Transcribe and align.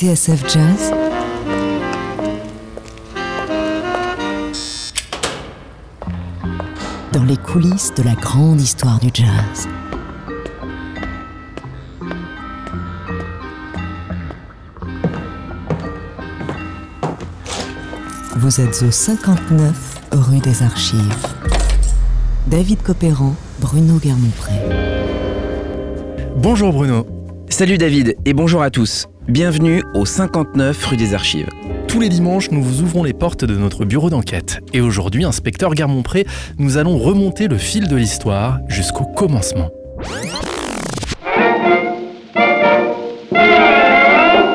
TSF 0.00 0.48
Jazz 0.48 0.94
Dans 7.12 7.24
les 7.24 7.36
coulisses 7.36 7.92
de 7.94 8.02
la 8.04 8.14
grande 8.14 8.62
histoire 8.62 8.98
du 8.98 9.10
jazz. 9.12 9.68
Vous 18.36 18.58
êtes 18.62 18.82
au 18.82 18.90
59 18.90 20.00
rue 20.12 20.38
des 20.38 20.62
Archives. 20.62 21.26
David 22.46 22.82
Copéran, 22.82 23.34
Bruno 23.60 23.98
Guermont-Pré. 23.98 24.54
Bonjour 26.36 26.72
Bruno. 26.72 27.06
Salut 27.50 27.76
David 27.76 28.16
et 28.24 28.32
bonjour 28.32 28.62
à 28.62 28.70
tous. 28.70 29.06
Bienvenue 29.30 29.84
au 29.94 30.04
59 30.04 30.86
rue 30.86 30.96
des 30.96 31.14
Archives. 31.14 31.46
Tous 31.86 32.00
les 32.00 32.08
dimanches, 32.08 32.50
nous 32.50 32.60
vous 32.60 32.82
ouvrons 32.82 33.04
les 33.04 33.12
portes 33.12 33.44
de 33.44 33.54
notre 33.56 33.84
bureau 33.84 34.10
d'enquête. 34.10 34.58
Et 34.72 34.80
aujourd'hui, 34.80 35.24
inspecteur 35.24 35.74
Guermont-Pré, 35.74 36.26
nous 36.58 36.78
allons 36.78 36.98
remonter 36.98 37.46
le 37.46 37.56
fil 37.56 37.86
de 37.86 37.94
l'histoire 37.94 38.58
jusqu'au 38.66 39.04
commencement. 39.04 39.70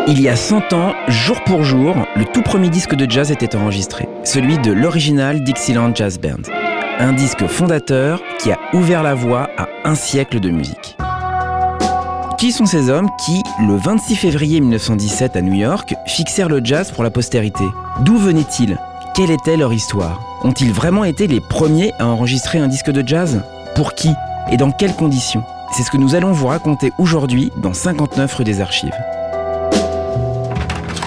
Il 0.10 0.22
y 0.22 0.28
a 0.28 0.36
100 0.36 0.74
ans, 0.74 0.94
jour 1.08 1.42
pour 1.46 1.64
jour, 1.64 1.96
le 2.18 2.26
tout 2.26 2.42
premier 2.42 2.70
disque 2.70 2.96
de 2.96 3.10
jazz 3.10 3.32
était 3.32 3.56
enregistré, 3.56 4.10
celui 4.26 4.58
de 4.58 4.74
l'original 4.74 5.42
Dixieland 5.42 5.96
Jazz 5.96 6.20
Band. 6.20 6.52
Un 7.00 7.14
disque 7.14 7.48
fondateur 7.48 8.22
qui 8.40 8.52
a 8.52 8.60
ouvert 8.74 9.04
la 9.04 9.16
voie 9.16 9.50
à 9.58 9.70
un 9.86 9.96
siècle 9.96 10.42
de 10.42 10.50
musique. 10.50 10.98
Qui 12.38 12.52
sont 12.52 12.66
ces 12.66 12.90
hommes 12.90 13.10
qui, 13.18 13.44
le 13.62 13.78
26 13.78 14.16
février 14.18 14.60
1917 14.60 15.38
à 15.38 15.42
New 15.42 15.54
York, 15.54 15.96
fixèrent 16.06 16.50
le 16.50 16.60
jazz 16.64 16.92
pour 16.92 17.02
la 17.04 17.10
postérité? 17.10 17.64
D'où 18.02 18.18
venaient-ils? 18.18 18.78
Quelle 19.16 19.32
était 19.32 19.56
leur 19.56 19.72
histoire? 19.72 20.22
Ont-ils 20.44 20.74
vraiment 20.74 21.06
été 21.06 21.28
les 21.28 21.40
premiers 21.40 21.94
à 21.98 22.08
enregistrer 22.08 22.60
un 22.60 22.68
disque 22.68 22.92
de 22.92 23.08
jazz? 23.08 23.42
Pour 23.74 23.94
qui? 23.94 24.10
Et 24.52 24.58
dans 24.58 24.72
quelles 24.72 24.96
conditions? 24.96 25.44
C'est 25.72 25.84
ce 25.84 25.90
que 25.90 25.98
nous 25.98 26.14
allons 26.14 26.34
vous 26.34 26.48
raconter 26.48 26.92
aujourd'hui 26.98 27.54
dans 27.56 27.74
59 27.74 28.34
rue 28.36 28.44
des 28.44 28.60
Archives. 28.60 28.96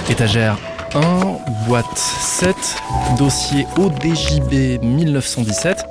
Étagère 0.09 0.57
1, 0.95 1.01
boîte 1.67 1.87
7, 1.95 2.57
dossier 3.19 3.67
ODJB 3.77 4.83
1917. 4.83 5.85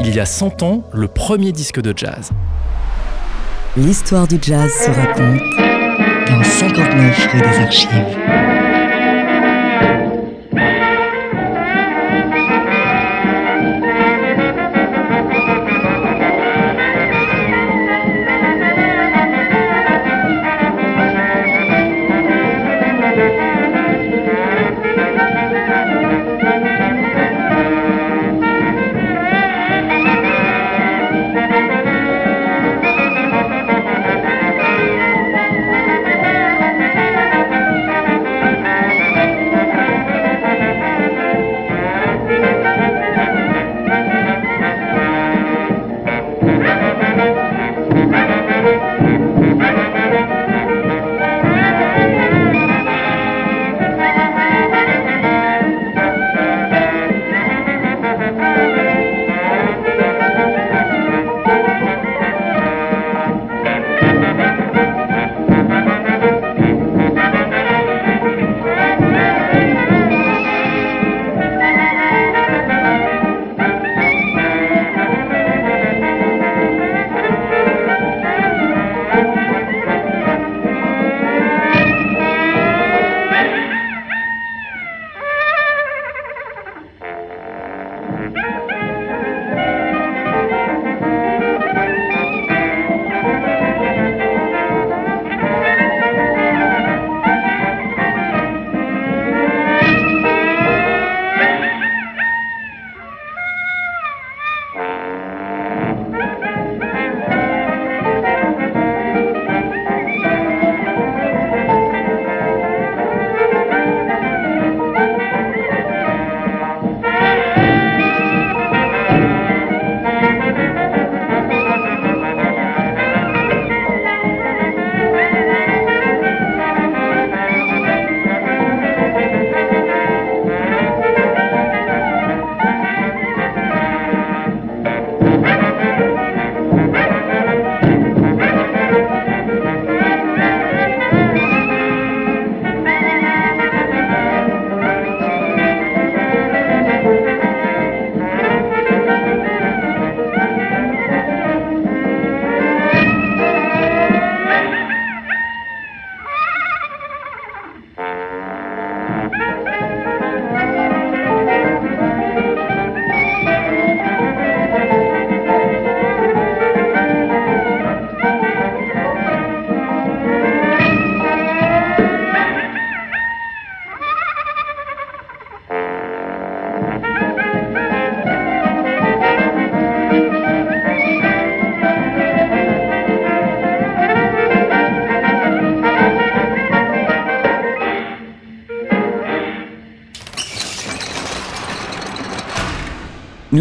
Il 0.00 0.12
y 0.12 0.18
a 0.18 0.26
100 0.26 0.64
ans, 0.64 0.82
le 0.92 1.06
premier 1.06 1.52
disque 1.52 1.80
de 1.80 1.96
jazz. 1.96 2.30
L'histoire 3.78 4.26
du 4.26 4.38
jazz 4.40 4.72
se 4.72 4.90
raconte 4.90 5.42
dans 6.30 6.42
59 6.42 7.28
rue 7.32 7.40
des 7.40 7.58
Archives. 7.58 8.45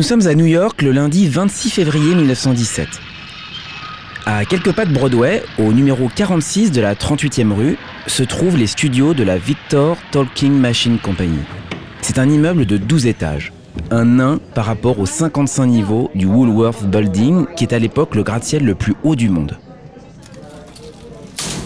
Sommes 0.05 0.27
à 0.27 0.35
New 0.35 0.45
York 0.45 0.83
le 0.83 0.91
lundi 0.91 1.27
26 1.27 1.71
février 1.71 2.13
1917. 2.13 2.87
À 4.27 4.45
quelques 4.45 4.71
pas 4.71 4.85
de 4.85 4.93
Broadway, 4.93 5.41
au 5.57 5.73
numéro 5.73 6.11
46 6.15 6.71
de 6.71 6.79
la 6.79 6.93
38e 6.93 7.51
rue, 7.51 7.75
se 8.05 8.21
trouvent 8.21 8.55
les 8.55 8.67
studios 8.67 9.15
de 9.15 9.23
la 9.23 9.39
Victor 9.39 9.97
Talking 10.11 10.53
Machine 10.53 10.99
Company. 10.99 11.39
C'est 12.01 12.19
un 12.19 12.29
immeuble 12.29 12.67
de 12.67 12.77
12 12.77 13.07
étages, 13.07 13.51
un 13.89 14.05
nain 14.05 14.39
par 14.53 14.65
rapport 14.65 14.99
aux 14.99 15.07
55 15.07 15.65
niveaux 15.65 16.11
du 16.13 16.27
Woolworth 16.27 16.85
Building, 16.85 17.47
qui 17.55 17.63
est 17.63 17.73
à 17.73 17.79
l'époque 17.79 18.13
le 18.13 18.21
gratte-ciel 18.21 18.63
le 18.63 18.75
plus 18.75 18.93
haut 19.03 19.15
du 19.15 19.29
monde. 19.29 19.57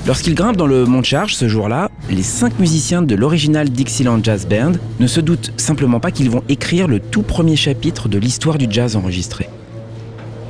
Lorsqu'il 0.08 0.34
grimpe 0.34 0.56
dans 0.56 0.66
le 0.66 0.86
mont 0.86 1.04
charge 1.04 1.36
ce 1.36 1.50
jour-là, 1.50 1.90
les 2.10 2.24
cinq 2.24 2.60
musiciens 2.60 3.02
de 3.02 3.16
l'original 3.16 3.70
Dixieland 3.70 4.24
Jazz 4.24 4.48
Band 4.48 4.74
ne 5.00 5.08
se 5.08 5.20
doutent 5.20 5.54
simplement 5.58 6.00
pas 6.00 6.12
qu'ils 6.12 6.30
vont 6.30 6.44
écrire 6.50 6.88
le 6.88 7.00
tout 7.00 7.22
premier 7.22 7.56
chapitre 7.56 8.10
de 8.10 8.18
l'histoire 8.18 8.58
du 8.58 8.68
jazz 8.70 8.96
enregistré. 8.96 9.50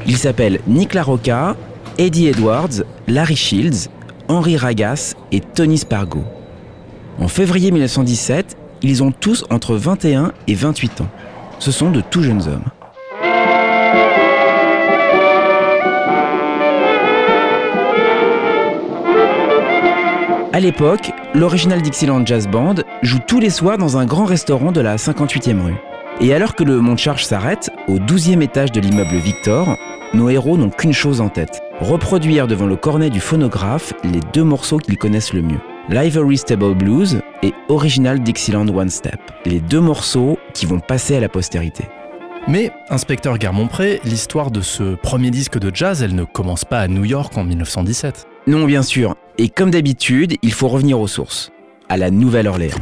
Ils 0.07 0.17
s'appellent 0.17 0.61
Nick 0.67 0.93
LaRocca, 0.93 1.55
Eddie 1.97 2.27
Edwards, 2.27 2.83
Larry 3.07 3.35
Shields, 3.35 3.89
Henry 4.29 4.55
Ragas 4.55 5.15
et 5.31 5.41
Tony 5.41 5.77
Spargo. 5.77 6.23
En 7.19 7.27
février 7.27 7.71
1917, 7.71 8.55
ils 8.81 9.03
ont 9.03 9.11
tous 9.11 9.43
entre 9.49 9.75
21 9.75 10.31
et 10.47 10.55
28 10.55 11.01
ans. 11.01 11.09
Ce 11.59 11.71
sont 11.71 11.91
de 11.91 11.99
tout 11.99 12.23
jeunes 12.23 12.47
hommes. 12.47 12.78
À 20.59 20.61
l'époque, 20.61 21.13
l'original 21.33 21.81
Dixieland 21.81 22.25
Jazz 22.25 22.45
Band 22.45 22.75
joue 23.01 23.19
tous 23.25 23.39
les 23.39 23.49
soirs 23.49 23.77
dans 23.77 23.95
un 23.95 24.05
grand 24.05 24.25
restaurant 24.25 24.73
de 24.73 24.81
la 24.81 24.97
58e 24.97 25.61
rue. 25.61 25.77
Et 26.19 26.33
alors 26.33 26.53
que 26.53 26.65
le 26.65 26.81
monte-charge 26.81 27.23
s'arrête, 27.23 27.69
au 27.87 27.97
12e 27.97 28.41
étage 28.41 28.73
de 28.73 28.81
l'immeuble 28.81 29.15
Victor, 29.15 29.77
nos 30.13 30.29
héros 30.29 30.57
n'ont 30.57 30.69
qu'une 30.69 30.91
chose 30.91 31.21
en 31.21 31.29
tête 31.29 31.61
reproduire 31.79 32.45
devant 32.45 32.65
le 32.65 32.75
cornet 32.75 33.09
du 33.09 33.21
phonographe 33.21 33.93
les 34.03 34.19
deux 34.33 34.43
morceaux 34.43 34.79
qu'ils 34.79 34.97
connaissent 34.97 35.31
le 35.31 35.43
mieux 35.43 35.61
Livery 35.87 36.35
Stable 36.35 36.75
Blues 36.75 37.21
et 37.41 37.53
Original 37.69 38.21
Dixieland 38.21 38.67
One 38.67 38.89
Step, 38.89 39.21
les 39.45 39.61
deux 39.61 39.79
morceaux 39.79 40.37
qui 40.53 40.65
vont 40.65 40.81
passer 40.81 41.15
à 41.15 41.21
la 41.21 41.29
postérité. 41.29 41.85
Mais, 42.49 42.71
inspecteur 42.89 43.37
Guermont-Pré, 43.37 44.01
l'histoire 44.03 44.51
de 44.51 44.59
ce 44.59 44.95
premier 44.95 45.31
disque 45.31 45.57
de 45.57 45.73
jazz, 45.73 46.03
elle 46.03 46.15
ne 46.15 46.25
commence 46.25 46.65
pas 46.65 46.79
à 46.79 46.89
New 46.89 47.05
York 47.05 47.37
en 47.37 47.45
1917. 47.45 48.27
Non, 48.49 48.65
bien 48.65 48.81
sûr. 48.81 49.15
Et 49.37 49.47
comme 49.47 49.69
d'habitude, 49.69 50.37
il 50.41 50.51
faut 50.51 50.69
revenir 50.69 50.99
aux 50.99 51.05
sources, 51.05 51.51
à 51.87 51.97
la 51.97 52.09
Nouvelle-Orléans. 52.09 52.79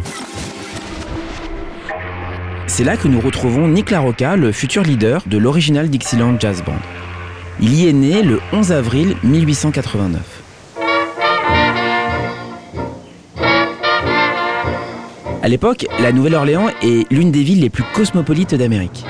C'est 2.67 2.85
là 2.85 2.95
que 2.95 3.09
nous 3.09 3.19
retrouvons 3.19 3.67
Nick 3.67 3.91
LaRocca, 3.91 4.37
le 4.37 4.53
futur 4.53 4.83
leader 4.83 5.23
de 5.27 5.37
l'original 5.37 5.89
Dixieland 5.89 6.39
Jazz 6.39 6.63
Band. 6.63 6.79
Il 7.59 7.75
y 7.75 7.85
est 7.89 7.91
né 7.91 8.21
le 8.21 8.39
11 8.53 8.71
avril 8.71 9.17
1889. 9.25 10.21
À 15.43 15.49
l'époque, 15.49 15.85
la 15.99 16.13
Nouvelle-Orléans 16.13 16.69
est 16.81 17.11
l'une 17.11 17.31
des 17.31 17.43
villes 17.43 17.59
les 17.59 17.69
plus 17.69 17.83
cosmopolites 17.93 18.55
d'Amérique. 18.55 19.03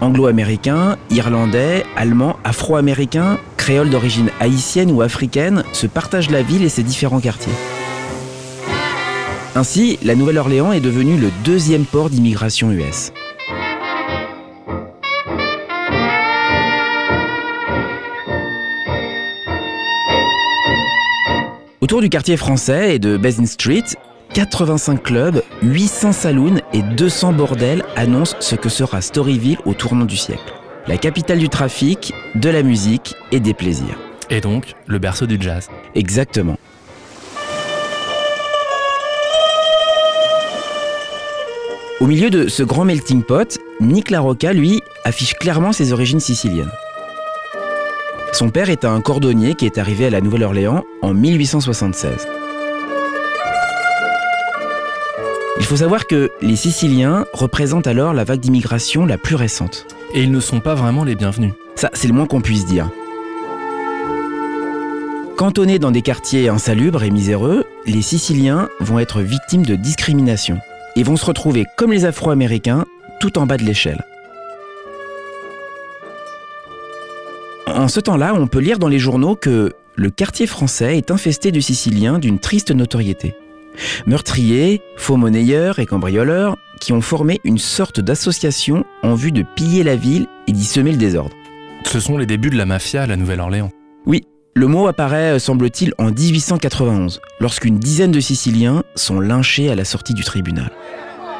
Anglo-américains, 0.00 0.96
irlandais, 1.10 1.84
allemands, 1.94 2.36
afro-américains, 2.42 3.38
créoles 3.66 3.90
d'origine 3.90 4.30
haïtienne 4.38 4.92
ou 4.92 5.02
africaine 5.02 5.64
se 5.72 5.88
partagent 5.88 6.30
la 6.30 6.40
ville 6.40 6.62
et 6.62 6.68
ses 6.68 6.84
différents 6.84 7.18
quartiers. 7.18 7.52
Ainsi, 9.56 9.98
la 10.04 10.14
Nouvelle-Orléans 10.14 10.72
est 10.72 10.78
devenue 10.78 11.16
le 11.16 11.32
deuxième 11.44 11.84
port 11.84 12.08
d'immigration 12.08 12.70
US. 12.70 13.10
Autour 21.80 22.02
du 22.02 22.08
quartier 22.08 22.36
français 22.36 22.94
et 22.94 22.98
de 23.00 23.16
Basin 23.16 23.46
Street, 23.46 23.82
85 24.32 25.02
clubs, 25.02 25.42
800 25.62 26.12
saloons 26.12 26.60
et 26.72 26.82
200 26.82 27.32
bordels 27.32 27.82
annoncent 27.96 28.36
ce 28.38 28.54
que 28.54 28.68
sera 28.68 29.00
Storyville 29.00 29.58
au 29.64 29.74
tournant 29.74 30.04
du 30.04 30.16
siècle. 30.16 30.54
La 30.88 30.98
capitale 30.98 31.38
du 31.38 31.48
trafic, 31.48 32.14
de 32.36 32.48
la 32.48 32.62
musique 32.62 33.16
et 33.32 33.40
des 33.40 33.54
plaisirs. 33.54 33.98
Et 34.30 34.40
donc, 34.40 34.74
le 34.86 35.00
berceau 35.00 35.26
du 35.26 35.36
jazz. 35.40 35.68
Exactement. 35.96 36.56
Au 42.00 42.06
milieu 42.06 42.30
de 42.30 42.46
ce 42.46 42.62
grand 42.62 42.84
melting 42.84 43.24
pot, 43.24 43.58
Nick 43.80 44.10
LaRocca, 44.10 44.52
lui, 44.52 44.80
affiche 45.02 45.34
clairement 45.34 45.72
ses 45.72 45.92
origines 45.92 46.20
siciliennes. 46.20 46.70
Son 48.32 48.50
père 48.50 48.70
est 48.70 48.84
un 48.84 49.00
cordonnier 49.00 49.54
qui 49.54 49.66
est 49.66 49.78
arrivé 49.78 50.06
à 50.06 50.10
la 50.10 50.20
Nouvelle-Orléans 50.20 50.84
en 51.02 51.14
1876. 51.14 52.28
Il 55.58 55.64
faut 55.64 55.76
savoir 55.76 56.06
que 56.06 56.30
les 56.42 56.54
Siciliens 56.54 57.24
représentent 57.32 57.86
alors 57.86 58.12
la 58.12 58.24
vague 58.24 58.40
d'immigration 58.40 59.06
la 59.06 59.16
plus 59.16 59.36
récente. 59.36 59.86
Et 60.14 60.22
ils 60.22 60.30
ne 60.30 60.40
sont 60.40 60.60
pas 60.60 60.74
vraiment 60.74 61.02
les 61.02 61.14
bienvenus. 61.14 61.54
Ça, 61.76 61.90
c'est 61.94 62.08
le 62.08 62.14
moins 62.14 62.26
qu'on 62.26 62.42
puisse 62.42 62.66
dire. 62.66 62.90
Cantonnés 65.36 65.78
dans 65.78 65.90
des 65.90 66.02
quartiers 66.02 66.48
insalubres 66.48 67.02
et 67.02 67.10
miséreux, 67.10 67.64
les 67.86 68.02
Siciliens 68.02 68.68
vont 68.80 68.98
être 68.98 69.20
victimes 69.20 69.64
de 69.64 69.76
discrimination 69.76 70.58
et 70.94 71.02
vont 71.02 71.16
se 71.16 71.26
retrouver 71.26 71.64
comme 71.76 71.92
les 71.92 72.04
Afro-Américains 72.04 72.84
tout 73.20 73.38
en 73.38 73.46
bas 73.46 73.56
de 73.56 73.64
l'échelle. 73.64 74.04
En 77.66 77.88
ce 77.88 78.00
temps-là, 78.00 78.34
on 78.34 78.46
peut 78.46 78.60
lire 78.60 78.78
dans 78.78 78.88
les 78.88 78.98
journaux 78.98 79.36
que 79.36 79.72
le 79.94 80.10
quartier 80.10 80.46
français 80.46 80.98
est 80.98 81.10
infesté 81.10 81.50
de 81.50 81.60
Siciliens 81.60 82.18
d'une 82.18 82.38
triste 82.38 82.70
notoriété. 82.70 83.34
Meurtriers, 84.06 84.82
faux 84.96 85.16
monnayeurs 85.16 85.78
et 85.78 85.86
cambrioleurs 85.86 86.56
qui 86.80 86.92
ont 86.92 87.00
formé 87.00 87.40
une 87.44 87.58
sorte 87.58 88.00
d'association 88.00 88.84
en 89.02 89.14
vue 89.14 89.32
de 89.32 89.42
piller 89.42 89.82
la 89.82 89.96
ville 89.96 90.26
et 90.46 90.52
d'y 90.52 90.64
semer 90.64 90.92
le 90.92 90.98
désordre. 90.98 91.34
Ce 91.84 92.00
sont 92.00 92.18
les 92.18 92.26
débuts 92.26 92.50
de 92.50 92.56
la 92.56 92.66
mafia 92.66 93.02
à 93.02 93.06
la 93.06 93.16
Nouvelle-Orléans. 93.16 93.70
Oui, 94.06 94.24
le 94.54 94.66
mot 94.66 94.86
apparaît, 94.86 95.38
semble-t-il, 95.38 95.94
en 95.98 96.10
1891, 96.10 97.20
lorsqu'une 97.40 97.78
dizaine 97.78 98.10
de 98.10 98.20
Siciliens 98.20 98.82
sont 98.94 99.20
lynchés 99.20 99.70
à 99.70 99.74
la 99.74 99.84
sortie 99.84 100.14
du 100.14 100.24
tribunal. 100.24 100.70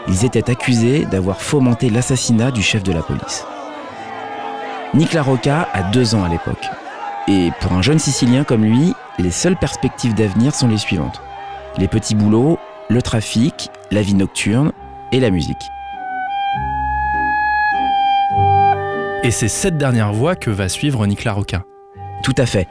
Ils 0.08 0.24
étaient 0.24 0.50
accusés 0.50 1.04
d'avoir 1.10 1.40
fomenté 1.40 1.90
l'assassinat 1.90 2.50
du 2.50 2.62
chef 2.62 2.82
de 2.82 2.92
la 2.92 3.02
police. 3.02 3.44
Nick 4.94 5.12
LaRocca 5.12 5.68
a 5.72 5.82
deux 5.90 6.14
ans 6.14 6.24
à 6.24 6.28
l'époque. 6.28 6.64
Et 7.28 7.50
pour 7.60 7.72
un 7.72 7.82
jeune 7.82 7.98
Sicilien 7.98 8.44
comme 8.44 8.64
lui, 8.64 8.94
les 9.18 9.32
seules 9.32 9.56
perspectives 9.56 10.14
d'avenir 10.14 10.54
sont 10.54 10.68
les 10.68 10.78
suivantes. 10.78 11.20
Les 11.78 11.88
petits 11.88 12.14
boulots, 12.14 12.58
le 12.88 13.02
trafic, 13.02 13.68
la 13.90 14.00
vie 14.00 14.14
nocturne 14.14 14.72
et 15.12 15.20
la 15.20 15.28
musique. 15.28 15.56
Et 19.22 19.30
c'est 19.30 19.48
cette 19.48 19.76
dernière 19.76 20.14
voie 20.14 20.36
que 20.36 20.48
va 20.48 20.70
suivre 20.70 21.06
Nick 21.06 21.24
LaRocca. 21.24 21.64
Tout 22.22 22.34
à 22.38 22.46
fait. 22.46 22.66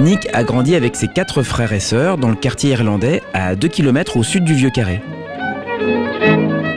Nick 0.00 0.28
a 0.32 0.44
grandi 0.44 0.74
avec 0.74 0.96
ses 0.96 1.08
quatre 1.08 1.42
frères 1.42 1.74
et 1.74 1.80
sœurs 1.80 2.16
dans 2.16 2.30
le 2.30 2.36
quartier 2.36 2.70
irlandais 2.70 3.20
à 3.34 3.54
2 3.54 3.68
km 3.68 4.16
au 4.16 4.22
sud 4.22 4.44
du 4.44 4.54
Vieux 4.54 4.70
Carré. 4.70 5.02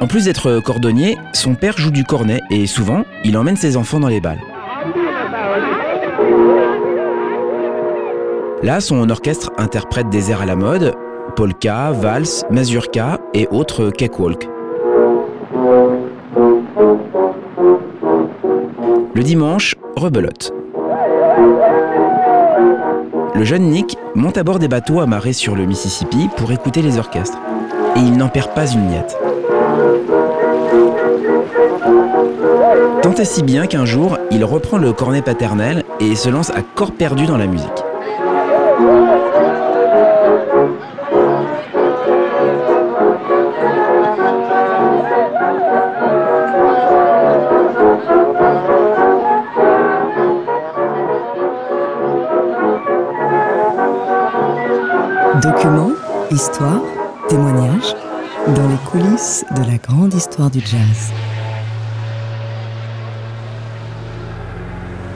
En 0.01 0.07
plus 0.07 0.25
d'être 0.25 0.59
cordonnier, 0.59 1.17
son 1.31 1.55
père 1.55 1.77
joue 1.77 1.91
du 1.91 2.03
cornet 2.03 2.41
et 2.49 2.67
souvent, 2.67 3.05
il 3.23 3.37
emmène 3.37 3.55
ses 3.55 3.77
enfants 3.77 4.01
dans 4.01 4.09
les 4.09 4.19
balles. 4.19 4.41
Là, 8.63 8.79
son 8.79 9.09
orchestre 9.09 9.51
interprète 9.57 10.07
des 10.07 10.31
airs 10.31 10.41
à 10.41 10.45
la 10.45 10.55
mode, 10.55 10.93
polka, 11.35 11.91
valse, 11.91 12.45
mazurka 12.49 13.19
et 13.33 13.45
autres 13.51 13.89
cakewalk. 13.89 14.47
Le 19.13 19.21
dimanche, 19.21 19.75
rebelote. 19.97 20.53
Le 23.35 23.43
jeune 23.43 23.63
Nick 23.63 23.97
monte 24.15 24.37
à 24.37 24.43
bord 24.43 24.59
des 24.59 24.69
bateaux 24.69 25.01
amarrés 25.01 25.33
sur 25.33 25.57
le 25.57 25.65
Mississippi 25.65 26.29
pour 26.37 26.53
écouter 26.53 26.81
les 26.81 26.97
orchestres. 26.97 27.39
Et 27.97 27.99
il 27.99 28.15
n'en 28.15 28.29
perd 28.29 28.53
pas 28.53 28.67
une 28.67 28.87
miette. 28.87 29.17
Tant 33.01 33.13
et 33.15 33.25
si 33.25 33.43
bien 33.43 33.67
qu'un 33.67 33.83
jour, 33.83 34.17
il 34.31 34.45
reprend 34.45 34.77
le 34.77 34.93
cornet 34.93 35.21
paternel 35.21 35.83
et 35.99 36.15
se 36.15 36.29
lance 36.29 36.51
à 36.51 36.61
corps 36.61 36.93
perdu 36.93 37.25
dans 37.25 37.37
la 37.37 37.47
musique. 37.47 37.82
Du 60.39 60.59
jazz. 60.59 61.11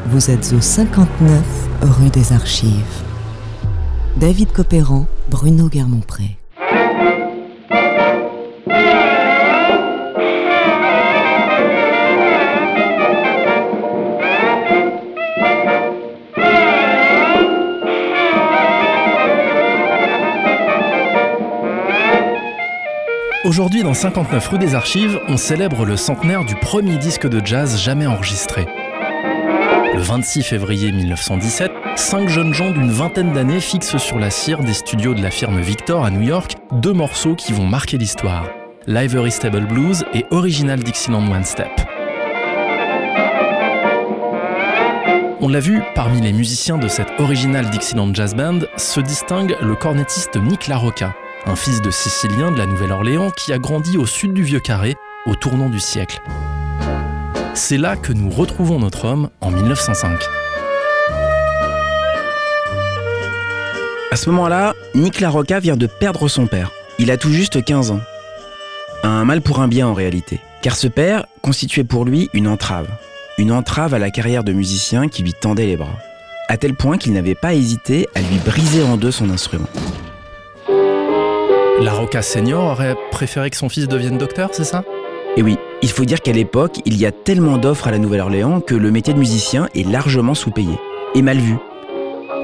Vous 0.08 0.30
êtes 0.30 0.54
au 0.54 0.62
59 0.62 1.42
rue 1.82 2.10
des 2.10 2.32
Archives. 2.34 3.04
David 4.18 4.52
Copéran, 4.52 5.08
Bruno 5.30 5.70
Guermont-Pré. 5.70 6.38
Aujourd'hui, 23.48 23.82
dans 23.82 23.94
59 23.94 24.46
rue 24.50 24.58
des 24.58 24.76
Archives, 24.76 25.22
on 25.30 25.38
célèbre 25.38 25.86
le 25.86 25.96
centenaire 25.96 26.44
du 26.44 26.54
premier 26.56 26.98
disque 26.98 27.30
de 27.30 27.40
jazz 27.46 27.80
jamais 27.80 28.06
enregistré. 28.06 28.66
Le 29.94 30.02
26 30.02 30.44
février 30.44 30.92
1917, 30.92 31.72
cinq 31.96 32.28
jeunes 32.28 32.54
gens 32.54 32.72
d'une 32.72 32.92
vingtaine 32.92 33.32
d'années 33.32 33.62
fixent 33.62 34.00
sur 34.00 34.20
la 34.20 34.32
cire 34.32 34.60
des 34.60 34.74
studios 34.74 35.14
de 35.14 35.22
la 35.22 35.32
firme 35.32 35.62
Victor 35.62 36.04
à 36.04 36.12
New 36.12 36.24
York 36.24 36.58
deux 36.74 36.92
morceaux 36.92 37.36
qui 37.36 37.54
vont 37.54 37.66
marquer 37.66 37.98
l'histoire 37.98 38.50
Livery 38.86 39.32
Stable 39.32 39.66
Blues 39.66 40.04
et 40.14 40.26
Original 40.32 40.82
Dixieland 40.82 41.32
One 41.32 41.46
Step. 41.46 41.72
On 45.40 45.48
l'a 45.48 45.62
vu, 45.62 45.82
parmi 45.96 46.20
les 46.20 46.34
musiciens 46.34 46.78
de 46.78 46.90
cette 46.90 47.14
Original 47.18 47.70
Dixieland 47.70 48.14
Jazz 48.14 48.36
Band 48.36 48.60
se 48.76 49.00
distingue 49.00 49.56
le 49.62 49.76
cornettiste 49.76 50.36
Nick 50.36 50.68
LaRocca, 50.68 51.16
un 51.46 51.56
fils 51.56 51.82
de 51.82 51.92
Sicilien 51.92 52.52
de 52.52 52.58
la 52.58 52.66
Nouvelle-Orléans 52.66 53.32
qui 53.32 53.54
a 53.54 53.60
grandi 53.60 53.98
au 53.98 54.06
sud 54.06 54.34
du 54.34 54.44
Vieux 54.44 54.60
Carré 54.60 54.96
au 55.26 55.36
tournant 55.36 55.70
du 55.70 55.80
siècle. 55.80 56.22
C'est 57.54 57.78
là 57.78 57.96
que 57.96 58.14
nous 58.14 58.30
retrouvons 58.30 58.80
notre 58.80 59.06
homme 59.06 59.30
en 59.42 59.52
1905. 59.52 60.20
À 64.12 64.16
ce 64.16 64.30
moment-là, 64.30 64.74
Nick 64.96 65.20
LaRocca 65.20 65.60
vient 65.60 65.78
de 65.78 65.88
perdre 65.88 66.28
son 66.28 66.48
père. 66.48 66.72
Il 67.00 67.12
a 67.12 67.18
tout 67.18 67.32
juste 67.32 67.64
15 67.64 67.92
ans. 67.92 68.02
Un 69.04 69.26
mal 69.26 69.42
pour 69.42 69.60
un 69.60 69.68
bien 69.68 69.88
en 69.88 69.94
réalité, 69.94 70.40
car 70.62 70.76
ce 70.76 70.88
père 70.88 71.26
constituait 71.42 71.84
pour 71.84 72.06
lui 72.06 72.30
une 72.34 72.48
entrave. 72.48 72.88
Une 73.38 73.52
entrave 73.52 73.94
à 73.94 74.00
la 74.00 74.10
carrière 74.10 74.44
de 74.44 74.54
musicien 74.54 75.08
qui 75.08 75.22
lui 75.22 75.34
tendait 75.34 75.68
les 75.68 75.78
bras. 75.78 75.98
À 76.50 76.58
tel 76.58 76.74
point 76.74 76.98
qu'il 76.98 77.14
n'avait 77.14 77.36
pas 77.36 77.54
hésité 77.54 78.08
à 78.16 78.22
lui 78.22 78.38
briser 78.46 78.82
en 78.82 78.98
deux 78.98 79.12
son 79.12 79.30
instrument. 79.30 79.68
LaRocca 81.80 82.24
senior 82.24 82.72
aurait 82.72 82.96
préféré 83.12 83.52
que 83.52 83.56
son 83.56 83.70
fils 83.70 83.88
devienne 83.88 84.18
docteur, 84.18 84.50
c'est 84.52 84.64
ça? 84.64 84.84
Et 85.36 85.44
oui, 85.44 85.58
il 85.84 85.90
faut 85.90 86.06
dire 86.06 86.22
qu'à 86.22 86.32
l'époque, 86.32 86.80
il 86.86 86.98
y 86.98 87.06
a 87.06 87.12
tellement 87.12 87.58
d'offres 87.58 87.88
à 87.88 87.92
la 87.92 88.00
Nouvelle-Orléans 88.00 88.62
que 88.62 88.74
le 88.74 88.90
métier 88.90 89.14
de 89.14 89.20
musicien 89.20 89.68
est 89.76 89.88
largement 89.88 90.34
sous-payé 90.34 90.74
et 91.14 91.22
mal 91.22 91.38
vu. 91.38 91.56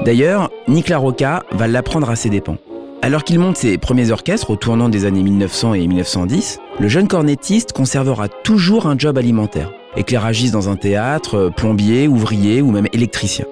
D'ailleurs, 0.04 0.50
Nick 0.68 0.88
LaRocca 0.88 1.42
va 1.50 1.66
l'apprendre 1.66 2.10
à 2.10 2.16
ses 2.16 2.30
dépens. 2.30 2.58
Alors 3.02 3.24
qu'il 3.24 3.40
monte 3.40 3.56
ses 3.56 3.76
premiers 3.76 4.12
orchestres 4.12 4.50
au 4.50 4.56
tournant 4.56 4.88
des 4.88 5.04
années 5.04 5.24
1900 5.24 5.74
et 5.74 5.86
1910, 5.88 6.60
le 6.78 6.88
jeune 6.88 7.08
cornettiste 7.08 7.72
conservera 7.72 8.28
toujours 8.28 8.86
un 8.86 8.96
job 8.96 9.18
alimentaire. 9.18 9.72
Éclairagiste 9.96 10.52
dans 10.52 10.68
un 10.68 10.76
théâtre, 10.76 11.50
plombier, 11.56 12.06
ouvrier 12.06 12.62
ou 12.62 12.70
même 12.70 12.86
électricien. 12.92 13.46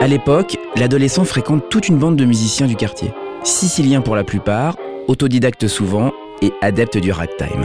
À 0.00 0.06
l'époque, 0.06 0.56
l'adolescent 0.76 1.24
fréquente 1.24 1.68
toute 1.68 1.88
une 1.88 1.98
bande 1.98 2.16
de 2.16 2.24
musiciens 2.24 2.66
du 2.66 2.76
quartier. 2.76 3.12
Siciliens 3.44 4.00
pour 4.00 4.16
la 4.16 4.24
plupart, 4.24 4.76
autodidactes 5.06 5.68
souvent 5.68 6.12
et 6.42 6.52
adeptes 6.60 6.98
du 6.98 7.12
ragtime. 7.12 7.64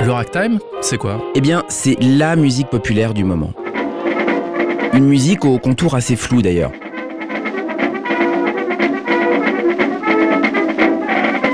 Le 0.00 0.10
ragtime, 0.10 0.58
c'est 0.80 0.98
quoi? 0.98 1.22
Eh 1.34 1.40
bien, 1.40 1.64
c'est 1.68 1.96
la 2.00 2.36
musique 2.36 2.68
populaire 2.68 3.14
du 3.14 3.24
moment. 3.24 3.52
Une 4.92 5.06
musique 5.06 5.44
au 5.44 5.58
contour 5.58 5.94
assez 5.94 6.16
flou 6.16 6.42
d'ailleurs. 6.42 6.72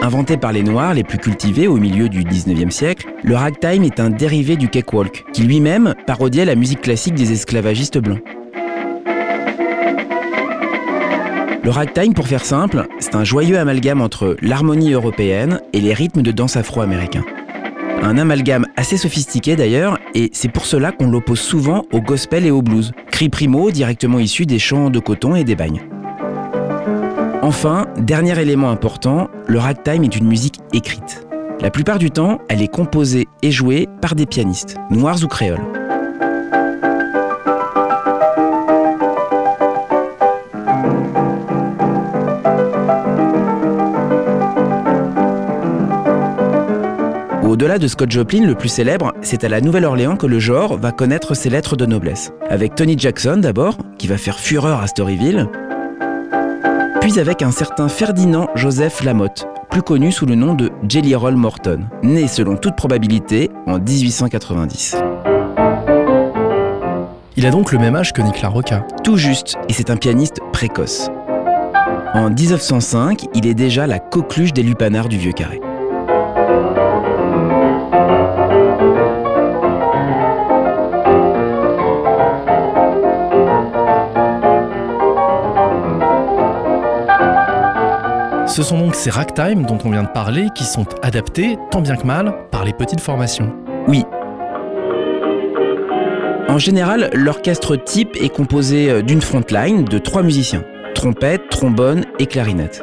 Inventé 0.02 0.36
par 0.36 0.52
les 0.52 0.62
Noirs 0.62 0.94
les 0.94 1.04
plus 1.04 1.18
cultivés 1.18 1.66
au 1.66 1.76
milieu 1.76 2.08
du 2.08 2.22
19e 2.22 2.70
siècle, 2.70 3.08
le 3.22 3.34
ragtime 3.34 3.82
est 3.82 3.98
un 3.98 4.10
dérivé 4.10 4.56
du 4.56 4.68
cakewalk, 4.68 5.24
qui 5.32 5.42
lui-même 5.42 5.94
parodiait 6.06 6.44
la 6.44 6.54
musique 6.54 6.80
classique 6.80 7.14
des 7.14 7.32
esclavagistes 7.32 7.98
blancs. 7.98 8.20
Le 11.66 11.72
ragtime, 11.72 12.14
pour 12.14 12.28
faire 12.28 12.44
simple, 12.44 12.86
c'est 13.00 13.16
un 13.16 13.24
joyeux 13.24 13.58
amalgame 13.58 14.00
entre 14.00 14.36
l'harmonie 14.40 14.92
européenne 14.92 15.60
et 15.72 15.80
les 15.80 15.94
rythmes 15.94 16.22
de 16.22 16.30
danse 16.30 16.56
afro-américains. 16.56 17.24
Un 18.04 18.18
amalgame 18.18 18.66
assez 18.76 18.96
sophistiqué 18.96 19.56
d'ailleurs, 19.56 19.98
et 20.14 20.30
c'est 20.32 20.48
pour 20.48 20.64
cela 20.64 20.92
qu'on 20.92 21.10
l'oppose 21.10 21.40
souvent 21.40 21.82
au 21.90 22.00
gospel 22.00 22.46
et 22.46 22.52
au 22.52 22.62
blues, 22.62 22.92
cri 23.10 23.28
primo 23.28 23.72
directement 23.72 24.20
issus 24.20 24.46
des 24.46 24.60
champs 24.60 24.90
de 24.90 25.00
coton 25.00 25.34
et 25.34 25.42
des 25.42 25.56
bagnes. 25.56 25.82
Enfin, 27.42 27.88
dernier 27.98 28.40
élément 28.40 28.70
important, 28.70 29.26
le 29.48 29.58
ragtime 29.58 30.04
est 30.04 30.16
une 30.16 30.28
musique 30.28 30.60
écrite. 30.72 31.26
La 31.60 31.72
plupart 31.72 31.98
du 31.98 32.12
temps, 32.12 32.38
elle 32.48 32.62
est 32.62 32.72
composée 32.72 33.26
et 33.42 33.50
jouée 33.50 33.88
par 34.00 34.14
des 34.14 34.26
pianistes, 34.26 34.76
noirs 34.90 35.18
ou 35.24 35.26
créoles. 35.26 35.85
Au-delà 47.56 47.78
de 47.78 47.88
Scott 47.88 48.10
Joplin, 48.10 48.44
le 48.44 48.54
plus 48.54 48.68
célèbre, 48.68 49.14
c'est 49.22 49.42
à 49.42 49.48
la 49.48 49.62
Nouvelle-Orléans 49.62 50.16
que 50.16 50.26
le 50.26 50.38
genre 50.38 50.76
va 50.76 50.92
connaître 50.92 51.32
ses 51.32 51.48
lettres 51.48 51.74
de 51.74 51.86
noblesse. 51.86 52.30
Avec 52.50 52.74
Tony 52.74 52.98
Jackson 52.98 53.38
d'abord, 53.38 53.78
qui 53.96 54.06
va 54.08 54.18
faire 54.18 54.38
fureur 54.38 54.82
à 54.82 54.86
Storyville, 54.86 55.48
puis 57.00 57.18
avec 57.18 57.40
un 57.40 57.50
certain 57.50 57.88
Ferdinand 57.88 58.48
Joseph 58.56 59.02
Lamotte, 59.02 59.48
plus 59.70 59.80
connu 59.80 60.12
sous 60.12 60.26
le 60.26 60.34
nom 60.34 60.52
de 60.52 60.70
Jelly 60.86 61.14
Roll 61.14 61.36
Morton, 61.36 61.86
né 62.02 62.28
selon 62.28 62.56
toute 62.58 62.76
probabilité 62.76 63.50
en 63.66 63.78
1890. 63.78 64.96
Il 67.38 67.46
a 67.46 67.50
donc 67.50 67.72
le 67.72 67.78
même 67.78 67.96
âge 67.96 68.12
que 68.12 68.20
Nick 68.20 68.42
LaRocca. 68.42 68.86
Tout 69.02 69.16
juste, 69.16 69.56
et 69.70 69.72
c'est 69.72 69.88
un 69.88 69.96
pianiste 69.96 70.40
précoce. 70.52 71.08
En 72.12 72.28
1905, 72.28 73.24
il 73.34 73.46
est 73.46 73.54
déjà 73.54 73.86
la 73.86 73.98
coqueluche 73.98 74.52
des 74.52 74.62
lupanards 74.62 75.08
du 75.08 75.16
Vieux 75.16 75.32
Ce 88.56 88.62
sont 88.62 88.78
donc 88.78 88.94
ces 88.94 89.10
ragtime 89.10 89.66
dont 89.66 89.76
on 89.84 89.90
vient 89.90 90.04
de 90.04 90.08
parler 90.08 90.46
qui 90.54 90.64
sont 90.64 90.86
adaptés, 91.02 91.58
tant 91.70 91.82
bien 91.82 91.94
que 91.94 92.06
mal, 92.06 92.34
par 92.50 92.64
les 92.64 92.72
petites 92.72 93.02
formations. 93.02 93.54
Oui. 93.86 94.02
En 96.48 96.56
général, 96.56 97.10
l'orchestre 97.12 97.76
type 97.76 98.16
est 98.18 98.30
composé 98.30 98.90
euh, 98.90 99.02
d'une 99.02 99.20
frontline 99.20 99.84
de 99.84 99.98
trois 99.98 100.22
musiciens 100.22 100.64
trompette, 100.94 101.50
trombone 101.50 102.06
et 102.18 102.24
clarinette. 102.24 102.82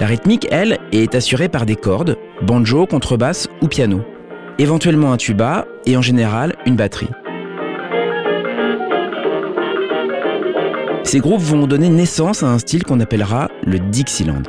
La 0.00 0.06
rythmique, 0.08 0.48
elle, 0.50 0.78
est 0.90 1.14
assurée 1.14 1.48
par 1.48 1.64
des 1.64 1.76
cordes, 1.76 2.18
banjo, 2.42 2.86
contrebasse 2.86 3.48
ou 3.62 3.68
piano, 3.68 4.00
éventuellement 4.58 5.12
un 5.12 5.16
tuba 5.16 5.64
et 5.86 5.96
en 5.96 6.02
général 6.02 6.56
une 6.66 6.74
batterie. 6.74 7.06
Ces 11.10 11.18
groupes 11.18 11.40
vont 11.40 11.66
donner 11.66 11.88
naissance 11.88 12.44
à 12.44 12.46
un 12.46 12.58
style 12.60 12.84
qu'on 12.84 13.00
appellera 13.00 13.48
le 13.66 13.80
Dixieland. 13.80 14.44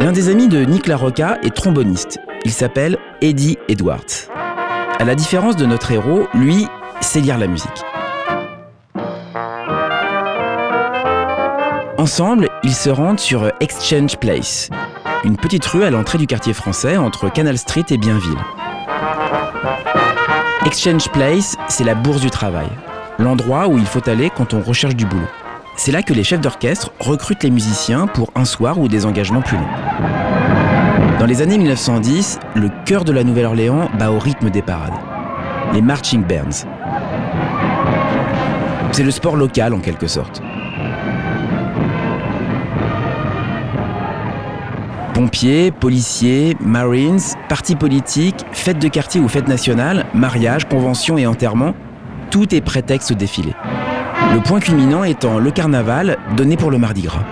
L'un 0.00 0.12
des 0.12 0.30
amis 0.30 0.48
de 0.48 0.64
Nick 0.64 0.86
LaRocca 0.86 1.36
est 1.42 1.54
tromboniste. 1.54 2.18
Il 2.46 2.50
s'appelle 2.50 2.96
Eddie 3.20 3.58
Edwards. 3.68 4.30
À 4.98 5.04
la 5.04 5.14
différence 5.14 5.56
de 5.56 5.66
notre 5.66 5.92
héros, 5.92 6.26
lui 6.32 6.66
sait 7.02 7.20
lire 7.20 7.36
la 7.36 7.48
musique. 7.48 7.68
Ensemble, 11.98 12.48
ils 12.62 12.74
se 12.74 12.88
rendent 12.88 13.20
sur 13.20 13.52
Exchange 13.60 14.16
Place, 14.16 14.70
une 15.24 15.36
petite 15.36 15.64
rue 15.66 15.84
à 15.84 15.90
l'entrée 15.90 16.18
du 16.18 16.26
quartier 16.26 16.52
français 16.52 16.96
entre 16.96 17.30
Canal 17.30 17.58
Street 17.58 17.84
et 17.90 17.98
Bienville. 17.98 18.38
Exchange 20.64 21.08
Place, 21.10 21.56
c'est 21.68 21.84
la 21.84 21.94
bourse 21.94 22.20
du 22.20 22.30
travail, 22.30 22.68
l'endroit 23.18 23.68
où 23.68 23.78
il 23.78 23.86
faut 23.86 24.06
aller 24.08 24.30
quand 24.30 24.54
on 24.54 24.60
recherche 24.60 24.94
du 24.94 25.06
boulot. 25.06 25.26
C'est 25.76 25.92
là 25.92 26.02
que 26.02 26.12
les 26.12 26.24
chefs 26.24 26.40
d'orchestre 26.40 26.92
recrutent 26.98 27.42
les 27.42 27.50
musiciens 27.50 28.06
pour 28.06 28.30
un 28.34 28.44
soir 28.44 28.78
ou 28.78 28.88
des 28.88 29.06
engagements 29.06 29.42
plus 29.42 29.56
longs. 29.56 31.18
Dans 31.18 31.26
les 31.26 31.42
années 31.42 31.58
1910, 31.58 32.38
le 32.54 32.70
cœur 32.84 33.04
de 33.04 33.12
la 33.12 33.24
Nouvelle-Orléans 33.24 33.88
bat 33.98 34.10
au 34.10 34.18
rythme 34.18 34.50
des 34.50 34.62
parades. 34.62 34.94
Les 35.72 35.82
marching 35.82 36.22
bands. 36.22 36.66
C'est 38.92 39.02
le 39.02 39.10
sport 39.10 39.36
local 39.36 39.74
en 39.74 39.80
quelque 39.80 40.06
sorte. 40.06 40.42
Pompiers, 45.18 45.72
policiers, 45.72 46.56
marines, 46.60 47.18
partis 47.48 47.74
politiques, 47.74 48.46
fêtes 48.52 48.78
de 48.78 48.86
quartier 48.86 49.20
ou 49.20 49.26
fêtes 49.26 49.48
nationales, 49.48 50.06
mariages, 50.14 50.68
conventions 50.68 51.18
et 51.18 51.26
enterrements, 51.26 51.74
tout 52.30 52.54
est 52.54 52.60
prétexte 52.60 53.10
au 53.10 53.14
défilé. 53.14 53.52
Le 54.32 54.40
point 54.40 54.60
culminant 54.60 55.02
étant 55.02 55.40
le 55.40 55.50
carnaval 55.50 56.18
donné 56.36 56.56
pour 56.56 56.70
le 56.70 56.78
Mardi 56.78 57.02
Gras. 57.02 57.24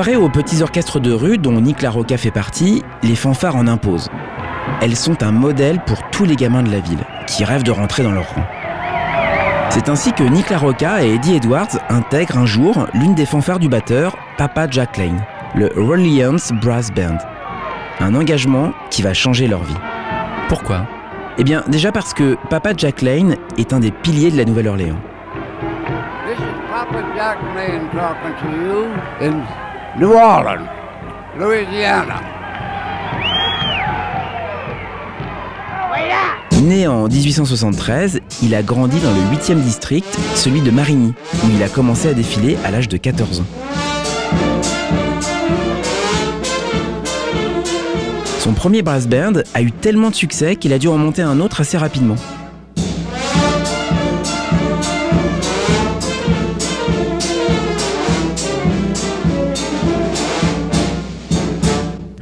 Comparé 0.00 0.16
aux 0.16 0.30
petits 0.30 0.62
orchestres 0.62 0.98
de 0.98 1.12
rue 1.12 1.36
dont 1.36 1.60
Nick 1.60 1.82
LaRocca 1.82 2.16
fait 2.16 2.30
partie, 2.30 2.82
les 3.02 3.14
fanfares 3.14 3.54
en 3.54 3.66
imposent. 3.66 4.08
Elles 4.80 4.96
sont 4.96 5.22
un 5.22 5.30
modèle 5.30 5.78
pour 5.84 6.08
tous 6.08 6.24
les 6.24 6.36
gamins 6.36 6.62
de 6.62 6.70
la 6.70 6.80
ville 6.80 7.04
qui 7.26 7.44
rêvent 7.44 7.64
de 7.64 7.70
rentrer 7.70 8.02
dans 8.02 8.12
leur 8.12 8.26
rang. 8.34 8.46
C'est 9.68 9.90
ainsi 9.90 10.14
que 10.14 10.22
Nick 10.22 10.48
LaRocca 10.48 11.04
et 11.04 11.16
Eddie 11.16 11.34
Edwards 11.34 11.78
intègrent 11.90 12.38
un 12.38 12.46
jour 12.46 12.86
l'une 12.94 13.14
des 13.14 13.26
fanfares 13.26 13.58
du 13.58 13.68
batteur, 13.68 14.16
Papa 14.38 14.68
Jack 14.70 14.96
Lane, 14.96 15.22
le 15.54 15.68
Rollians 15.76 16.50
Brass 16.62 16.90
Band. 16.90 17.18
Un 18.00 18.14
engagement 18.14 18.72
qui 18.88 19.02
va 19.02 19.12
changer 19.12 19.48
leur 19.48 19.64
vie. 19.64 19.76
Pourquoi? 20.48 20.86
Eh 21.36 21.44
bien, 21.44 21.62
déjà 21.68 21.92
parce 21.92 22.14
que 22.14 22.38
Papa 22.48 22.70
Jack 22.74 23.02
Lane 23.02 23.36
est 23.58 23.74
un 23.74 23.80
des 23.80 23.90
piliers 23.90 24.30
de 24.30 24.38
la 24.38 24.46
Nouvelle-Orléans. 24.46 24.96
This 26.26 26.38
is 26.38 26.70
Papa 26.70 27.04
Jack 27.14 27.36
Lane 27.54 27.86
talking 27.92 28.32
to 28.40 28.48
you 28.64 28.86
in 29.20 29.42
New 30.00 30.12
Orleans, 30.12 30.64
Louisiana. 31.38 32.22
Né 36.62 36.86
en 36.86 37.06
1873, 37.06 38.20
il 38.42 38.54
a 38.54 38.62
grandi 38.62 38.98
dans 39.00 39.10
le 39.10 39.36
8e 39.36 39.60
district, 39.60 40.18
celui 40.36 40.62
de 40.62 40.70
Marigny, 40.70 41.12
où 41.44 41.50
il 41.54 41.62
a 41.62 41.68
commencé 41.68 42.08
à 42.08 42.14
défiler 42.14 42.56
à 42.64 42.70
l'âge 42.70 42.88
de 42.88 42.96
14 42.96 43.40
ans. 43.40 43.46
Son 48.38 48.54
premier 48.54 48.80
brass 48.80 49.06
band 49.06 49.42
a 49.52 49.60
eu 49.60 49.70
tellement 49.70 50.08
de 50.08 50.14
succès 50.14 50.56
qu'il 50.56 50.72
a 50.72 50.78
dû 50.78 50.88
en 50.88 50.96
monter 50.96 51.20
un 51.20 51.40
autre 51.40 51.60
assez 51.60 51.76
rapidement. 51.76 52.16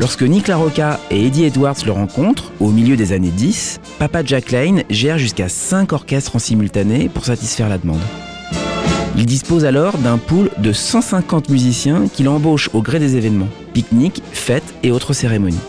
Lorsque 0.08 0.22
Nick 0.22 0.48
LaRocca 0.48 1.00
et 1.10 1.26
Eddie 1.26 1.44
Edwards 1.44 1.76
le 1.84 1.92
rencontrent, 1.92 2.50
au 2.60 2.70
milieu 2.70 2.96
des 2.96 3.12
années 3.12 3.28
10, 3.28 3.78
Papa 3.98 4.24
Jack 4.24 4.52
Lane 4.52 4.82
gère 4.88 5.18
jusqu'à 5.18 5.50
5 5.50 5.92
orchestres 5.92 6.34
en 6.34 6.38
simultané 6.38 7.10
pour 7.10 7.26
satisfaire 7.26 7.68
la 7.68 7.76
demande. 7.76 8.00
Il 9.18 9.26
dispose 9.26 9.66
alors 9.66 9.98
d'un 9.98 10.16
pool 10.16 10.48
de 10.56 10.72
150 10.72 11.50
musiciens 11.50 12.08
qu'il 12.10 12.30
embauche 12.30 12.70
au 12.72 12.80
gré 12.80 12.98
des 12.98 13.16
événements, 13.16 13.50
pique-niques, 13.74 14.22
fêtes 14.32 14.72
et 14.82 14.92
autres 14.92 15.12
cérémonies. 15.12 15.60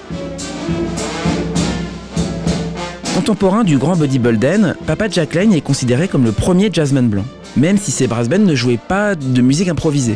Contemporain 3.16 3.66
du 3.66 3.78
grand 3.78 3.98
Buddy 3.98 4.20
Bolden, 4.20 4.74
Papa 4.88 5.10
Jack 5.10 5.34
Lane 5.34 5.52
est 5.52 5.60
considéré 5.60 6.08
comme 6.08 6.24
le 6.24 6.32
premier 6.32 6.70
jazzman 6.72 7.10
blanc, 7.10 7.26
même 7.58 7.78
si 7.78 7.92
ses 7.92 8.08
brass 8.08 8.30
bands 8.30 8.40
ne 8.40 8.56
jouaient 8.56 8.78
pas 8.78 9.16
de 9.16 9.42
musique 9.42 9.68
improvisée. 9.68 10.16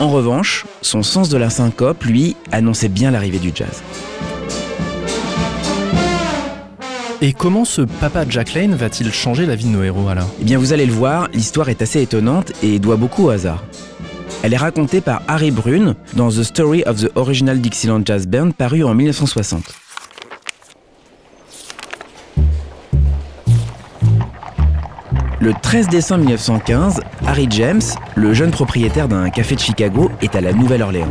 En 0.00 0.10
revanche, 0.10 0.64
son 0.80 1.02
sens 1.02 1.28
de 1.28 1.36
la 1.36 1.50
syncope, 1.50 2.04
lui, 2.04 2.36
annonçait 2.52 2.88
bien 2.88 3.10
l'arrivée 3.10 3.40
du 3.40 3.50
jazz. 3.52 3.82
Et 7.20 7.32
comment 7.32 7.64
ce 7.64 7.82
papa 7.82 8.24
Jack 8.28 8.54
Lane 8.54 8.76
va-t-il 8.76 9.12
changer 9.12 9.44
la 9.44 9.56
vie 9.56 9.64
de 9.64 9.70
nos 9.70 9.82
héros 9.82 10.08
alors? 10.08 10.30
Eh 10.40 10.44
bien, 10.44 10.56
vous 10.56 10.72
allez 10.72 10.86
le 10.86 10.92
voir, 10.92 11.28
l'histoire 11.34 11.68
est 11.68 11.82
assez 11.82 12.00
étonnante 12.00 12.52
et 12.62 12.78
doit 12.78 12.94
beaucoup 12.94 13.24
au 13.24 13.30
hasard. 13.30 13.64
Elle 14.44 14.54
est 14.54 14.58
racontée 14.58 15.00
par 15.00 15.22
Harry 15.26 15.50
Brune 15.50 15.96
dans 16.14 16.28
The 16.28 16.44
Story 16.44 16.84
of 16.86 17.00
the 17.02 17.10
Original 17.16 17.60
Dixieland 17.60 18.02
Jazz 18.04 18.28
Band 18.28 18.52
paru 18.52 18.84
en 18.84 18.94
1960. 18.94 19.77
Le 25.40 25.52
13 25.54 25.86
décembre 25.86 26.24
1915, 26.24 27.00
Harry 27.24 27.46
James, 27.50 27.80
le 28.16 28.34
jeune 28.34 28.50
propriétaire 28.50 29.06
d'un 29.06 29.30
café 29.30 29.54
de 29.54 29.60
Chicago, 29.60 30.10
est 30.20 30.34
à 30.34 30.40
la 30.40 30.52
Nouvelle-Orléans. 30.52 31.06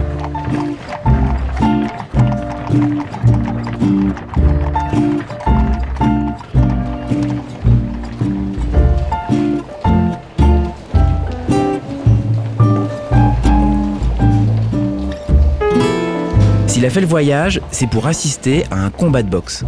S'il 16.67 16.85
a 16.85 16.89
fait 16.89 16.99
le 16.99 17.07
voyage, 17.07 17.61
c'est 17.71 17.89
pour 17.89 18.07
assister 18.07 18.65
à 18.71 18.75
un 18.75 18.89
combat 18.89 19.23
de 19.23 19.29
boxe. 19.29 19.63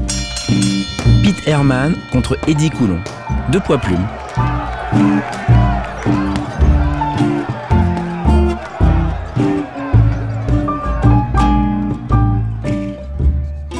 Pete 1.23 1.47
Herman 1.47 1.95
contre 2.11 2.37
Eddie 2.47 2.69
Coulon. 2.69 2.99
Deux 3.51 3.61
poids 3.61 3.77
plumes. 3.77 4.05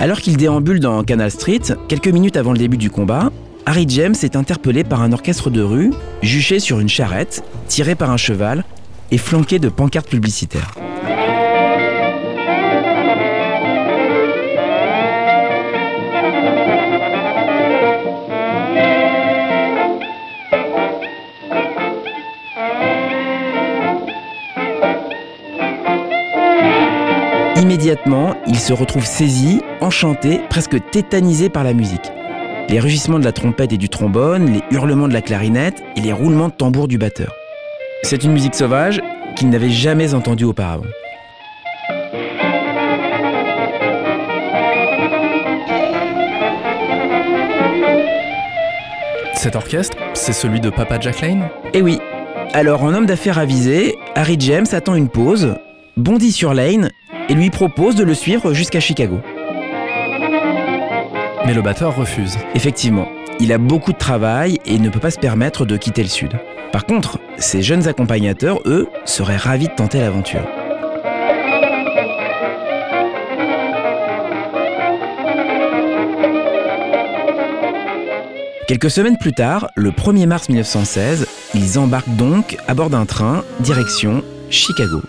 Alors 0.02 0.22
qu'il 0.22 0.38
déambule 0.38 0.80
dans 0.80 1.04
Canal 1.04 1.30
Street, 1.30 1.60
quelques 1.88 2.08
minutes 2.08 2.38
avant 2.38 2.54
le 2.54 2.58
début 2.58 2.78
du 2.78 2.90
combat, 2.90 3.32
Harry 3.66 3.86
James 3.90 4.16
est 4.24 4.36
interpellé 4.36 4.84
par 4.84 5.02
un 5.02 5.12
orchestre 5.12 5.50
de 5.50 5.62
rue, 5.62 5.92
juché 6.22 6.60
sur 6.60 6.80
une 6.80 6.90
charrette, 6.90 7.44
tiré 7.68 7.96
par 7.96 8.10
un 8.10 8.18
cheval 8.18 8.64
et 9.12 9.18
flanqué 9.18 9.60
de 9.60 9.70
pancartes 9.70 10.10
publicitaires. 10.10 10.74
Immédiatement, 27.80 28.36
il 28.46 28.60
se 28.60 28.74
retrouve 28.74 29.06
saisi, 29.06 29.62
enchanté, 29.80 30.42
presque 30.50 30.76
tétanisé 30.92 31.48
par 31.48 31.64
la 31.64 31.72
musique. 31.72 32.12
Les 32.68 32.78
rugissements 32.78 33.20
de 33.20 33.24
la 33.24 33.32
trompette 33.32 33.72
et 33.72 33.78
du 33.78 33.88
trombone, 33.88 34.52
les 34.52 34.62
hurlements 34.70 35.08
de 35.08 35.14
la 35.14 35.22
clarinette 35.22 35.82
et 35.96 36.02
les 36.02 36.12
roulements 36.12 36.50
de 36.50 36.54
tambour 36.54 36.90
du 36.90 36.98
batteur. 36.98 37.34
C'est 38.04 38.26
une 38.26 38.34
musique 38.34 38.54
sauvage 38.54 39.02
qu'il 39.38 39.50
n'avait 39.50 39.70
jamais 39.70 40.14
entendue 40.14 40.44
auparavant. 40.44 40.84
Cet 49.36 49.56
orchestre, 49.56 49.96
c'est 50.16 50.34
celui 50.34 50.60
de 50.60 50.70
papa 50.70 51.00
Jack 51.00 51.22
Lane? 51.22 51.48
Eh 51.74 51.82
oui. 51.82 52.00
Alors, 52.52 52.84
en 52.84 52.94
homme 52.94 53.06
d'affaires 53.06 53.40
avisé, 53.40 53.96
Harry 54.16 54.36
James 54.38 54.68
attend 54.74 54.96
une 54.96 55.08
pause, 55.08 55.56
bondit 55.96 56.34
sur 56.34 56.54
Lane 56.54 56.90
et 57.30 57.34
lui 57.34 57.50
propose 57.50 57.96
de 57.96 58.04
le 58.04 58.14
suivre 58.14 58.54
jusqu'à 58.54 58.80
Chicago. 58.80 59.20
Mais 61.46 61.54
le 61.54 61.62
batteur 61.62 61.96
refuse. 61.96 62.38
Effectivement, 62.56 63.08
il 63.40 63.54
a 63.54 63.58
beaucoup 63.58 63.94
de 63.94 63.98
travail 63.98 64.60
et 64.66 64.78
ne 64.78 64.90
peut 64.90 65.00
pas 65.00 65.12
se 65.12 65.20
permettre 65.20 65.66
de 65.66 65.78
quitter 65.78 66.04
le 66.04 66.10
Sud. 66.10 66.34
Par 66.72 66.86
contre, 66.86 67.20
ses 67.38 67.62
jeunes 67.62 67.88
accompagnateurs, 67.88 68.60
eux, 68.66 68.88
seraient 69.06 69.38
ravis 69.38 69.68
de 69.68 69.74
tenter 69.74 70.00
l'aventure. 70.00 70.48
Quelques 78.68 78.92
semaines 78.92 79.18
plus 79.18 79.34
tard, 79.34 79.72
le 79.76 79.90
1er 79.90 80.28
mars 80.28 80.48
1916, 80.48 81.26
ils 81.56 81.80
embarquent 81.80 82.16
donc 82.16 82.58
à 82.68 82.76
bord 82.76 82.92
d'un 82.92 83.08
train, 83.08 83.44
direction 83.62 84.24
Chicago. 84.52 85.02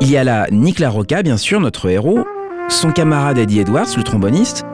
Il 0.00 0.08
y 0.08 0.16
a 0.16 0.22
là 0.22 0.46
Nick 0.52 0.78
LaRocca, 0.78 1.22
bien 1.24 1.36
sûr, 1.36 1.58
notre 1.58 1.88
héros, 1.88 2.24
son 2.68 2.92
camarade 2.92 3.36
Eddie 3.36 3.60
Edwards, 3.60 3.96
le 3.96 4.04
tromboniste, 4.04 4.64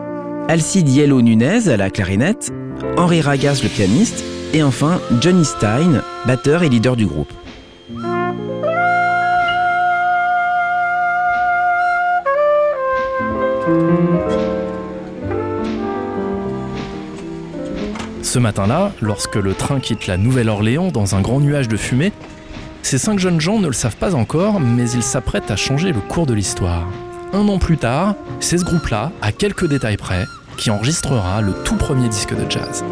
Alcide 0.49 0.89
Yellow 0.89 1.23
Nunez 1.23 1.69
à 1.69 1.79
la 1.79 1.89
clarinette, 1.89 2.53
Henri 2.99 3.23
Ragas, 3.23 3.61
le 3.63 3.71
pianiste, 3.71 4.23
et 4.53 4.63
enfin 4.63 5.01
Johnny 5.23 5.47
Stein, 5.47 6.03
batteur 6.27 6.63
et 6.63 6.69
leader 6.69 6.95
du 6.95 7.07
groupe. 7.07 7.33
Ce 18.23 18.39
matin-là, 18.39 18.93
lorsque 19.01 19.37
le 19.37 19.55
train 19.55 19.81
quitte 19.81 20.07
la 20.07 20.19
Nouvelle-Orléans 20.19 20.91
dans 20.91 21.15
un 21.15 21.23
grand 21.23 21.41
nuage 21.41 21.69
de 21.69 21.77
fumée, 21.79 22.13
ces 22.85 22.99
cinq 22.99 23.19
jeunes 23.19 23.41
gens 23.41 23.59
ne 23.59 23.67
le 23.67 23.73
savent 23.73 23.97
pas 23.97 24.15
encore, 24.15 24.61
mais 24.61 24.91
ils 24.91 25.03
s'apprêtent 25.03 25.51
à 25.51 25.57
changer 25.57 25.91
le 25.91 26.01
cours 26.01 26.27
de 26.27 26.35
l'histoire. 26.35 26.87
Un 27.33 27.49
an 27.49 27.59
plus 27.59 27.79
tard, 27.79 28.15
c'est 28.41 28.59
ce 28.59 28.65
groupe-là, 28.65 29.11
à 29.23 29.33
quelques 29.33 29.67
détails 29.67 29.97
près, 29.97 30.27
qui 30.59 30.71
enregistrera 30.71 31.41
le 31.41 31.55
tout 31.65 31.77
premier 31.77 32.09
disque 32.09 32.37
de 32.37 32.49
jazz. 32.49 32.85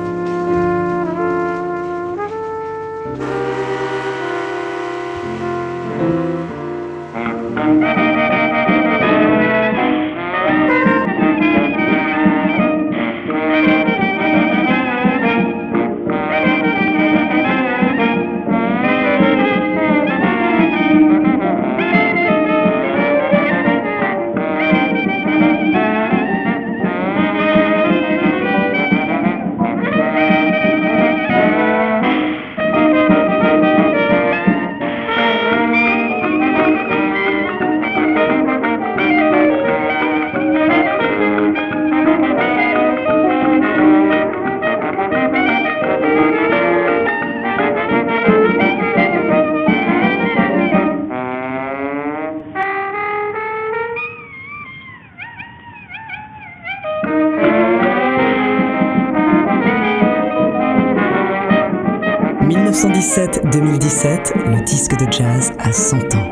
1917-2017, 63.92 64.48
le 64.48 64.64
disque 64.64 64.96
de 64.96 65.12
jazz 65.12 65.52
a 65.58 65.70
100 65.70 66.14
ans. 66.14 66.30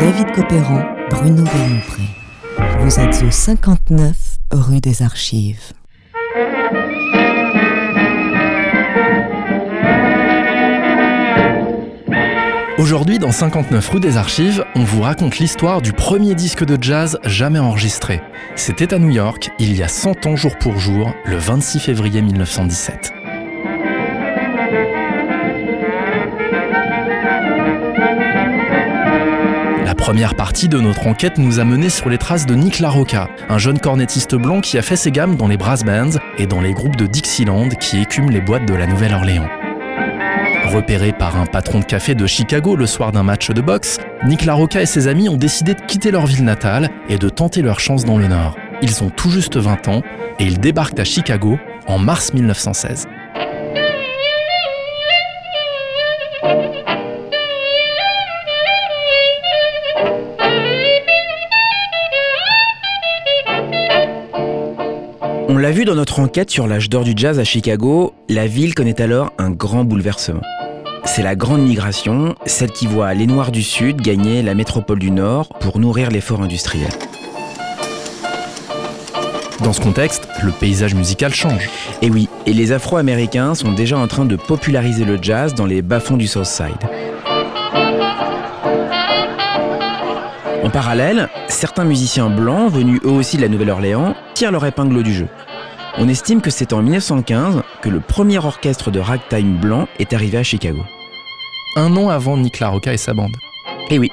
David 0.00 0.32
Copéran, 0.32 0.82
Bruno 1.10 1.44
Belmonpré. 1.44 2.02
Vous 2.80 2.98
êtes 2.98 3.22
au 3.22 3.30
59 3.30 4.38
rue 4.50 4.80
des 4.80 5.02
Archives. 5.02 5.74
Aujourd'hui, 12.78 13.18
dans 13.18 13.32
59 13.32 13.86
rue 13.90 14.00
des 14.00 14.16
Archives, 14.16 14.64
on 14.74 14.84
vous 14.84 15.02
raconte 15.02 15.38
l'histoire 15.38 15.82
du 15.82 15.92
premier 15.92 16.34
disque 16.34 16.64
de 16.64 16.82
jazz 16.82 17.18
jamais 17.24 17.58
enregistré. 17.58 18.22
C'était 18.56 18.94
à 18.94 18.98
New 18.98 19.10
York, 19.10 19.50
il 19.58 19.76
y 19.76 19.82
a 19.82 19.88
100 19.88 20.26
ans 20.26 20.36
jour 20.36 20.56
pour 20.58 20.78
jour, 20.78 21.12
le 21.26 21.36
26 21.36 21.80
février 21.80 22.22
1917. 22.22 23.19
Première 30.10 30.34
partie 30.34 30.68
de 30.68 30.80
notre 30.80 31.06
enquête 31.06 31.38
nous 31.38 31.60
a 31.60 31.64
mené 31.64 31.88
sur 31.88 32.08
les 32.08 32.18
traces 32.18 32.44
de 32.44 32.56
Nick 32.56 32.80
LaRocca, 32.80 33.28
un 33.48 33.58
jeune 33.58 33.78
cornettiste 33.78 34.34
blanc 34.34 34.60
qui 34.60 34.76
a 34.76 34.82
fait 34.82 34.96
ses 34.96 35.12
gammes 35.12 35.36
dans 35.36 35.46
les 35.46 35.56
brass 35.56 35.84
bands 35.84 36.18
et 36.36 36.48
dans 36.48 36.60
les 36.60 36.72
groupes 36.72 36.96
de 36.96 37.06
Dixieland 37.06 37.68
qui 37.68 38.00
écument 38.00 38.28
les 38.28 38.40
boîtes 38.40 38.66
de 38.66 38.74
la 38.74 38.88
Nouvelle-Orléans. 38.88 39.46
Repéré 40.64 41.12
par 41.12 41.40
un 41.40 41.46
patron 41.46 41.78
de 41.78 41.84
café 41.84 42.16
de 42.16 42.26
Chicago 42.26 42.74
le 42.74 42.86
soir 42.86 43.12
d'un 43.12 43.22
match 43.22 43.52
de 43.52 43.60
boxe, 43.60 43.98
Nick 44.26 44.46
LaRocca 44.46 44.82
et 44.82 44.86
ses 44.86 45.06
amis 45.06 45.28
ont 45.28 45.36
décidé 45.36 45.74
de 45.74 45.80
quitter 45.82 46.10
leur 46.10 46.26
ville 46.26 46.42
natale 46.42 46.90
et 47.08 47.16
de 47.16 47.28
tenter 47.28 47.62
leur 47.62 47.78
chance 47.78 48.04
dans 48.04 48.18
le 48.18 48.26
Nord. 48.26 48.56
Ils 48.82 49.04
ont 49.04 49.10
tout 49.10 49.30
juste 49.30 49.58
20 49.58 49.86
ans 49.86 50.02
et 50.40 50.44
ils 50.44 50.58
débarquent 50.58 50.98
à 50.98 51.04
Chicago 51.04 51.56
en 51.86 52.00
mars 52.00 52.34
1916. 52.34 53.06
L'a 65.60 65.72
vu 65.72 65.84
dans 65.84 65.94
notre 65.94 66.20
enquête 66.20 66.50
sur 66.50 66.66
l'âge 66.66 66.88
d'or 66.88 67.04
du 67.04 67.12
jazz 67.14 67.38
à 67.38 67.44
Chicago, 67.44 68.14
la 68.30 68.46
ville 68.46 68.74
connaît 68.74 69.00
alors 69.02 69.32
un 69.36 69.50
grand 69.50 69.84
bouleversement. 69.84 70.40
C'est 71.04 71.22
la 71.22 71.34
grande 71.36 71.60
migration, 71.60 72.34
celle 72.46 72.70
qui 72.70 72.86
voit 72.86 73.12
les 73.12 73.26
Noirs 73.26 73.52
du 73.52 73.62
Sud 73.62 74.00
gagner 74.00 74.42
la 74.42 74.54
métropole 74.54 74.98
du 74.98 75.10
Nord 75.10 75.50
pour 75.60 75.78
nourrir 75.78 76.10
l'effort 76.10 76.40
industriel. 76.40 76.88
Dans 79.62 79.74
ce 79.74 79.82
contexte, 79.82 80.26
le 80.42 80.50
paysage 80.50 80.94
musical 80.94 81.34
change. 81.34 81.68
Et 82.00 82.08
oui, 82.08 82.30
et 82.46 82.54
les 82.54 82.72
Afro-Américains 82.72 83.54
sont 83.54 83.72
déjà 83.72 83.98
en 83.98 84.06
train 84.06 84.24
de 84.24 84.36
populariser 84.36 85.04
le 85.04 85.18
jazz 85.20 85.54
dans 85.54 85.66
les 85.66 85.82
bas-fonds 85.82 86.16
du 86.16 86.26
South 86.26 86.46
Side. 86.46 86.88
En 90.64 90.70
parallèle, 90.70 91.28
certains 91.48 91.84
musiciens 91.84 92.30
blancs, 92.30 92.72
venus 92.72 93.00
eux 93.04 93.10
aussi 93.10 93.36
de 93.36 93.42
la 93.42 93.48
Nouvelle-Orléans, 93.48 94.14
tirent 94.32 94.52
leur 94.52 94.64
épingle 94.64 95.02
du 95.02 95.12
jeu. 95.12 95.26
On 95.98 96.08
estime 96.08 96.40
que 96.40 96.50
c'est 96.50 96.72
en 96.72 96.82
1915 96.82 97.62
que 97.82 97.88
le 97.88 98.00
premier 98.00 98.38
orchestre 98.38 98.90
de 98.90 99.00
ragtime 99.00 99.56
blanc 99.56 99.88
est 99.98 100.12
arrivé 100.12 100.38
à 100.38 100.42
Chicago. 100.42 100.82
Un 101.76 101.96
an 101.96 102.08
avant 102.08 102.36
Nick 102.36 102.60
LaRocca 102.60 102.92
et 102.92 102.96
sa 102.96 103.12
bande. 103.12 103.36
Et 103.90 103.98
oui, 103.98 104.10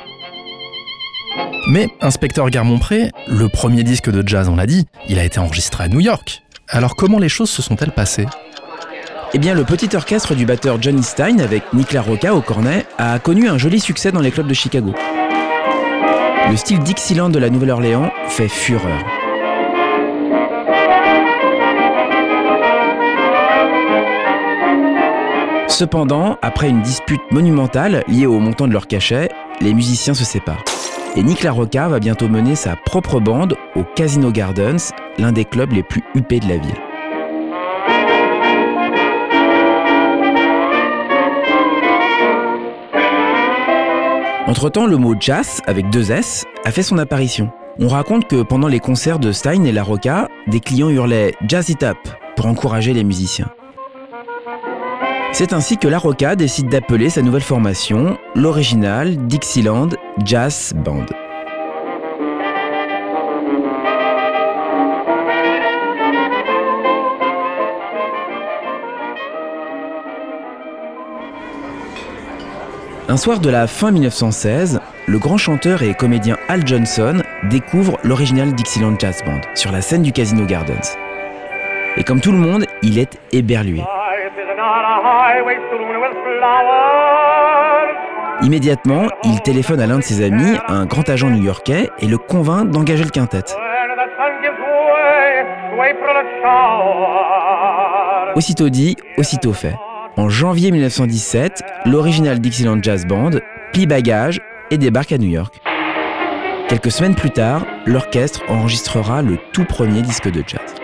Mais, 1.69 1.89
inspecteur 2.01 2.49
Garmont-Pré, 2.49 3.11
le 3.27 3.47
premier 3.49 3.83
disque 3.83 4.09
de 4.09 4.27
jazz, 4.27 4.49
on 4.49 4.55
l'a 4.55 4.65
dit, 4.65 4.87
il 5.07 5.19
a 5.19 5.23
été 5.23 5.39
enregistré 5.39 5.83
à 5.83 5.87
New 5.87 5.99
York. 5.99 6.41
Alors 6.69 6.95
comment 6.95 7.19
les 7.19 7.29
choses 7.29 7.49
se 7.49 7.61
sont-elles 7.61 7.91
passées? 7.91 8.25
Eh 9.33 9.37
bien 9.39 9.53
le 9.53 9.63
petit 9.65 9.95
orchestre 9.95 10.35
du 10.35 10.45
batteur 10.45 10.81
Johnny 10.81 11.03
Stein 11.03 11.39
avec 11.39 11.73
Nick 11.73 11.91
LaRocca 11.93 12.33
au 12.33 12.41
cornet 12.41 12.85
a 12.97 13.19
connu 13.19 13.49
un 13.49 13.57
joli 13.57 13.79
succès 13.79 14.11
dans 14.11 14.21
les 14.21 14.31
clubs 14.31 14.47
de 14.47 14.53
Chicago. 14.53 14.93
Le 16.49 16.55
style 16.55 16.79
Dixieland 16.79 17.29
de 17.29 17.39
la 17.39 17.49
Nouvelle-Orléans 17.49 18.09
fait 18.29 18.47
fureur. 18.47 19.26
Cependant, 25.77 26.39
après 26.41 26.69
une 26.69 26.81
dispute 26.81 27.21
monumentale 27.29 28.03
liée 28.07 28.25
au 28.25 28.39
montant 28.39 28.67
de 28.67 28.73
leur 28.73 28.87
cachet, 28.87 29.29
les 29.61 29.75
musiciens 29.75 30.15
se 30.15 30.25
séparent. 30.25 30.63
Et 31.15 31.21
Nick 31.21 31.43
LaRocca 31.43 31.87
va 31.87 31.99
bientôt 31.99 32.27
mener 32.27 32.55
sa 32.55 32.75
propre 32.75 33.19
bande 33.19 33.55
au 33.75 33.83
Casino 33.83 34.31
Gardens, 34.31 34.91
l'un 35.19 35.31
des 35.31 35.45
clubs 35.45 35.71
les 35.71 35.83
plus 35.83 36.01
huppés 36.15 36.39
de 36.39 36.49
la 36.49 36.57
ville. 36.57 36.73
Entre-temps, 44.47 44.87
le 44.87 44.97
mot 44.97 45.13
jazz, 45.19 45.61
avec 45.67 45.91
deux 45.91 46.11
S, 46.11 46.45
a 46.65 46.71
fait 46.71 46.81
son 46.81 46.97
apparition. 46.97 47.51
On 47.77 47.87
raconte 47.87 48.27
que 48.27 48.41
pendant 48.41 48.67
les 48.67 48.79
concerts 48.79 49.19
de 49.19 49.31
Stein 49.31 49.63
et 49.63 49.71
LaRocca, 49.71 50.27
des 50.47 50.59
clients 50.59 50.89
hurlaient 50.89 51.35
Jazz 51.47 51.69
it 51.69 51.83
up 51.83 51.99
pour 52.35 52.47
encourager 52.47 52.93
les 52.93 53.03
musiciens. 53.03 53.51
C'est 55.33 55.53
ainsi 55.53 55.77
que 55.77 55.87
LaRocca 55.87 56.35
décide 56.35 56.69
d'appeler 56.69 57.09
sa 57.09 57.21
nouvelle 57.21 57.41
formation 57.41 58.17
l'original 58.33 59.15
Dixieland 59.27 59.89
Jazz 60.25 60.73
Band. 60.75 61.05
Un 73.09 73.15
soir 73.15 73.39
de 73.39 73.49
la 73.49 73.67
fin 73.67 73.91
1916, 73.91 74.79
le 75.05 75.19
grand 75.19 75.37
chanteur 75.37 75.81
et 75.81 75.93
comédien 75.93 76.37
Al 76.49 76.67
Johnson 76.67 77.21
découvre 77.49 77.97
l'original 78.03 78.53
Dixieland 78.53 78.95
Jazz 78.99 79.23
Band 79.25 79.41
sur 79.55 79.71
la 79.71 79.81
scène 79.81 80.01
du 80.01 80.11
Casino 80.11 80.45
Gardens. 80.45 80.97
Et 81.95 82.03
comme 82.03 82.21
tout 82.21 82.31
le 82.31 82.37
monde, 82.37 82.65
il 82.83 82.99
est 82.99 83.17
éberlué. 83.31 83.81
Immédiatement, 88.41 89.07
il 89.23 89.39
téléphone 89.41 89.79
à 89.79 89.85
l'un 89.85 89.97
de 89.97 90.03
ses 90.03 90.23
amis, 90.23 90.57
un 90.67 90.85
grand 90.85 91.07
agent 91.09 91.29
new-yorkais, 91.29 91.91
et 91.99 92.07
le 92.07 92.17
convainc 92.17 92.69
d'engager 92.69 93.03
le 93.03 93.11
quintet. 93.11 93.43
Aussitôt 98.35 98.69
dit, 98.69 98.95
aussitôt 99.17 99.53
fait. 99.53 99.75
En 100.15 100.29
janvier 100.29 100.71
1917, 100.71 101.61
l'original 101.85 102.39
Dixieland 102.39 102.81
Jazz 102.81 103.05
Band 103.05 103.31
plie 103.73 103.85
bagage 103.85 104.41
et 104.71 104.79
débarque 104.79 105.11
à 105.11 105.19
New 105.19 105.29
York. 105.29 105.61
Quelques 106.67 106.91
semaines 106.91 107.15
plus 107.15 107.29
tard, 107.29 107.65
l'orchestre 107.85 108.41
enregistrera 108.49 109.21
le 109.21 109.37
tout 109.53 109.65
premier 109.65 110.01
disque 110.01 110.31
de 110.31 110.43
jazz. 110.45 110.76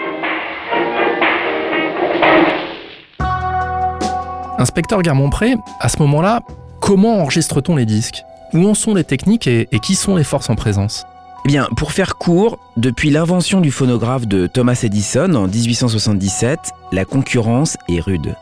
Inspecteur 4.63 5.01
Garmont-Pré, 5.01 5.57
à 5.81 5.89
ce 5.89 5.99
moment-là, 6.03 6.39
comment 6.79 7.19
enregistre-t-on 7.19 7.75
les 7.75 7.85
disques? 7.85 8.23
Où 8.53 8.65
en 8.65 8.73
sont 8.73 8.93
les 8.93 9.03
techniques 9.03 9.45
et, 9.45 9.67
qui 9.83 9.93
sont 9.93 10.15
les 10.15 10.23
forces 10.23 10.49
en 10.49 10.55
présence? 10.55 11.03
Eh 11.43 11.49
bien, 11.49 11.67
pour 11.75 11.91
faire 11.91 12.15
court, 12.15 12.57
depuis 12.77 13.09
l'invention 13.09 13.59
du 13.59 13.71
phonographe 13.71 14.25
de 14.25 14.47
Thomas 14.47 14.79
Edison 14.81 15.33
en 15.33 15.47
1877, 15.49 16.59
la 16.93 17.03
concurrence 17.03 17.75
est 17.89 17.99
rude. 17.99 18.37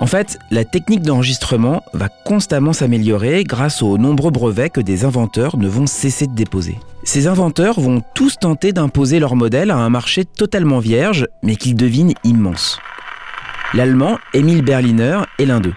En 0.00 0.06
fait, 0.06 0.40
la 0.50 0.64
technique 0.64 1.02
d'enregistrement 1.02 1.84
va 1.92 2.08
constamment 2.08 2.72
s'améliorer 2.72 3.44
grâce 3.44 3.80
aux 3.80 3.96
nombreux 3.96 4.32
brevets 4.32 4.70
que 4.70 4.80
des 4.80 5.04
inventeurs 5.04 5.56
ne 5.56 5.68
vont 5.68 5.86
cesser 5.86 6.26
de 6.26 6.34
déposer. 6.34 6.80
Ces 7.04 7.28
inventeurs 7.28 7.78
vont 7.78 8.02
tous 8.16 8.38
tenter 8.40 8.72
d'imposer 8.72 9.20
leur 9.20 9.36
modèle 9.36 9.70
à 9.70 9.76
un 9.76 9.88
marché 9.88 10.24
totalement 10.24 10.80
vierge, 10.80 11.28
mais 11.44 11.54
qu'ils 11.54 11.76
devinent 11.76 12.14
immense. 12.24 12.80
L'allemand 13.74 14.16
Emil 14.32 14.62
Berliner 14.62 15.18
est 15.38 15.44
l'un 15.44 15.60
d'eux. 15.60 15.74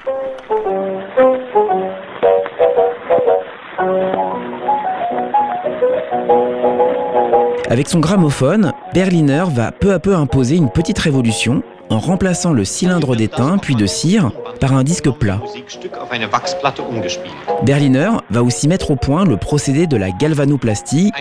Avec 7.69 7.89
son 7.89 7.99
gramophone, 7.99 8.71
Berliner 8.93 9.43
va 9.53 9.73
peu 9.73 9.91
à 9.91 9.99
peu 9.99 10.15
imposer 10.15 10.55
une 10.55 10.69
petite 10.69 10.99
révolution 10.99 11.63
en 11.91 11.99
remplaçant 11.99 12.53
le 12.53 12.65
cylindre 12.65 13.15
d'étain 13.15 13.57
puis 13.57 13.75
de 13.75 13.85
cire 13.85 14.31
par 14.59 14.73
un 14.73 14.83
disque 14.83 15.09
plat. 15.09 15.39
Berliner 17.63 18.11
va 18.29 18.43
aussi 18.43 18.67
mettre 18.67 18.91
au 18.91 18.95
point 18.95 19.25
le 19.25 19.37
procédé 19.37 19.87
de 19.87 19.97
la 19.97 20.11
galvanoplastie 20.11 21.11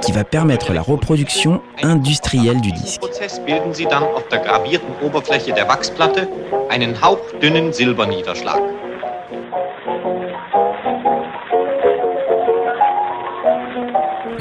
qui 0.00 0.12
va 0.12 0.24
permettre 0.24 0.72
la 0.72 0.82
reproduction 0.82 1.60
industrielle 1.82 2.60
du 2.60 2.72
disque. 2.72 3.02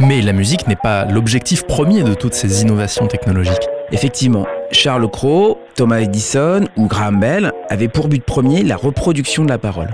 Mais 0.07 0.21
la 0.21 0.33
musique 0.33 0.67
n'est 0.67 0.75
pas 0.75 1.05
l'objectif 1.05 1.67
premier 1.67 2.01
de 2.01 2.15
toutes 2.15 2.33
ces 2.33 2.63
innovations 2.63 3.05
technologiques. 3.05 3.69
Effectivement, 3.91 4.47
Charles 4.71 5.07
Cros, 5.09 5.59
Thomas 5.75 5.99
Edison 5.99 6.61
ou 6.75 6.87
Graham 6.87 7.19
Bell 7.19 7.51
avaient 7.69 7.87
pour 7.87 8.07
but 8.07 8.23
premier 8.23 8.63
la 8.63 8.77
reproduction 8.77 9.45
de 9.45 9.49
la 9.49 9.59
parole. 9.59 9.89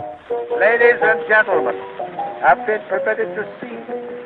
Ladies 0.60 0.98
and 1.04 1.20
gentlemen, 1.28 1.76
have 2.42 2.58
been 2.66 2.80
permitted 2.90 3.36
to 3.36 3.44
see 3.60 3.76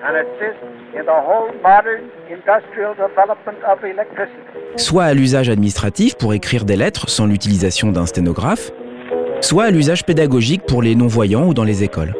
and 0.03 0.15
assist 0.17 0.59
in 0.93 1.03
the 1.03 1.09
whole 1.09 1.51
modern 1.63 2.03
industrial 2.29 2.93
development 2.93 3.57
of 3.67 3.83
electricity. 3.83 4.37
soit 4.77 5.05
à 5.05 5.13
l'usage 5.15 5.49
administratif 5.49 6.15
pour 6.15 6.33
écrire 6.35 6.63
des 6.63 6.75
lettres 6.75 7.09
sans 7.09 7.25
l'utilisation 7.25 7.91
d'un 7.91 8.05
sténographe, 8.05 8.71
soit 9.41 9.63
à 9.65 9.71
l'usage 9.71 10.05
pédagogique 10.05 10.61
pour 10.67 10.83
les 10.83 10.93
non-voyants 10.93 11.47
ou 11.47 11.53
dans 11.55 11.63
les 11.63 11.83
écoles. 11.83 12.13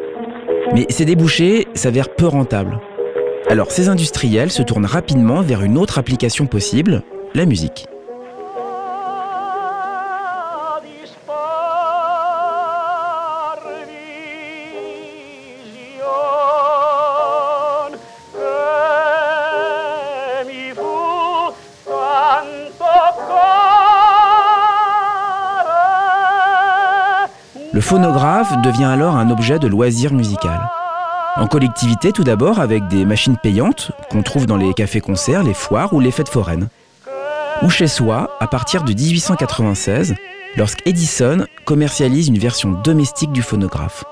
Mais 0.74 0.86
ces 0.88 1.04
débouchés 1.04 1.68
s'avèrent 1.74 2.08
peu 2.08 2.26
rentables. 2.26 2.78
Alors 3.48 3.70
ces 3.70 3.88
industriels 3.88 4.50
se 4.50 4.62
tournent 4.62 4.86
rapidement 4.86 5.42
vers 5.42 5.62
une 5.62 5.76
autre 5.76 5.98
application 5.98 6.46
possible, 6.46 7.02
la 7.34 7.44
musique. 7.44 7.86
Le 27.74 27.80
phonographe 27.80 28.52
devient 28.62 28.84
alors 28.84 29.16
un 29.16 29.30
objet 29.30 29.58
de 29.58 29.66
loisir 29.66 30.12
musical. 30.12 30.60
En 31.36 31.46
collectivité 31.46 32.12
tout 32.12 32.24
d'abord 32.24 32.60
avec 32.60 32.88
des 32.88 33.06
machines 33.06 33.38
payantes 33.38 33.92
qu'on 34.10 34.22
trouve 34.22 34.46
dans 34.46 34.58
les 34.58 34.74
cafés-concerts, 34.74 35.42
les 35.42 35.54
foires 35.54 35.94
ou 35.94 36.00
les 36.00 36.10
fêtes 36.10 36.28
foraines. 36.28 36.68
Ou 37.62 37.70
chez 37.70 37.86
soi 37.86 38.36
à 38.38 38.46
partir 38.46 38.82
de 38.82 38.92
1896 38.92 40.14
lorsqu'Edison 40.58 41.46
commercialise 41.64 42.28
une 42.28 42.36
version 42.36 42.72
domestique 42.72 43.32
du 43.32 43.40
phonographe. 43.40 44.04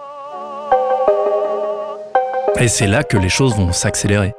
Et 2.59 2.69
c'est 2.69 2.87
là 2.87 3.05
que 3.05 3.19
les 3.19 3.29
choses 3.29 3.55
vont 3.55 3.73
s'accélérer. 3.73 4.33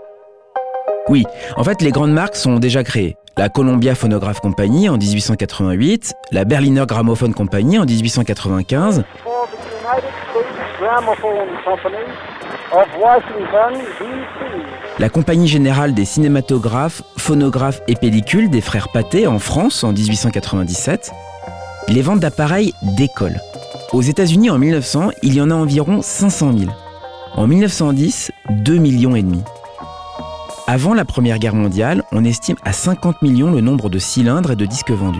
Oui, 1.07 1.25
en 1.57 1.63
fait 1.63 1.81
les 1.83 1.91
grandes 1.91 2.13
marques 2.13 2.35
sont 2.35 2.57
déjà 2.57 2.83
créées. 2.83 3.15
La 3.37 3.49
Columbia 3.49 3.93
Phonograph 3.93 4.39
Company 4.39 4.89
en 4.89 4.97
1888, 4.97 6.13
la 6.31 6.45
Berliner 6.45 6.85
Grammophon 6.87 7.31
Company 7.31 7.77
en 7.77 7.85
1895, 7.85 9.03
La 14.97 15.09
Compagnie 15.09 15.47
Générale 15.47 15.93
des 15.93 16.05
Cinématographes, 16.05 17.03
Phonographes 17.17 17.81
et 17.89 17.95
Pellicules 17.95 18.49
des 18.49 18.61
frères 18.61 18.87
Pathé 18.87 19.27
en 19.27 19.39
France 19.39 19.83
en 19.83 19.91
1897, 19.91 21.11
les 21.89 22.01
ventes 22.01 22.21
d'appareils 22.21 22.73
décollent. 22.81 23.41
Aux 23.91 24.01
États-Unis 24.01 24.49
en 24.49 24.57
1900, 24.57 25.09
il 25.21 25.33
y 25.33 25.41
en 25.41 25.51
a 25.51 25.53
environ 25.53 26.01
500 26.01 26.57
000. 26.57 26.71
En 27.35 27.45
1910, 27.45 28.31
2 28.49 28.77
millions 28.77 29.17
et 29.17 29.21
demi. 29.21 29.43
Avant 30.65 30.93
la 30.93 31.03
Première 31.03 31.39
Guerre 31.39 31.55
mondiale, 31.55 32.03
on 32.13 32.23
estime 32.23 32.55
à 32.63 32.71
50 32.71 33.21
millions 33.21 33.51
le 33.51 33.59
nombre 33.59 33.89
de 33.89 33.99
cylindres 33.99 34.51
et 34.51 34.55
de 34.55 34.65
disques 34.65 34.91
vendus. 34.91 35.19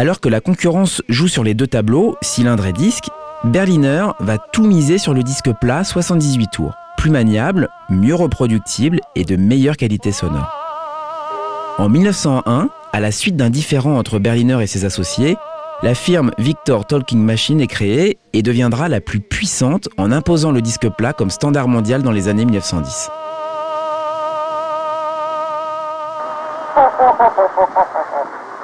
Alors 0.00 0.18
que 0.20 0.30
la 0.30 0.40
concurrence 0.40 1.02
joue 1.10 1.28
sur 1.28 1.44
les 1.44 1.52
deux 1.52 1.66
tableaux, 1.66 2.16
cylindres 2.22 2.64
et 2.64 2.72
disques, 2.72 3.10
Berliner 3.44 4.06
va 4.18 4.38
tout 4.38 4.64
miser 4.64 4.96
sur 4.96 5.12
le 5.12 5.22
disque 5.22 5.50
plat 5.60 5.84
78 5.84 6.48
tours, 6.50 6.72
plus 6.96 7.10
maniable, 7.10 7.68
mieux 7.90 8.14
reproductible 8.14 9.00
et 9.14 9.26
de 9.26 9.36
meilleure 9.36 9.76
qualité 9.76 10.10
sonore. 10.10 10.50
En 11.76 11.90
1901, 11.90 12.70
à 12.94 13.00
la 13.00 13.12
suite 13.12 13.36
d'un 13.36 13.50
différend 13.50 13.98
entre 13.98 14.18
Berliner 14.18 14.62
et 14.62 14.66
ses 14.66 14.86
associés, 14.86 15.36
la 15.82 15.94
firme 15.94 16.30
Victor 16.38 16.86
Talking 16.86 17.22
Machine 17.22 17.60
est 17.60 17.66
créée 17.66 18.16
et 18.32 18.40
deviendra 18.40 18.88
la 18.88 19.02
plus 19.02 19.20
puissante 19.20 19.90
en 19.98 20.12
imposant 20.12 20.50
le 20.50 20.62
disque 20.62 20.88
plat 20.88 21.12
comme 21.12 21.28
standard 21.28 21.68
mondial 21.68 22.02
dans 22.02 22.12
les 22.12 22.28
années 22.28 22.46
1910. 22.46 23.10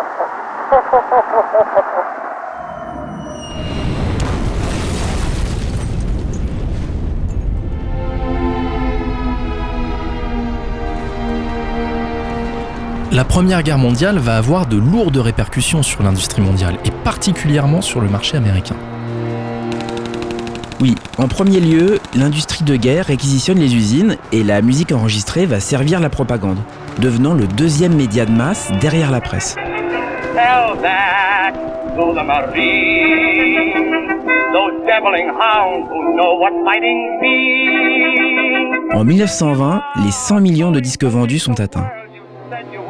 La 13.12 13.24
Première 13.24 13.64
Guerre 13.64 13.78
mondiale 13.78 14.20
va 14.20 14.38
avoir 14.38 14.66
de 14.66 14.78
lourdes 14.78 15.18
répercussions 15.18 15.84
sur 15.84 16.04
l'industrie 16.04 16.42
mondiale, 16.42 16.78
et 16.86 16.92
particulièrement 17.04 17.82
sur 17.82 18.02
le 18.02 18.10
marché 18.10 18.38
américain. 18.38 18.76
Oui, 20.82 20.96
en 21.18 21.28
premier 21.28 21.60
lieu, 21.62 22.00
l'industrie 22.14 22.64
de 22.64 22.76
guerre 22.76 23.06
réquisitionne 23.06 23.58
les 23.58 23.74
usines 23.74 24.18
et 24.34 24.44
la 24.44 24.62
musique 24.62 24.92
enregistrée 24.92 25.46
va 25.46 25.60
servir 25.60 26.00
la 26.00 26.10
propagande, 26.10 26.60
devenant 27.00 27.34
le 27.34 27.48
deuxième 27.48 27.96
média 27.96 28.26
de 28.26 28.32
masse 28.32 28.70
derrière 28.82 29.12
la 29.12 29.22
presse. 29.22 29.56
Tell 30.36 30.76
that 30.82 31.54
to 31.96 32.14
the 32.14 32.22
Marines, 32.22 33.74
those 34.52 34.84
deviling 34.86 35.30
hounds 35.30 35.88
who 35.90 36.14
know 36.14 36.38
what 36.38 36.52
fighting 36.66 37.22
means. 37.22 38.94
En 38.94 39.06
1920, 39.06 39.82
les 40.04 40.12
100 40.12 40.42
millions 40.42 40.72
de 40.72 40.82
disques 40.82 41.06
vendus 41.06 41.40
sont 41.40 41.62
atteints. 41.62 41.88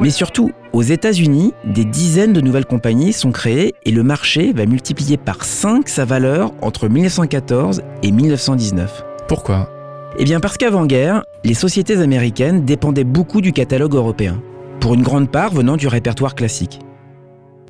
Mais 0.00 0.10
surtout, 0.10 0.50
aux 0.72 0.82
États-Unis, 0.82 1.54
des 1.64 1.84
dizaines 1.84 2.32
de 2.32 2.40
nouvelles 2.40 2.66
compagnies 2.66 3.12
sont 3.12 3.30
créées 3.30 3.76
et 3.84 3.92
le 3.92 4.02
marché 4.02 4.52
va 4.52 4.66
multiplier 4.66 5.16
par 5.16 5.44
5 5.44 5.88
sa 5.88 6.04
valeur 6.04 6.50
entre 6.62 6.88
1914 6.88 7.80
et 8.02 8.10
1919. 8.10 9.04
Pourquoi? 9.28 9.70
Eh 10.18 10.24
bien 10.24 10.40
parce 10.40 10.58
qu'avant-guerre, 10.58 11.22
les 11.44 11.54
sociétés 11.54 12.00
américaines 12.00 12.64
dépendaient 12.64 13.04
beaucoup 13.04 13.40
du 13.40 13.52
catalogue 13.52 13.94
européen, 13.94 14.42
pour 14.80 14.94
une 14.94 15.02
grande 15.02 15.30
part 15.30 15.52
venant 15.52 15.76
du 15.76 15.86
répertoire 15.86 16.34
classique. 16.34 16.80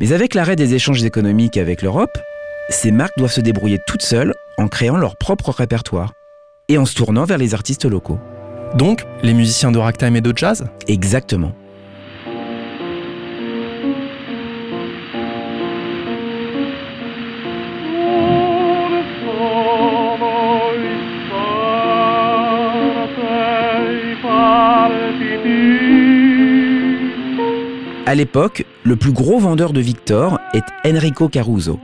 Mais 0.01 0.13
avec 0.13 0.35
l'arrêt 0.35 0.57
des 0.57 0.75
échanges 0.75 1.05
économiques 1.05 1.57
avec 1.57 1.83
l'Europe, 1.83 2.19
ces 2.69 2.91
marques 2.91 3.17
doivent 3.17 3.33
se 3.33 3.41
débrouiller 3.41 3.79
toutes 3.87 4.03
seules 4.03 4.35
en 4.59 4.69
créant 4.69 4.97
leur 4.97 5.17
propre 5.17 5.51
répertoire 5.51 6.13
et 6.69 6.79
en 6.79 6.85
se 6.85 6.95
tournant 6.95 7.25
vers 7.25 7.39
les 7.39 7.55
artistes 7.55 7.87
locaux. 7.87 8.19
Donc, 8.75 9.05
les 9.23 9.33
musiciens 9.33 9.73
de 9.73 9.79
ragtime 9.79 10.17
et 10.17 10.21
de 10.21 10.37
jazz? 10.37 10.67
Exactement. 10.89 11.53
À 28.09 28.15
l'époque, 28.15 28.65
le 28.85 28.95
plus 28.95 29.11
gros 29.11 29.41
vendeur 29.41 29.73
de 29.73 29.81
Victor 29.81 30.39
est 30.55 30.63
Enrico 30.87 31.29
Caruso, 31.29 31.81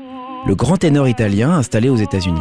le 0.47 0.55
grand 0.55 0.77
ténor 0.77 1.09
italien 1.09 1.51
installé 1.51 1.89
aux 1.89 1.97
États-Unis. 1.97 2.39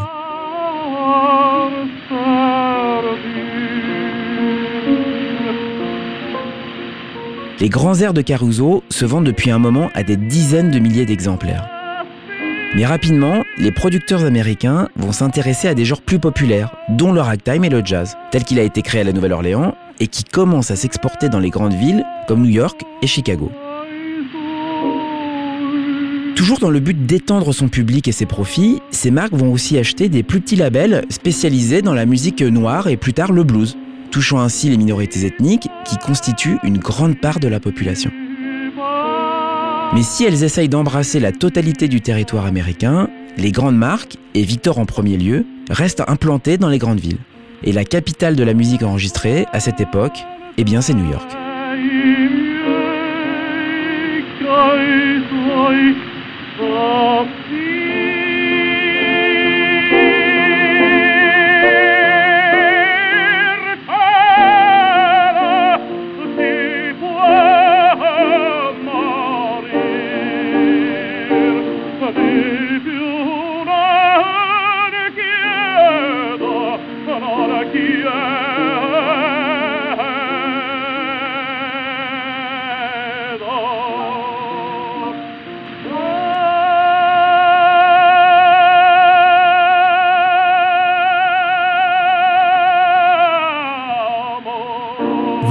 Les 7.60 7.70
grands 7.70 8.00
airs 8.00 8.14
de 8.14 8.22
Caruso 8.22 8.84
se 8.90 9.04
vendent 9.04 9.26
depuis 9.26 9.50
un 9.50 9.58
moment 9.58 9.90
à 9.96 10.04
des 10.04 10.16
dizaines 10.16 10.70
de 10.70 10.78
milliers 10.78 11.08
d'exemplaires. 11.08 11.68
Mais 12.76 12.86
rapidement, 12.86 13.44
les 13.58 13.72
producteurs 13.72 14.24
américains 14.24 14.90
vont 14.96 15.12
s'intéresser 15.12 15.68
à 15.68 15.74
des 15.74 15.86
genres 15.86 16.04
plus 16.04 16.20
populaires, 16.20 16.76
dont 16.90 17.12
le 17.12 17.22
ragtime 17.22 17.64
et 17.64 17.70
le 17.70 17.84
jazz, 17.84 18.16
tel 18.30 18.44
qu'il 18.44 18.60
a 18.60 18.64
été 18.64 18.84
créé 18.84 19.02
à 19.02 19.06
la 19.06 19.12
Nouvelle-Orléans 19.12 19.74
et 20.00 20.06
qui 20.06 20.24
commence 20.24 20.70
à 20.70 20.76
s'exporter 20.76 21.30
dans 21.30 21.40
les 21.40 21.50
grandes 21.50 21.74
villes 21.74 22.06
comme 22.28 22.44
New 22.44 22.50
York 22.52 22.80
et 23.02 23.08
Chicago. 23.08 23.52
Toujours 26.52 26.68
dans 26.68 26.70
le 26.70 26.82
but 26.82 27.06
d'étendre 27.06 27.54
son 27.54 27.70
public 27.70 28.10
et 28.10 28.12
ses 28.12 28.26
profits, 28.26 28.82
ces 28.92 29.10
marques 29.10 29.32
vont 29.32 29.54
aussi 29.54 29.78
acheter 29.78 30.10
des 30.10 30.22
plus 30.22 30.42
petits 30.42 30.58
labels 30.58 31.06
spécialisés 31.10 31.82
dans 31.82 31.94
la 31.94 32.06
musique 32.06 32.42
noire 32.42 32.88
et 32.88 32.98
plus 32.98 33.14
tard 33.14 33.32
le 33.32 33.46
blues, 33.46 33.78
touchant 34.12 34.38
ainsi 34.38 34.70
les 34.70 34.76
minorités 34.76 35.26
ethniques 35.26 35.70
qui 35.86 35.96
constituent 35.96 36.58
une 36.64 36.78
grande 36.78 37.22
part 37.22 37.40
de 37.40 37.48
la 37.48 37.62
population. 37.62 38.12
Mais 39.94 40.04
si 40.04 40.26
elles 40.26 40.44
essayent 40.44 40.68
d'embrasser 40.68 41.22
la 41.22 41.32
totalité 41.32 41.88
du 41.88 42.02
territoire 42.02 42.46
américain, 42.46 43.08
les 43.38 43.54
grandes 43.54 43.78
marques, 43.78 44.18
et 44.34 44.44
Victor 44.44 44.78
en 44.78 44.86
premier 44.86 45.16
lieu, 45.16 45.46
restent 45.70 46.04
implantées 46.06 46.58
dans 46.58 46.68
les 46.68 46.80
grandes 46.80 47.00
villes. 47.00 47.20
Et 47.64 47.72
la 47.72 47.86
capitale 47.86 48.36
de 48.36 48.44
la 48.44 48.54
musique 48.54 48.84
enregistrée, 48.84 49.46
à 49.54 49.62
cette 49.62 49.80
époque, 49.80 50.20
eh 50.58 50.66
bien 50.66 50.82
c'est 50.82 50.96
New 50.96 51.10
York. 51.10 51.32
Oh, 56.64 57.26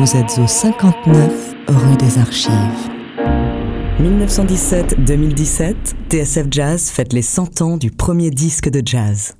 Vous 0.01 0.17
êtes 0.17 0.39
au 0.43 0.47
59 0.47 1.55
rue 1.69 1.97
des 1.99 2.17
Archives. 2.17 2.55
1917-2017, 4.01 5.75
TSF 6.09 6.47
Jazz 6.51 6.89
fête 6.91 7.13
les 7.13 7.21
100 7.21 7.61
ans 7.61 7.77
du 7.77 7.91
premier 7.91 8.31
disque 8.31 8.71
de 8.71 8.81
jazz. 8.83 9.35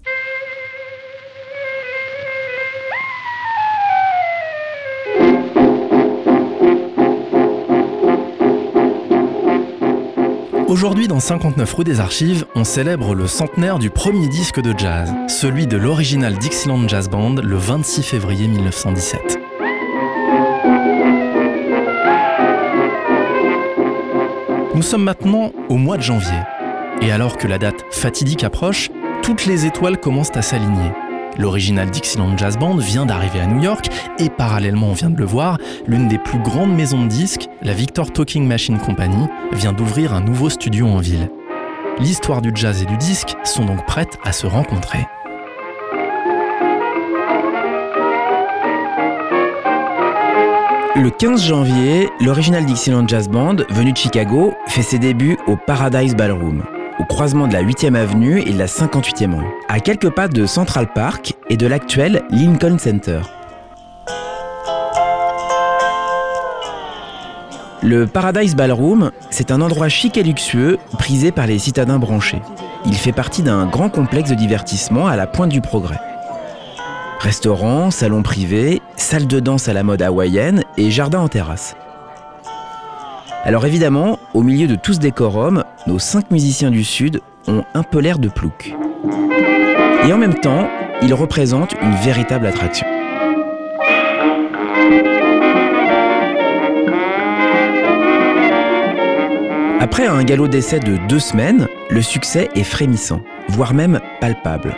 Aujourd'hui, 10.69 11.09
dans 11.09 11.21
59 11.21 11.73
rue 11.73 11.85
des 11.85 12.01
Archives, 12.01 12.45
on 12.55 12.65
célèbre 12.65 13.15
le 13.15 13.27
centenaire 13.27 13.79
du 13.79 13.89
premier 13.89 14.29
disque 14.29 14.61
de 14.61 14.79
jazz, 14.79 15.11
celui 15.27 15.67
de 15.67 15.79
l'original 15.79 16.37
Dixieland 16.37 16.87
Jazz 16.87 17.09
Band, 17.09 17.37
le 17.37 17.57
26 17.57 18.03
février 18.03 18.47
1917. 18.47 19.50
Nous 24.81 24.87
sommes 24.87 25.05
maintenant 25.05 25.53
au 25.69 25.77
mois 25.77 25.99
de 25.99 26.03
janvier. 26.03 26.39
Et 27.03 27.13
alors 27.13 27.37
que 27.37 27.47
la 27.47 27.59
date 27.59 27.85
fatidique 27.91 28.45
approche, 28.45 28.89
toutes 29.23 29.45
les 29.45 29.67
étoiles 29.67 30.01
commencent 30.01 30.35
à 30.35 30.41
s'aligner. 30.41 30.91
L'original 31.39 31.91
Dixieland 31.91 32.35
Jazz 32.39 32.57
Band 32.57 32.77
vient 32.77 33.05
d'arriver 33.05 33.41
à 33.41 33.47
New 33.47 33.63
York 33.63 33.91
et 34.19 34.31
parallèlement, 34.31 34.87
on 34.87 34.95
vient 34.95 35.11
de 35.11 35.19
le 35.19 35.27
voir, 35.27 35.59
l'une 35.87 36.09
des 36.09 36.17
plus 36.17 36.39
grandes 36.39 36.75
maisons 36.75 37.03
de 37.03 37.09
disques, 37.09 37.51
la 37.61 37.75
Victor 37.75 38.11
Talking 38.11 38.47
Machine 38.47 38.79
Company, 38.79 39.27
vient 39.53 39.75
d'ouvrir 39.75 40.15
un 40.15 40.23
nouveau 40.23 40.49
studio 40.49 40.87
en 40.87 40.97
ville. 40.97 41.29
L'histoire 41.99 42.41
du 42.41 42.51
jazz 42.55 42.81
et 42.81 42.87
du 42.87 42.97
disque 42.97 43.37
sont 43.45 43.67
donc 43.67 43.85
prêtes 43.85 44.17
à 44.25 44.33
se 44.33 44.47
rencontrer. 44.47 45.07
Le 51.01 51.09
15 51.09 51.47
janvier, 51.47 52.11
l'original 52.21 52.67
Dixieland 52.67 53.09
Jazz 53.09 53.27
Band, 53.27 53.57
venu 53.71 53.93
de 53.93 53.97
Chicago, 53.97 54.53
fait 54.67 54.83
ses 54.83 54.99
débuts 54.99 55.39
au 55.47 55.57
Paradise 55.57 56.15
Ballroom 56.15 56.63
au 56.99 57.05
croisement 57.05 57.49
de 57.49 57.55
la 57.55 57.63
8e 57.63 57.95
avenue 57.95 58.43
et 58.43 58.53
de 58.53 58.59
la 58.59 58.67
58e 58.67 59.35
rue, 59.35 59.47
à 59.71 59.81
quelques 59.81 60.11
pas 60.11 60.29
de 60.29 60.45
Central 60.45 60.93
Park 60.93 61.33
et 61.49 61.57
de 61.57 61.67
l'actuel 61.67 62.21
Lincoln 62.29 62.77
Center. 62.79 63.21
Le 67.83 68.07
Paradise 68.07 68.55
Ballroom, 68.55 69.11
c'est 69.31 69.53
un 69.53 69.63
endroit 69.63 69.89
chic 69.89 70.19
et 70.19 70.23
luxueux, 70.23 70.77
prisé 70.99 71.33
par 71.33 71.47
les 71.47 71.59
citadins 71.59 71.99
branchés. 71.99 72.43
Il 72.85 72.95
fait 72.95 73.13
partie 73.13 73.43
d'un 73.43 73.65
grand 73.65 73.89
complexe 73.89 74.29
de 74.29 74.35
divertissement 74.35 75.07
à 75.07 75.17
la 75.17 75.27
pointe 75.27 75.51
du 75.51 75.63
progrès. 75.63 75.99
Restaurant, 77.21 77.91
salon 77.91 78.23
privé, 78.23 78.81
salle 78.97 79.27
de 79.27 79.41
danse 79.41 79.69
à 79.69 79.75
la 79.75 79.83
mode 79.83 80.01
hawaïenne 80.01 80.65
et 80.79 80.91
jardin 80.91 81.21
en 81.21 81.29
terrasse. 81.29 81.77
Alors 83.45 83.67
évidemment, 83.67 84.19
au 84.33 84.43
milieu 84.43 84.67
de 84.67 84.75
tout 84.75 84.95
ce 84.95 85.01
décorum, 85.01 85.65
nos 85.87 85.99
cinq 85.99 86.31
musiciens 86.31 86.71
du 86.71 86.83
Sud 86.83 87.21
ont 87.47 87.63
un 87.75 87.83
peu 87.83 87.99
l'air 87.99 88.19
de 88.19 88.31
plouc. 88.31 88.75
Et 90.07 90.13
en 90.15 90.17
même 90.17 90.35
temps, 90.35 90.67
ils 91.03 91.13
représentent 91.13 91.75
une 91.83 91.95
véritable 91.97 92.47
attraction. 92.47 92.87
Après 99.79 100.07
un 100.07 100.25
galop 100.25 100.49
d'essai 100.49 100.81
de 100.81 100.97
deux 101.07 101.19
semaines, 101.19 101.69
le 101.91 102.01
succès 102.01 102.49
est 102.55 102.65
frémissant, 102.65 103.21
voire 103.51 103.75
même 103.75 104.01
palpable. 104.23 104.75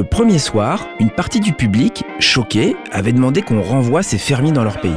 Le 0.00 0.06
premier 0.06 0.38
soir, 0.38 0.88
une 0.98 1.10
partie 1.10 1.40
du 1.40 1.52
public, 1.52 2.04
choquée, 2.20 2.74
avait 2.90 3.12
demandé 3.12 3.42
qu'on 3.42 3.60
renvoie 3.60 4.02
ces 4.02 4.16
fermiers 4.16 4.50
dans 4.50 4.64
leur 4.64 4.80
pays. 4.80 4.96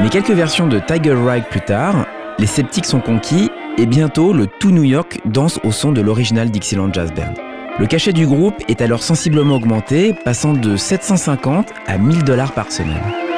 Mais 0.00 0.08
quelques 0.08 0.30
versions 0.30 0.66
de 0.66 0.78
Tiger 0.78 1.12
Ride 1.12 1.44
plus 1.50 1.60
tard, 1.60 2.06
les 2.38 2.46
sceptiques 2.46 2.86
sont 2.86 3.02
conquis 3.02 3.50
et 3.76 3.84
bientôt 3.84 4.32
le 4.32 4.46
tout 4.46 4.70
New 4.70 4.84
York 4.84 5.20
danse 5.26 5.60
au 5.64 5.70
son 5.70 5.92
de 5.92 6.00
l'original 6.00 6.50
Dixieland 6.50 6.90
Jazz 6.94 7.12
Band. 7.12 7.34
Le 7.78 7.86
cachet 7.86 8.14
du 8.14 8.26
groupe 8.26 8.56
est 8.68 8.80
alors 8.80 9.02
sensiblement 9.02 9.56
augmenté, 9.56 10.14
passant 10.24 10.54
de 10.54 10.78
750 10.78 11.74
à 11.86 11.98
1000 11.98 12.24
dollars 12.24 12.52
par 12.52 12.72
semaine. 12.72 13.29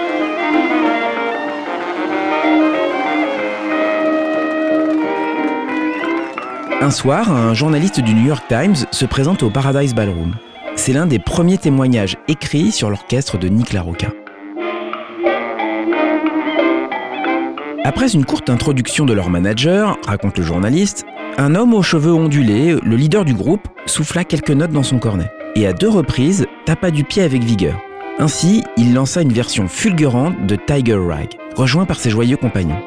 Un 6.82 6.90
soir, 6.90 7.30
un 7.30 7.54
journaliste 7.54 8.00
du 8.00 8.12
New 8.12 8.26
York 8.26 8.42
Times 8.48 8.74
se 8.90 9.04
présente 9.04 9.44
au 9.44 9.50
Paradise 9.50 9.94
Ballroom. 9.94 10.34
C'est 10.74 10.92
l'un 10.92 11.06
des 11.06 11.20
premiers 11.20 11.56
témoignages 11.56 12.16
écrits 12.26 12.72
sur 12.72 12.90
l'orchestre 12.90 13.38
de 13.38 13.46
Nick 13.46 13.72
LaRocca. 13.72 14.08
Après 17.84 18.12
une 18.12 18.24
courte 18.24 18.50
introduction 18.50 19.06
de 19.06 19.12
leur 19.12 19.30
manager, 19.30 19.96
raconte 20.04 20.38
le 20.38 20.42
journaliste, 20.42 21.04
un 21.38 21.54
homme 21.54 21.72
aux 21.72 21.84
cheveux 21.84 22.12
ondulés, 22.12 22.76
le 22.82 22.96
leader 22.96 23.24
du 23.24 23.34
groupe, 23.34 23.68
souffla 23.86 24.24
quelques 24.24 24.50
notes 24.50 24.72
dans 24.72 24.82
son 24.82 24.98
cornet 24.98 25.30
et 25.54 25.68
à 25.68 25.72
deux 25.72 25.88
reprises 25.88 26.46
tapa 26.66 26.90
du 26.90 27.04
pied 27.04 27.22
avec 27.22 27.44
vigueur. 27.44 27.80
Ainsi, 28.18 28.64
il 28.76 28.92
lança 28.92 29.22
une 29.22 29.32
version 29.32 29.68
fulgurante 29.68 30.48
de 30.48 30.56
Tiger 30.56 30.98
Rag, 30.98 31.28
rejoint 31.54 31.86
par 31.86 32.00
ses 32.00 32.10
joyeux 32.10 32.36
compagnons. 32.36 32.82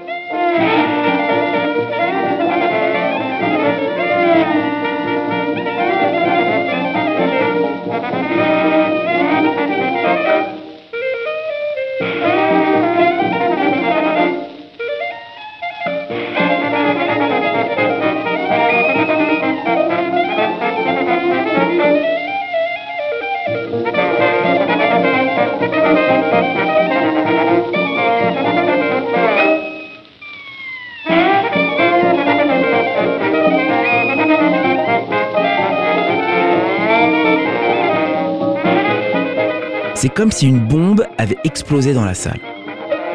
Comme 40.15 40.31
si 40.31 40.47
une 40.47 40.59
bombe 40.59 41.05
avait 41.17 41.37
explosé 41.43 41.93
dans 41.93 42.05
la 42.05 42.13
salle. 42.13 42.39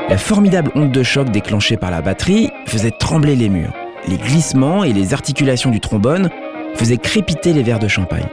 La 0.09 0.19
formidable 0.19 0.71
onde 0.75 0.93
de 0.93 1.03
choc 1.03 1.31
déclenchée 1.31 1.77
par 1.77 1.91
la 1.91 2.03
batterie 2.03 2.51
faisait 2.67 2.91
trembler 2.91 3.37
les 3.37 3.49
murs. 3.49 3.73
Les 4.07 4.19
glissements 4.19 4.85
et 4.85 4.93
les 4.93 5.15
articulations 5.15 5.71
du 5.71 5.81
trombone 5.81 6.31
faisaient 6.75 6.99
crépiter 6.99 7.53
les 7.53 7.63
verres 7.63 7.79
de 7.79 7.89
champagne. 7.89 8.29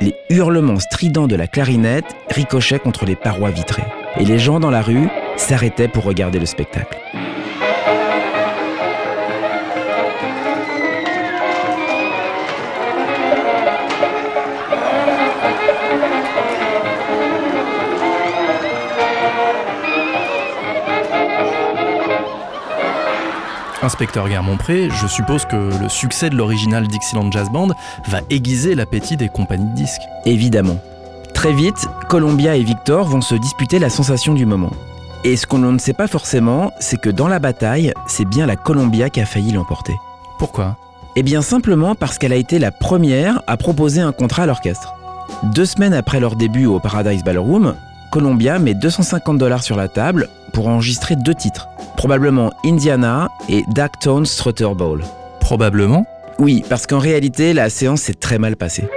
Les 0.00 0.14
hurlements 0.30 0.78
stridents 0.78 1.26
de 1.26 1.36
la 1.36 1.46
clarinette 1.46 2.16
ricochaient 2.30 2.78
contre 2.78 3.04
les 3.04 3.16
parois 3.16 3.50
vitrées. 3.50 3.84
Et 4.18 4.24
les 4.24 4.38
gens 4.38 4.60
dans 4.60 4.70
la 4.70 4.82
rue 4.82 5.08
s'arrêtaient 5.36 5.88
pour 5.88 6.04
regarder 6.04 6.38
le 6.38 6.46
spectacle. 6.46 6.98
Inspecteur 23.82 24.28
Guermont-Pré, 24.28 24.90
je 24.90 25.06
suppose 25.06 25.46
que 25.46 25.56
le 25.56 25.88
succès 25.88 26.28
de 26.28 26.36
l'original 26.36 26.86
Dixieland 26.86 27.32
Jazz 27.32 27.48
Band 27.50 27.68
va 28.08 28.20
aiguiser 28.28 28.74
l'appétit 28.74 29.16
des 29.16 29.30
compagnies 29.30 29.70
de 29.70 29.74
disques. 29.74 30.02
Évidemment. 30.26 30.76
Très 31.32 31.54
vite, 31.54 31.88
Columbia 32.10 32.56
et 32.56 32.62
Victor 32.62 33.08
vont 33.08 33.22
se 33.22 33.34
disputer 33.34 33.78
la 33.78 33.88
sensation 33.88 34.34
du 34.34 34.44
moment. 34.44 34.72
Et 35.24 35.36
ce 35.36 35.46
qu'on 35.46 35.58
ne 35.58 35.78
sait 35.78 35.94
pas 35.94 36.08
forcément, 36.08 36.72
c'est 36.78 37.00
que 37.00 37.08
dans 37.08 37.28
la 37.28 37.38
bataille, 37.38 37.94
c'est 38.06 38.26
bien 38.26 38.44
la 38.44 38.56
Columbia 38.56 39.08
qui 39.08 39.22
a 39.22 39.26
failli 39.26 39.52
l'emporter. 39.52 39.94
Pourquoi? 40.38 40.76
Eh 41.16 41.22
bien 41.22 41.40
simplement 41.40 41.94
parce 41.94 42.18
qu'elle 42.18 42.34
a 42.34 42.36
été 42.36 42.58
la 42.58 42.72
première 42.72 43.40
à 43.46 43.56
proposer 43.56 44.02
un 44.02 44.12
contrat 44.12 44.42
à 44.42 44.46
l'orchestre. 44.46 44.92
Deux 45.42 45.64
semaines 45.64 45.94
après 45.94 46.20
leur 46.20 46.36
début 46.36 46.66
au 46.66 46.80
Paradise 46.80 47.24
Ballroom, 47.24 47.74
Columbia 48.10 48.58
met 48.58 48.74
250 48.74 49.38
dollars 49.38 49.62
sur 49.62 49.76
la 49.76 49.88
table 49.88 50.28
pour 50.52 50.68
enregistrer 50.68 51.16
deux 51.16 51.34
titres, 51.34 51.68
probablement 51.96 52.52
Indiana 52.64 53.28
et 53.48 53.62
Darktown 53.74 54.26
Strutter 54.26 54.68
Bowl. 54.76 55.02
Probablement 55.40 56.06
Oui, 56.38 56.64
parce 56.68 56.86
qu'en 56.86 56.98
réalité, 56.98 57.52
la 57.52 57.70
séance 57.70 58.02
s'est 58.02 58.14
très 58.14 58.38
mal 58.38 58.56
passée. 58.56 58.88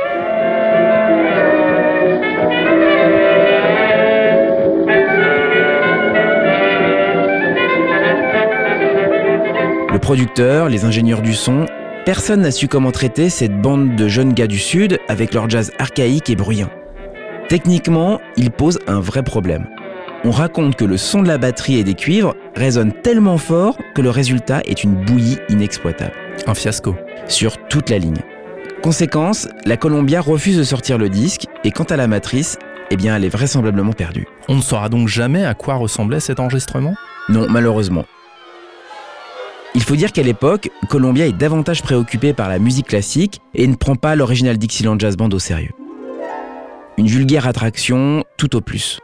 Le 9.91 9.99
producteur, 9.99 10.70
les 10.70 10.86
ingénieurs 10.86 11.22
du 11.22 11.34
son, 11.34 11.66
Personne 12.05 12.41
n'a 12.41 12.51
su 12.51 12.68
comment 12.68 12.91
traiter 12.91 13.30
cette 13.30 13.61
bande 13.61 13.95
de 13.95 14.09
jeunes 14.09 14.34
gars 14.34 14.47
du 14.47 14.59
Sud 14.59 14.99
avec 15.07 15.34
leur 15.34 15.49
jazz 15.49 15.72
archaïque 15.80 16.30
et 16.30 16.36
bruyant. 16.36 16.70
Techniquement, 17.54 18.20
ils 18.36 18.49
posent 18.49 18.80
un 18.88 18.99
vrai 18.99 19.22
problème. 19.22 19.68
On 20.24 20.32
raconte 20.32 20.76
que 20.76 20.86
le 20.86 20.97
son 20.97 21.22
de 21.22 21.28
la 21.28 21.38
batterie 21.38 21.78
et 21.78 21.84
des 21.84 21.93
cuivres 21.93 22.34
résonne 22.56 22.91
tellement 23.04 23.38
fort 23.38 23.78
que 23.93 24.01
le 24.01 24.10
résultat 24.10 24.62
est 24.66 24.84
une 24.84 24.95
bouillie 24.95 25.38
inexploitable. 25.49 26.14
Un 26.47 26.56
fiasco. 26.56 26.95
Sur 27.28 27.60
toute 27.68 27.91
la 27.91 27.99
ligne. 27.99 28.18
Conséquence, 28.82 29.47
la 29.66 29.78
Columbia 29.78 30.20
refuse 30.20 30.58
de 30.58 30.64
sortir 30.64 30.97
le 30.97 31.10
disque 31.10 31.45
et 31.64 31.70
quant 31.70 31.84
à 31.84 31.95
la 31.95 32.08
matrice, 32.08 32.58
eh 32.89 32.97
bien 32.97 33.16
elle 33.16 33.24
est 33.24 33.30
vraisemblablement 33.30 33.93
perdue. 33.93 34.26
On 34.47 34.56
ne 34.56 34.62
saura 34.62 34.89
donc 34.89 35.08
jamais 35.08 35.45
à 35.45 35.54
quoi 35.54 35.76
ressemblait 35.76 36.22
cet 36.22 36.39
enregistrement? 36.39 36.95
Non, 37.30 37.45
malheureusement. 37.51 38.06
Il 39.76 39.84
faut 39.84 39.95
dire 39.95 40.12
qu'à 40.12 40.24
l'époque, 40.24 40.72
Columbia 40.89 41.28
est 41.28 41.38
davantage 41.38 41.84
préoccupée 41.84 42.34
par 42.34 42.49
la 42.49 42.58
musique 42.58 42.88
classique 42.88 43.41
et 43.54 43.68
ne 43.68 43.76
prend 43.76 43.95
pas 43.95 44.16
l'original 44.16 44.58
Dixieland 44.58 44.97
Jazz 44.97 45.18
Band 45.18 45.30
au 45.30 45.38
sérieux. 45.39 45.70
Une 46.98 47.08
vulgaire 47.08 47.48
attraction 47.48 48.24
tout 48.38 48.56
au 48.56 48.62
plus. 48.62 49.00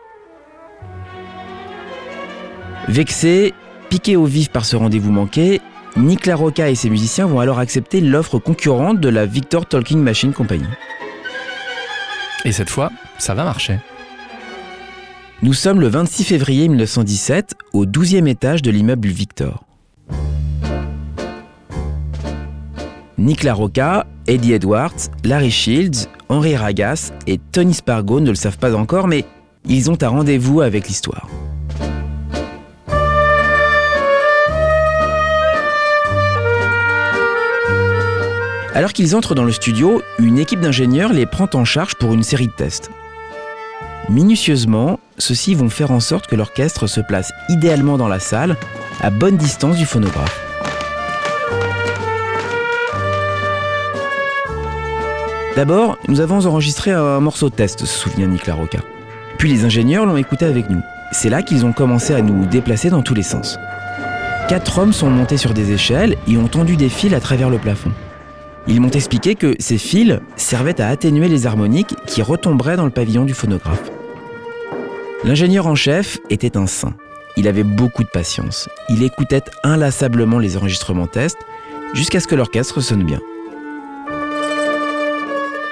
Vexé, 2.88 3.54
piqué 3.90 4.16
au 4.16 4.26
vif 4.26 4.50
par 4.50 4.66
ce 4.66 4.76
rendez-vous 4.76 5.12
manqué, 5.12 5.62
Nick 5.98 6.26
LaRocca 6.26 6.70
et 6.70 6.76
ses 6.76 6.90
musiciens 6.90 7.26
vont 7.26 7.40
alors 7.40 7.60
accepter 7.60 8.00
l'offre 8.02 8.40
concurrente 8.40 9.00
de 9.00 9.10
la 9.10 9.26
Victor 9.26 9.66
Talking 9.66 10.00
Machine 10.00 10.34
Company. 10.34 10.66
Et 12.46 12.52
cette 12.52 12.70
fois, 12.70 12.92
ça 13.18 13.34
va 13.34 13.44
marcher. 13.44 13.80
Nous 15.42 15.54
sommes 15.54 15.82
le 15.82 15.88
26 15.88 16.26
février 16.26 16.68
1917 16.68 17.56
au 17.74 17.86
12e 17.86 18.28
étage 18.28 18.62
de 18.62 18.72
l'immeuble 18.72 19.08
Victor. 19.08 19.69
Nick 23.20 23.44
LaRocca, 23.44 24.08
Eddie 24.28 24.54
Edwards, 24.54 25.10
Larry 25.26 25.52
Shields, 25.52 26.08
Henry 26.30 26.56
Ragas 26.56 27.12
et 27.28 27.38
Tony 27.38 27.74
Spargo 27.74 28.22
ne 28.22 28.30
le 28.30 28.36
savent 28.36 28.58
pas 28.58 28.74
encore, 28.74 29.10
mais 29.10 29.26
ils 29.68 29.92
ont 29.92 29.98
un 30.02 30.08
rendez-vous 30.08 30.62
avec 30.62 30.88
l'histoire. 30.88 31.28
Alors 38.74 38.94
qu'ils 38.94 39.18
entrent 39.18 39.36
dans 39.36 39.44
le 39.44 39.52
studio, 39.52 40.02
une 40.18 40.40
équipe 40.40 40.62
d'ingénieurs 40.62 41.12
les 41.12 41.26
prend 41.26 41.50
en 41.54 41.66
charge 41.66 41.96
pour 41.96 42.14
une 42.14 42.24
série 42.24 42.48
de 42.48 42.54
tests. 42.54 42.90
Minutieusement, 44.08 44.98
ceux-ci 45.18 45.56
vont 45.56 45.70
faire 45.70 45.92
en 45.92 46.00
sorte 46.00 46.28
que 46.28 46.38
l'orchestre 46.38 46.88
se 46.88 47.02
place 47.02 47.34
idéalement 47.50 47.98
dans 47.98 48.08
la 48.08 48.20
salle, 48.20 48.56
à 49.02 49.10
bonne 49.10 49.36
distance 49.36 49.76
du 49.76 49.86
phonographe. 49.86 50.49
D'abord, 55.60 55.98
nous 56.08 56.22
avons 56.22 56.46
enregistré 56.46 56.92
un 56.92 57.20
morceau 57.20 57.50
de 57.50 57.54
test, 57.54 57.82
se 57.82 57.86
souvient 57.86 58.28
Nick 58.28 58.48
Larocca. 58.48 58.80
Puis 59.38 59.50
les 59.50 59.66
ingénieurs 59.66 60.06
l'ont 60.06 60.16
écouté 60.16 60.46
avec 60.46 60.70
nous. 60.70 60.80
C'est 61.12 61.30
là 61.30 61.42
qu'ils 61.42 61.66
ont 61.66 61.74
commencé 61.74 62.14
à 62.14 62.22
nous 62.22 62.46
déplacer 62.46 62.90
dans 62.90 63.02
tous 63.02 63.14
les 63.14 63.24
sens. 63.24 63.60
Quatre 64.48 64.80
hommes 64.80 64.94
sont 64.94 65.10
montés 65.10 65.36
sur 65.36 65.54
des 65.54 65.74
échelles 65.74 66.16
et 66.30 66.38
ont 66.38 66.48
tendu 66.48 66.78
des 66.78 66.88
fils 66.88 67.14
à 67.14 67.20
travers 67.20 67.50
le 67.50 67.58
plafond. 67.58 67.92
Ils 68.70 68.80
m'ont 68.80 68.90
expliqué 68.92 69.36
que 69.36 69.54
ces 69.60 69.78
fils 69.78 70.22
servaient 70.38 70.80
à 70.80 70.88
atténuer 70.88 71.28
les 71.28 71.46
harmoniques 71.46 71.94
qui 72.08 72.22
retomberaient 72.22 72.78
dans 72.78 72.86
le 72.86 72.90
pavillon 72.90 73.26
du 73.26 73.34
phonographe. 73.34 73.92
L'ingénieur 75.26 75.68
en 75.68 75.76
chef 75.76 76.20
était 76.30 76.56
un 76.56 76.68
saint. 76.68 76.94
Il 77.36 77.50
avait 77.50 77.64
beaucoup 77.66 78.06
de 78.06 78.10
patience. 78.10 78.70
Il 78.88 79.04
écoutait 79.04 79.44
inlassablement 79.66 80.40
les 80.40 80.56
enregistrements 80.56 81.08
test 81.08 81.38
jusqu'à 81.94 82.22
ce 82.22 82.28
que 82.28 82.36
l'orchestre 82.36 82.80
sonne 82.80 83.04
bien. 83.04 83.20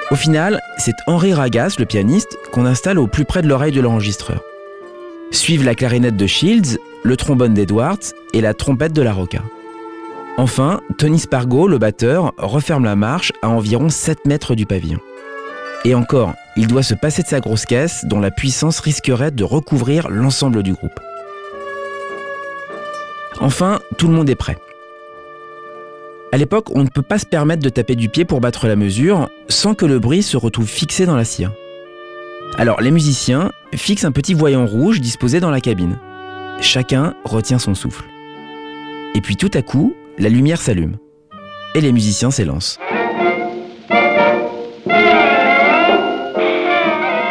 Au 0.09 0.15
final, 0.15 0.61
c'est 0.77 0.95
Henri 1.05 1.33
Ragas, 1.33 1.75
le 1.79 1.85
pianiste, 1.85 2.37
qu'on 2.53 2.65
installe 2.65 2.97
au 2.97 3.07
plus 3.07 3.25
près 3.25 3.41
de 3.41 3.47
l'oreille 3.49 3.73
de 3.73 3.81
l'enregistreur. 3.81 4.41
Suivent 5.31 5.65
la 5.65 5.75
clarinette 5.75 6.15
de 6.15 6.25
Shields, 6.27 6.77
le 7.03 7.17
trombone 7.17 7.53
d'Edwards 7.53 8.13
et 8.33 8.39
la 8.39 8.53
trompette 8.53 8.93
de 8.93 9.01
la 9.01 9.11
Rocca. 9.11 9.41
Enfin, 10.37 10.79
Tony 10.97 11.19
Spargo, 11.19 11.67
le 11.67 11.77
batteur, 11.77 12.33
referme 12.37 12.85
la 12.85 12.95
marche 12.95 13.33
à 13.41 13.49
environ 13.49 13.89
7 13.89 14.25
mètres 14.25 14.55
du 14.55 14.65
pavillon. 14.65 14.99
Et 15.83 15.93
encore, 15.93 16.33
il 16.55 16.67
doit 16.67 16.83
se 16.83 16.93
passer 16.93 17.21
de 17.21 17.27
sa 17.27 17.41
grosse 17.41 17.65
caisse 17.65 18.05
dont 18.05 18.21
la 18.21 18.31
puissance 18.31 18.79
risquerait 18.79 19.31
de 19.31 19.43
recouvrir 19.43 20.09
l'ensemble 20.09 20.63
du 20.63 20.73
groupe. 20.73 20.99
Enfin, 23.41 23.79
tout 23.97 24.07
le 24.07 24.13
monde 24.13 24.29
est 24.29 24.35
prêt. 24.35 24.57
À 26.33 26.37
l'époque, 26.37 26.67
on 26.75 26.83
ne 26.83 26.89
peut 26.89 27.01
pas 27.01 27.19
se 27.19 27.25
permettre 27.25 27.63
de 27.63 27.69
taper 27.69 27.95
du 27.95 28.09
pied 28.09 28.25
pour 28.25 28.41
battre 28.41 28.67
la 28.67 28.75
mesure 28.75 29.29
sans 29.47 29.73
que 29.73 29.85
le 29.85 29.97
bruit 29.97 30.21
se 30.21 30.35
retrouve 30.35 30.67
fixé 30.67 31.05
dans 31.05 31.15
la 31.15 31.23
cire. 31.23 31.53
Alors, 32.57 32.81
les 32.81 32.91
musiciens 32.91 33.51
fixent 33.73 34.03
un 34.03 34.11
petit 34.11 34.33
voyant 34.33 34.65
rouge 34.65 34.99
disposé 34.99 35.39
dans 35.39 35.51
la 35.51 35.61
cabine. 35.61 35.97
Chacun 36.59 37.13
retient 37.23 37.59
son 37.59 37.75
souffle. 37.75 38.03
Et 39.15 39.21
puis 39.21 39.37
tout 39.37 39.51
à 39.53 39.61
coup, 39.61 39.95
la 40.17 40.27
lumière 40.27 40.61
s'allume. 40.61 40.97
Et 41.75 41.81
les 41.81 41.93
musiciens 41.93 42.31
s'élancent. 42.31 42.77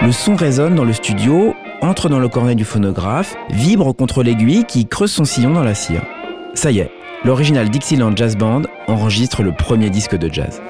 Le 0.03 0.13
son 0.13 0.37
résonne 0.37 0.75
dans 0.75 0.85
le 0.85 0.93
studio, 0.93 1.55
entre 1.83 2.09
dans 2.09 2.21
le 2.21 2.29
cornet 2.29 2.55
du 2.55 2.65
phonographe, 2.65 3.35
vibre 3.51 3.95
contre 3.95 4.23
l'aiguille 4.23 4.65
qui 4.65 4.87
creuse 4.87 5.11
son 5.11 5.25
sillon 5.25 5.53
dans 5.53 5.65
la 5.65 5.75
cire. 5.75 6.03
Ça 6.55 6.71
y 6.71 6.79
est, 6.79 6.91
l'original 7.27 7.69
Dixieland 7.69 8.17
Jazz 8.17 8.37
Band 8.37 8.63
enregistre 8.87 9.43
le 9.43 9.51
premier 9.51 9.91
disque 9.91 10.15
de 10.15 10.33
jazz. 10.33 10.63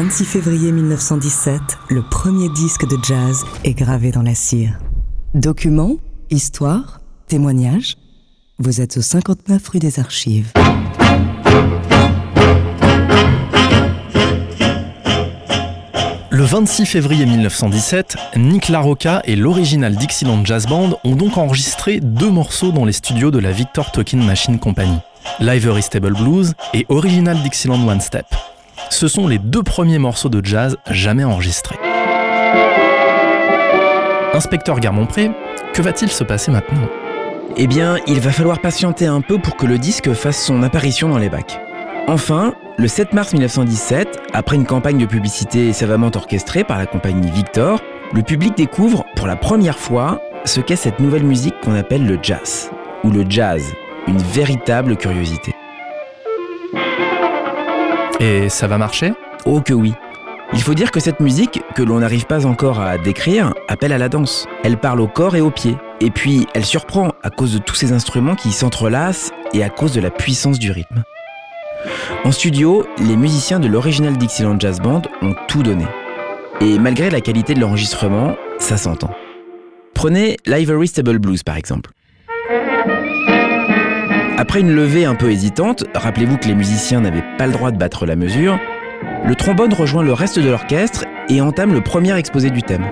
26 0.00 0.26
février 0.26 0.70
1917, 0.70 1.60
le 1.88 2.02
premier 2.02 2.48
disque 2.50 2.86
de 2.88 2.96
jazz 3.02 3.44
est 3.64 3.74
gravé 3.74 4.12
dans 4.12 4.22
la 4.22 4.36
cire. 4.36 4.78
Documents, 5.34 5.96
histoire, 6.30 7.00
témoignages. 7.26 7.96
Vous 8.60 8.80
êtes 8.80 8.98
au 8.98 9.02
59 9.02 9.68
rue 9.68 9.80
des 9.80 9.98
Archives. 9.98 10.52
Le 16.30 16.44
26 16.44 16.86
février 16.86 17.26
1917, 17.26 18.16
Nick 18.36 18.68
LaRocca 18.68 19.20
et 19.24 19.34
l'original 19.34 19.96
Dixieland 19.96 20.44
Jazz 20.44 20.68
Band 20.68 21.00
ont 21.02 21.16
donc 21.16 21.36
enregistré 21.36 21.98
deux 21.98 22.30
morceaux 22.30 22.70
dans 22.70 22.84
les 22.84 22.92
studios 22.92 23.32
de 23.32 23.40
la 23.40 23.50
Victor 23.50 23.90
Talking 23.90 24.24
Machine 24.24 24.60
Company, 24.60 24.98
Livery 25.40 25.82
Stable 25.82 26.14
Blues 26.14 26.54
et 26.72 26.86
Original 26.88 27.42
Dixieland 27.42 27.84
One 27.88 28.00
Step. 28.00 28.26
Ce 28.90 29.06
sont 29.06 29.26
les 29.28 29.38
deux 29.38 29.62
premiers 29.62 29.98
morceaux 29.98 30.28
de 30.28 30.44
jazz 30.44 30.76
jamais 30.90 31.24
enregistrés. 31.24 31.78
Inspecteur 34.32 34.80
Garmont-Pré, 34.80 35.30
que 35.74 35.82
va-t-il 35.82 36.10
se 36.10 36.24
passer 36.24 36.50
maintenant? 36.50 36.88
Eh 37.56 37.66
bien, 37.66 37.98
il 38.06 38.20
va 38.20 38.30
falloir 38.30 38.60
patienter 38.60 39.06
un 39.06 39.20
peu 39.20 39.38
pour 39.38 39.56
que 39.56 39.66
le 39.66 39.78
disque 39.78 40.12
fasse 40.12 40.42
son 40.42 40.62
apparition 40.62 41.08
dans 41.08 41.18
les 41.18 41.28
bacs. 41.28 41.60
Enfin, 42.06 42.54
le 42.78 42.88
7 42.88 43.12
mars 43.12 43.32
1917, 43.32 44.20
après 44.32 44.56
une 44.56 44.64
campagne 44.64 44.98
de 44.98 45.06
publicité 45.06 45.72
savamment 45.72 46.10
orchestrée 46.14 46.64
par 46.64 46.78
la 46.78 46.86
compagnie 46.86 47.30
Victor, 47.30 47.80
le 48.14 48.22
public 48.22 48.56
découvre 48.56 49.04
pour 49.16 49.26
la 49.26 49.36
première 49.36 49.78
fois 49.78 50.20
ce 50.44 50.60
qu'est 50.60 50.76
cette 50.76 51.00
nouvelle 51.00 51.24
musique 51.24 51.60
qu'on 51.60 51.74
appelle 51.74 52.06
le 52.06 52.18
jazz, 52.22 52.70
ou 53.04 53.10
le 53.10 53.24
jazz, 53.28 53.62
une 54.06 54.18
véritable 54.18 54.96
curiosité. 54.96 55.54
Et 58.20 58.48
ça 58.48 58.66
va 58.66 58.78
marcher? 58.78 59.12
Oh 59.44 59.60
que 59.60 59.72
oui 59.72 59.94
Il 60.52 60.60
faut 60.60 60.74
dire 60.74 60.90
que 60.90 60.98
cette 60.98 61.20
musique, 61.20 61.62
que 61.76 61.82
l'on 61.82 62.00
n'arrive 62.00 62.26
pas 62.26 62.46
encore 62.46 62.80
à 62.80 62.98
décrire, 62.98 63.54
appelle 63.68 63.92
à 63.92 63.98
la 63.98 64.08
danse. 64.08 64.46
Elle 64.64 64.76
parle 64.76 65.00
au 65.00 65.06
corps 65.06 65.36
et 65.36 65.40
aux 65.40 65.50
pieds. 65.50 65.76
Et 66.00 66.10
puis, 66.10 66.46
elle 66.54 66.64
surprend 66.64 67.12
à 67.22 67.30
cause 67.30 67.52
de 67.54 67.58
tous 67.58 67.76
ces 67.76 67.92
instruments 67.92 68.34
qui 68.34 68.50
s'entrelacent 68.50 69.30
et 69.52 69.62
à 69.62 69.68
cause 69.68 69.92
de 69.92 70.00
la 70.00 70.10
puissance 70.10 70.58
du 70.58 70.72
rythme. 70.72 71.04
En 72.24 72.32
studio, 72.32 72.84
les 72.98 73.16
musiciens 73.16 73.60
de 73.60 73.68
l'original 73.68 74.16
Dixieland 74.16 74.58
Jazz 74.58 74.80
Band 74.80 75.02
ont 75.22 75.34
tout 75.46 75.62
donné. 75.62 75.86
Et 76.60 76.78
malgré 76.78 77.10
la 77.10 77.20
qualité 77.20 77.54
de 77.54 77.60
l'enregistrement, 77.60 78.34
ça 78.58 78.76
s'entend. 78.76 79.10
Prenez 79.94 80.36
l'Ivory 80.44 80.88
Stable 80.88 81.18
Blues 81.18 81.44
par 81.44 81.56
exemple. 81.56 81.90
Après 84.36 84.60
une 84.60 84.72
levée 84.72 85.04
un 85.04 85.16
peu 85.16 85.30
hésitante, 85.30 85.84
rappelez-vous 85.94 86.36
que 86.36 86.46
les 86.46 86.54
musiciens 86.54 87.00
n'avaient 87.00 87.24
pas 87.38 87.46
le 87.46 87.52
droit 87.52 87.70
de 87.70 87.78
battre 87.78 88.04
la 88.04 88.16
mesure, 88.16 88.58
le 89.24 89.34
trombone 89.36 89.72
rejoint 89.72 90.02
le 90.02 90.12
reste 90.12 90.40
de 90.40 90.50
l'orchestre 90.50 91.06
et 91.28 91.40
entame 91.40 91.72
le 91.72 91.80
premier 91.80 92.16
exposé 92.18 92.50
du 92.50 92.62
thème. 92.62 92.84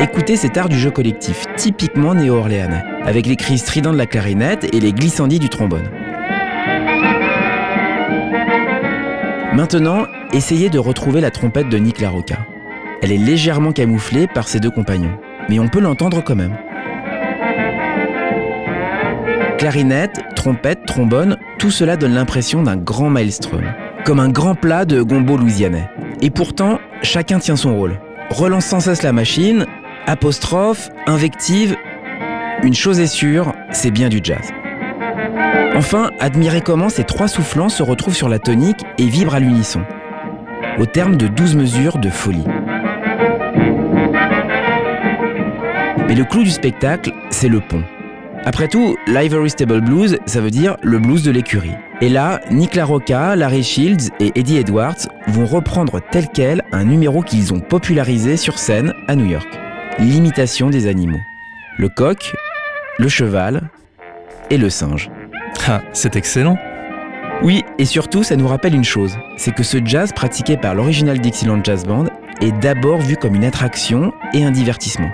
Écoutez 0.00 0.36
cet 0.36 0.58
art 0.58 0.68
du 0.68 0.78
jeu 0.78 0.90
collectif, 0.90 1.44
typiquement 1.56 2.14
néo-orléanais, 2.14 2.82
avec 3.04 3.26
les 3.26 3.36
cris 3.36 3.58
stridents 3.58 3.92
de 3.92 3.98
la 3.98 4.06
clarinette 4.06 4.66
et 4.74 4.80
les 4.80 4.92
glissandis 4.92 5.38
du 5.38 5.48
trombone. 5.48 5.88
Maintenant, 9.54 10.06
essayez 10.32 10.68
de 10.68 10.78
retrouver 10.78 11.20
la 11.20 11.30
trompette 11.30 11.68
de 11.68 11.78
Nick 11.78 12.00
Larocca. 12.00 12.38
Elle 13.02 13.12
est 13.12 13.18
légèrement 13.18 13.72
camouflée 13.72 14.26
par 14.26 14.48
ses 14.48 14.58
deux 14.58 14.70
compagnons, 14.70 15.16
mais 15.48 15.58
on 15.58 15.68
peut 15.68 15.80
l'entendre 15.80 16.22
quand 16.22 16.36
même. 16.36 16.56
Clarinette, 19.58 20.20
trompette, 20.34 20.84
trombone, 20.86 21.38
tout 21.58 21.70
cela 21.70 21.96
donne 21.96 22.14
l'impression 22.14 22.62
d'un 22.62 22.76
grand 22.76 23.10
maelstrom, 23.10 23.64
comme 24.04 24.20
un 24.20 24.28
grand 24.28 24.54
plat 24.54 24.84
de 24.84 25.02
gombo 25.02 25.36
louisianais. 25.36 25.88
Et 26.20 26.30
pourtant, 26.30 26.78
chacun 27.02 27.38
tient 27.38 27.56
son 27.56 27.74
rôle. 27.76 27.98
Relance 28.30 28.66
sans 28.66 28.80
cesse 28.80 29.02
la 29.02 29.12
machine, 29.12 29.66
apostrophe, 30.06 30.90
invective. 31.06 31.76
Une 32.62 32.74
chose 32.74 33.00
est 33.00 33.06
sûre, 33.06 33.54
c'est 33.70 33.90
bien 33.90 34.08
du 34.08 34.20
jazz. 34.22 34.52
Enfin, 35.74 36.10
admirez 36.20 36.60
comment 36.60 36.88
ces 36.88 37.04
trois 37.04 37.28
soufflants 37.28 37.68
se 37.68 37.82
retrouvent 37.82 38.14
sur 38.14 38.28
la 38.28 38.38
tonique 38.38 38.82
et 38.98 39.06
vibrent 39.06 39.34
à 39.34 39.40
l'unisson, 39.40 39.82
au 40.78 40.86
terme 40.86 41.16
de 41.16 41.28
12 41.28 41.56
mesures 41.56 41.98
de 41.98 42.08
folie. 42.08 42.44
Mais 46.08 46.14
le 46.14 46.24
clou 46.24 46.44
du 46.44 46.50
spectacle, 46.50 47.12
c'est 47.30 47.48
le 47.48 47.60
pont. 47.60 47.82
Après 48.44 48.68
tout, 48.68 48.96
l'Ivory 49.08 49.50
Stable 49.50 49.80
Blues, 49.80 50.18
ça 50.24 50.40
veut 50.40 50.52
dire 50.52 50.76
le 50.82 51.00
blues 51.00 51.24
de 51.24 51.32
l'écurie. 51.32 51.74
Et 52.00 52.08
là, 52.08 52.40
Nick 52.52 52.76
LaRocca, 52.76 53.34
Larry 53.34 53.64
Shields 53.64 54.10
et 54.20 54.30
Eddie 54.36 54.58
Edwards 54.58 55.08
vont 55.26 55.46
reprendre 55.46 56.00
tel 56.12 56.28
quel 56.32 56.62
un 56.70 56.84
numéro 56.84 57.22
qu'ils 57.22 57.52
ont 57.52 57.58
popularisé 57.58 58.36
sur 58.36 58.58
scène 58.60 58.94
à 59.08 59.16
New 59.16 59.26
York. 59.26 59.48
L'imitation 59.98 60.70
des 60.70 60.86
animaux. 60.86 61.18
Le 61.76 61.88
coq, 61.88 62.34
le 63.00 63.08
cheval 63.08 63.62
et 64.50 64.58
le 64.58 64.70
singe. 64.70 65.10
Ah, 65.66 65.82
c'est 65.92 66.14
excellent 66.14 66.56
Oui, 67.42 67.64
et 67.80 67.84
surtout, 67.84 68.22
ça 68.22 68.36
nous 68.36 68.46
rappelle 68.46 68.76
une 68.76 68.84
chose, 68.84 69.16
c'est 69.38 69.52
que 69.52 69.64
ce 69.64 69.78
jazz 69.84 70.12
pratiqué 70.12 70.56
par 70.56 70.76
l'original 70.76 71.18
Dixieland 71.18 71.64
Jazz 71.64 71.84
Band 71.84 72.04
est 72.40 72.52
d'abord 72.60 73.00
vu 73.00 73.16
comme 73.16 73.34
une 73.34 73.44
attraction 73.44 74.12
et 74.34 74.44
un 74.44 74.52
divertissement. 74.52 75.10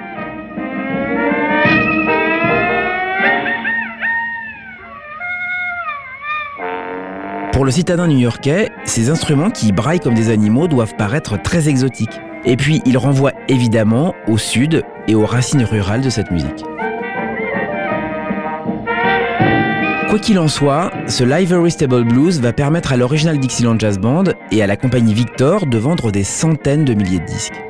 Pour 7.63 7.67
le 7.67 7.71
citadin 7.71 8.09
new-yorkais, 8.09 8.71
ces 8.85 9.09
instruments 9.09 9.49
qui 9.49 9.71
braillent 9.71 10.01
comme 10.01 10.15
des 10.15 10.31
animaux 10.31 10.67
doivent 10.67 10.97
paraître 10.97 11.41
très 11.41 11.69
exotiques. 11.69 12.21
Et 12.45 12.57
puis, 12.57 12.83
ils 12.87 12.99
renvoient 12.99 13.35
évidemment 13.47 14.17
au 14.27 14.37
sud 14.37 14.83
et 15.07 15.15
aux 15.15 15.25
racines 15.25 15.63
rurales 15.63 16.01
de 16.01 16.11
cette 16.11 16.33
musique. 16.33 16.65
Quoi 20.11 20.19
qu'il 20.19 20.41
en 20.41 20.49
soit, 20.49 20.91
ce 21.07 21.23
Livery 21.23 21.71
Stable 21.71 22.03
Blues 22.03 22.41
va 22.41 22.53
permettre 22.53 22.93
à 22.93 22.97
l'original 22.97 23.39
Dixieland 23.39 23.79
Jazz 23.79 24.01
Band 24.01 24.25
et 24.51 24.61
à 24.61 24.67
la 24.67 24.77
compagnie 24.77 25.15
Victor 25.15 25.65
de 25.67 25.79
vendre 25.79 26.11
des 26.11 26.25
centaines 26.25 26.85
de 26.85 26.95
milliers 26.95 27.21
de 27.21 27.27
disques. 27.27 27.63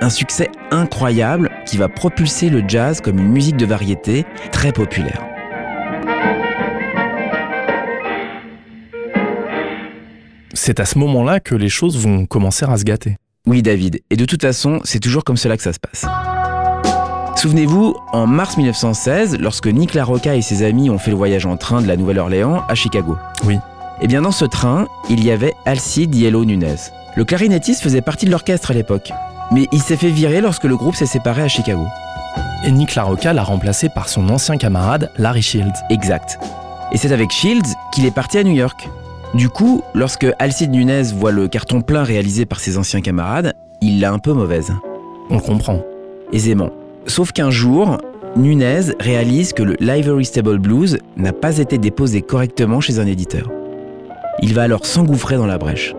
Un 0.00 0.10
succès 0.10 0.50
incroyable 0.70 1.50
qui 1.66 1.78
va 1.78 1.88
propulser 1.88 2.48
le 2.48 2.62
jazz 2.68 3.00
comme 3.00 3.18
une 3.18 3.32
musique 3.32 3.56
de 3.56 3.66
variété 3.66 4.24
très 4.52 4.70
populaire. 4.70 5.31
C'est 10.54 10.80
à 10.80 10.84
ce 10.84 10.98
moment-là 10.98 11.40
que 11.40 11.54
les 11.54 11.68
choses 11.68 11.96
vont 11.96 12.26
commencer 12.26 12.66
à 12.68 12.76
se 12.76 12.84
gâter. 12.84 13.16
Oui 13.46 13.62
David, 13.62 14.00
et 14.10 14.16
de 14.16 14.24
toute 14.24 14.42
façon, 14.42 14.80
c'est 14.84 15.00
toujours 15.00 15.24
comme 15.24 15.36
cela 15.36 15.56
que 15.56 15.62
ça 15.62 15.72
se 15.72 15.80
passe. 15.80 16.04
Souvenez-vous, 17.36 17.96
en 18.12 18.26
mars 18.26 18.56
1916, 18.56 19.38
lorsque 19.40 19.66
Nick 19.66 19.94
LaRocca 19.94 20.36
et 20.36 20.42
ses 20.42 20.64
amis 20.64 20.90
ont 20.90 20.98
fait 20.98 21.10
le 21.10 21.16
voyage 21.16 21.46
en 21.46 21.56
train 21.56 21.80
de 21.80 21.88
la 21.88 21.96
Nouvelle-Orléans 21.96 22.62
à 22.68 22.74
Chicago. 22.74 23.16
Oui. 23.44 23.58
Eh 24.00 24.06
bien 24.06 24.22
dans 24.22 24.30
ce 24.30 24.44
train, 24.44 24.86
il 25.08 25.24
y 25.24 25.30
avait 25.30 25.54
Alcide 25.64 26.14
Yellow 26.14 26.44
Nunez. 26.44 26.76
Le 27.16 27.24
clarinettiste 27.24 27.82
faisait 27.82 28.02
partie 28.02 28.26
de 28.26 28.30
l'orchestre 28.30 28.70
à 28.70 28.74
l'époque, 28.74 29.10
mais 29.50 29.66
il 29.72 29.80
s'est 29.80 29.96
fait 29.96 30.10
virer 30.10 30.40
lorsque 30.40 30.64
le 30.64 30.76
groupe 30.76 30.94
s'est 30.94 31.06
séparé 31.06 31.42
à 31.42 31.48
Chicago. 31.48 31.86
Et 32.64 32.70
Nick 32.70 32.94
LaRocca 32.94 33.32
l'a 33.32 33.42
remplacé 33.42 33.88
par 33.88 34.08
son 34.08 34.28
ancien 34.28 34.56
camarade 34.56 35.10
Larry 35.18 35.42
Shields. 35.42 35.72
Exact. 35.90 36.38
Et 36.92 36.98
c'est 36.98 37.12
avec 37.12 37.30
Shields 37.30 37.74
qu'il 37.92 38.04
est 38.06 38.14
parti 38.14 38.38
à 38.38 38.44
New 38.44 38.52
York. 38.52 38.88
Du 39.34 39.48
coup, 39.48 39.82
lorsque 39.94 40.26
Alcide 40.38 40.72
Nunez 40.72 41.04
voit 41.14 41.32
le 41.32 41.48
carton 41.48 41.80
plein 41.80 42.02
réalisé 42.02 42.44
par 42.44 42.60
ses 42.60 42.76
anciens 42.76 43.00
camarades, 43.00 43.54
il 43.80 43.98
l'a 43.98 44.12
un 44.12 44.18
peu 44.18 44.34
mauvaise. 44.34 44.72
On 45.30 45.36
le 45.36 45.40
comprend. 45.40 45.80
Aisément. 46.32 46.70
Sauf 47.06 47.32
qu'un 47.32 47.50
jour, 47.50 47.96
Nunez 48.36 48.92
réalise 49.00 49.54
que 49.54 49.62
le 49.62 49.76
Livery 49.80 50.26
Stable 50.26 50.58
Blues 50.58 50.98
n'a 51.16 51.32
pas 51.32 51.58
été 51.58 51.78
déposé 51.78 52.20
correctement 52.20 52.80
chez 52.80 52.98
un 52.98 53.06
éditeur. 53.06 53.50
Il 54.42 54.52
va 54.52 54.62
alors 54.64 54.84
s'engouffrer 54.84 55.36
dans 55.36 55.46
la 55.46 55.56
brèche. 55.56 55.94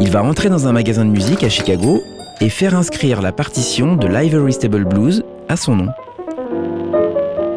Il 0.00 0.10
va 0.10 0.24
entrer 0.24 0.48
dans 0.48 0.66
un 0.66 0.72
magasin 0.72 1.04
de 1.04 1.10
musique 1.10 1.44
à 1.44 1.50
Chicago 1.50 2.00
et 2.40 2.48
faire 2.48 2.74
inscrire 2.74 3.20
la 3.20 3.32
partition 3.32 3.94
de 3.94 4.06
Livery 4.06 4.54
Stable 4.54 4.84
Blues 4.84 5.22
à 5.50 5.56
son 5.56 5.76
nom. 5.76 5.88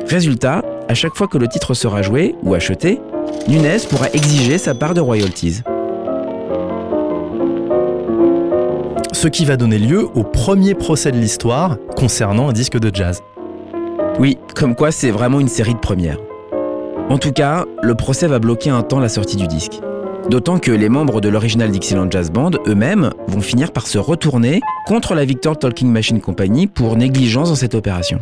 Résultat, 0.07 0.63
à 0.87 0.93
chaque 0.93 1.15
fois 1.15 1.27
que 1.27 1.37
le 1.37 1.47
titre 1.47 1.73
sera 1.73 2.01
joué 2.01 2.35
ou 2.43 2.53
acheté, 2.53 3.01
Nunez 3.47 3.77
pourra 3.89 4.09
exiger 4.13 4.57
sa 4.57 4.75
part 4.75 4.93
de 4.93 5.01
royalties. 5.01 5.61
Ce 9.11 9.27
qui 9.27 9.45
va 9.45 9.57
donner 9.57 9.79
lieu 9.79 10.07
au 10.13 10.23
premier 10.23 10.75
procès 10.75 11.11
de 11.11 11.17
l'histoire 11.17 11.77
concernant 11.95 12.49
un 12.49 12.53
disque 12.53 12.77
de 12.77 12.93
jazz. 12.93 13.23
Oui, 14.19 14.37
comme 14.55 14.75
quoi 14.75 14.91
c'est 14.91 15.11
vraiment 15.11 15.39
une 15.39 15.47
série 15.47 15.73
de 15.73 15.79
premières. 15.79 16.19
En 17.09 17.17
tout 17.17 17.31
cas, 17.31 17.65
le 17.81 17.95
procès 17.95 18.27
va 18.27 18.39
bloquer 18.39 18.69
un 18.69 18.83
temps 18.83 18.99
la 18.99 19.09
sortie 19.09 19.37
du 19.37 19.47
disque. 19.47 19.79
D'autant 20.29 20.57
que 20.57 20.71
les 20.71 20.89
membres 20.89 21.21
de 21.21 21.29
l'original 21.29 21.69
Dixieland 21.69 22.09
Jazz 22.09 22.31
Band 22.31 22.51
eux-mêmes 22.67 23.11
vont 23.27 23.41
finir 23.41 23.71
par 23.71 23.85
se 23.85 23.97
retourner 23.99 24.59
contre 24.87 25.13
la 25.13 25.23
Victor 25.23 25.57
Talking 25.57 25.89
Machine 25.89 26.19
Company 26.19 26.67
pour 26.67 26.95
négligence 26.95 27.49
dans 27.49 27.55
cette 27.55 27.75
opération. 27.75 28.19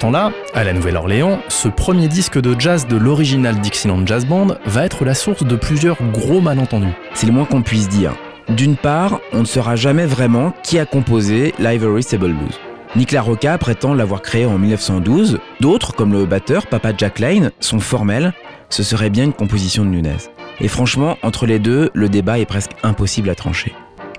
Temps-là, 0.00 0.32
à 0.54 0.64
la 0.64 0.72
Nouvelle-Orléans, 0.72 1.40
ce 1.48 1.68
premier 1.68 2.08
disque 2.08 2.40
de 2.40 2.58
jazz 2.58 2.86
de 2.86 2.96
l'original 2.96 3.60
Dixieland 3.60 4.06
Jazz 4.06 4.24
Band 4.24 4.56
va 4.64 4.84
être 4.86 5.04
la 5.04 5.14
source 5.14 5.44
de 5.44 5.56
plusieurs 5.56 5.98
gros 6.10 6.40
malentendus. 6.40 6.94
C'est 7.12 7.26
le 7.26 7.32
moins 7.32 7.44
qu'on 7.44 7.62
puisse 7.62 7.88
dire. 7.88 8.14
D'une 8.48 8.76
part, 8.76 9.20
on 9.32 9.40
ne 9.40 9.44
saura 9.44 9.76
jamais 9.76 10.06
vraiment 10.06 10.54
qui 10.62 10.78
a 10.78 10.86
composé 10.86 11.54
l'Ivory 11.58 12.02
Stable 12.02 12.32
Blues. 12.32 12.58
Nick 12.96 13.12
LaRocca 13.12 13.58
prétend 13.58 13.92
l'avoir 13.92 14.22
créé 14.22 14.46
en 14.46 14.58
1912. 14.58 15.38
D'autres, 15.60 15.94
comme 15.94 16.12
le 16.12 16.24
batteur 16.24 16.66
Papa 16.66 16.92
Jack 16.96 17.18
Lane, 17.18 17.50
sont 17.60 17.78
formels. 17.78 18.32
Ce 18.70 18.82
serait 18.82 19.10
bien 19.10 19.24
une 19.24 19.34
composition 19.34 19.84
de 19.84 19.90
Nunez. 19.90 20.16
Et 20.60 20.68
franchement, 20.68 21.18
entre 21.22 21.44
les 21.44 21.58
deux, 21.58 21.90
le 21.92 22.08
débat 22.08 22.38
est 22.38 22.46
presque 22.46 22.72
impossible 22.82 23.28
à 23.28 23.34
trancher. 23.34 23.74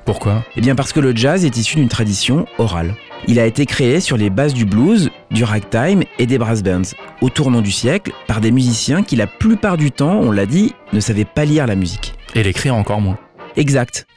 Pourquoi? 0.05 0.43
Eh 0.55 0.61
bien 0.61 0.75
parce 0.75 0.93
que 0.93 0.99
le 0.99 1.15
jazz 1.15 1.43
est 1.43 1.57
issu 1.57 1.77
d'une 1.77 1.89
tradition 1.89 2.45
orale. 2.59 2.95
Il 3.27 3.39
a 3.39 3.45
été 3.45 3.65
créé 3.65 3.99
sur 3.99 4.17
les 4.17 4.29
bases 4.29 4.53
du 4.53 4.65
blues, 4.65 5.09
du 5.29 5.43
ragtime 5.43 6.03
et 6.17 6.25
des 6.25 6.37
brass 6.37 6.63
bands, 6.63 6.95
au 7.21 7.29
tournant 7.29 7.61
du 7.61 7.71
siècle, 7.71 8.11
par 8.27 8.41
des 8.41 8.51
musiciens 8.51 9.03
qui 9.03 9.15
la 9.15 9.27
plupart 9.27 9.77
du 9.77 9.91
temps, 9.91 10.19
on 10.19 10.31
l'a 10.31 10.45
dit, 10.45 10.73
ne 10.91 10.99
savaient 10.99 11.25
pas 11.25 11.45
lire 11.45 11.67
la 11.67 11.75
musique. 11.75 12.15
Et 12.35 12.43
l'écrire 12.43 12.75
encore 12.75 13.01
moins. 13.01 13.17
Exact. 13.55 14.07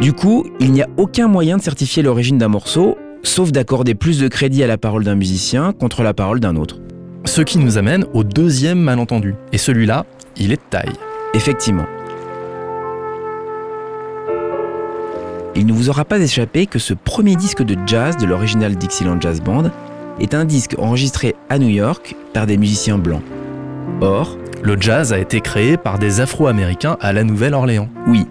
Du 0.00 0.12
coup, 0.12 0.46
il 0.60 0.72
n'y 0.72 0.82
a 0.82 0.88
aucun 0.96 1.26
moyen 1.26 1.56
de 1.56 1.62
certifier 1.62 2.02
l'origine 2.02 2.38
d'un 2.38 2.48
morceau, 2.48 2.96
sauf 3.22 3.50
d'accorder 3.50 3.94
plus 3.94 4.20
de 4.20 4.28
crédit 4.28 4.62
à 4.62 4.66
la 4.66 4.78
parole 4.78 5.04
d'un 5.04 5.16
musicien 5.16 5.72
contre 5.72 6.02
la 6.02 6.14
parole 6.14 6.38
d'un 6.38 6.54
autre. 6.56 6.78
Ce 7.24 7.40
qui 7.40 7.58
nous 7.58 7.78
amène 7.78 8.04
au 8.14 8.22
deuxième 8.22 8.78
malentendu. 8.78 9.34
Et 9.52 9.58
celui-là, 9.58 10.06
il 10.36 10.52
est 10.52 10.56
de 10.56 10.70
taille. 10.70 10.92
Effectivement. 11.34 11.86
Il 15.58 15.64
ne 15.64 15.72
vous 15.72 15.88
aura 15.88 16.04
pas 16.04 16.18
échappé 16.18 16.66
que 16.66 16.78
ce 16.78 16.92
premier 16.92 17.34
disque 17.34 17.62
de 17.62 17.76
jazz 17.86 18.18
de 18.18 18.26
l'original 18.26 18.76
Dixieland 18.76 19.18
Jazz 19.18 19.40
Band 19.40 19.70
est 20.20 20.34
un 20.34 20.44
disque 20.44 20.76
enregistré 20.78 21.34
à 21.48 21.58
New 21.58 21.70
York 21.70 22.14
par 22.34 22.46
des 22.46 22.58
musiciens 22.58 22.98
blancs. 22.98 23.22
Or, 24.02 24.36
Le 24.62 24.78
jazz 24.78 25.14
a 25.14 25.18
été 25.18 25.40
créé 25.40 25.78
par 25.78 25.98
des 25.98 26.20
Afro-Américains 26.20 26.98
à 27.00 27.14
la 27.14 27.24
Nouvelle-Orléans. 27.24 27.88
oui, 28.06 28.26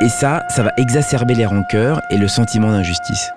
et 0.00 0.08
ça, 0.08 0.44
ça 0.48 0.62
va 0.62 0.70
exacerber 0.76 1.34
les 1.34 1.46
rancœurs 1.46 2.00
et 2.10 2.16
le 2.16 2.28
sentiment 2.28 2.70
d'injustice. 2.70 3.30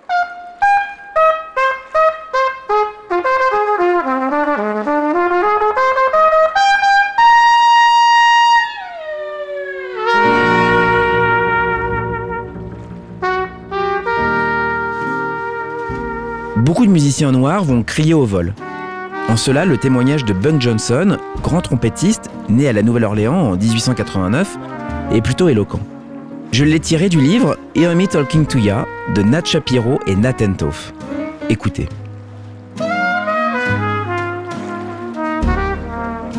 Musiciens 16.92 17.32
noirs 17.32 17.64
vont 17.64 17.84
crier 17.84 18.14
au 18.14 18.26
vol. 18.26 18.54
En 19.30 19.38
cela, 19.38 19.66
le 19.66 19.78
témoignage 19.78 20.26
de 20.26 20.34
Bunk 20.34 20.62
Johnson, 20.62 21.18
grand 21.42 21.62
trompettiste, 21.62 22.30
né 22.50 22.68
à 22.68 22.74
la 22.74 22.84
Nouvelle-Orléans 22.84 23.52
en 23.52 23.56
1889, 23.56 24.58
est 25.14 25.22
plutôt 25.22 25.50
éloquent. 25.50 25.80
Je 26.52 26.66
l'ai 26.66 26.80
tiré 26.80 27.08
du 27.08 27.22
livre 27.22 27.58
Hear 27.76 27.96
Me 27.96 28.08
Talking 28.08 28.46
to 28.46 28.60
Ya 28.60 28.86
de 29.16 29.22
Nat 29.22 29.46
Shapiro 29.46 30.00
et 30.06 30.16
Nathan 30.16 30.54
Toff. 30.54 30.94
Écoutez. 31.50 31.88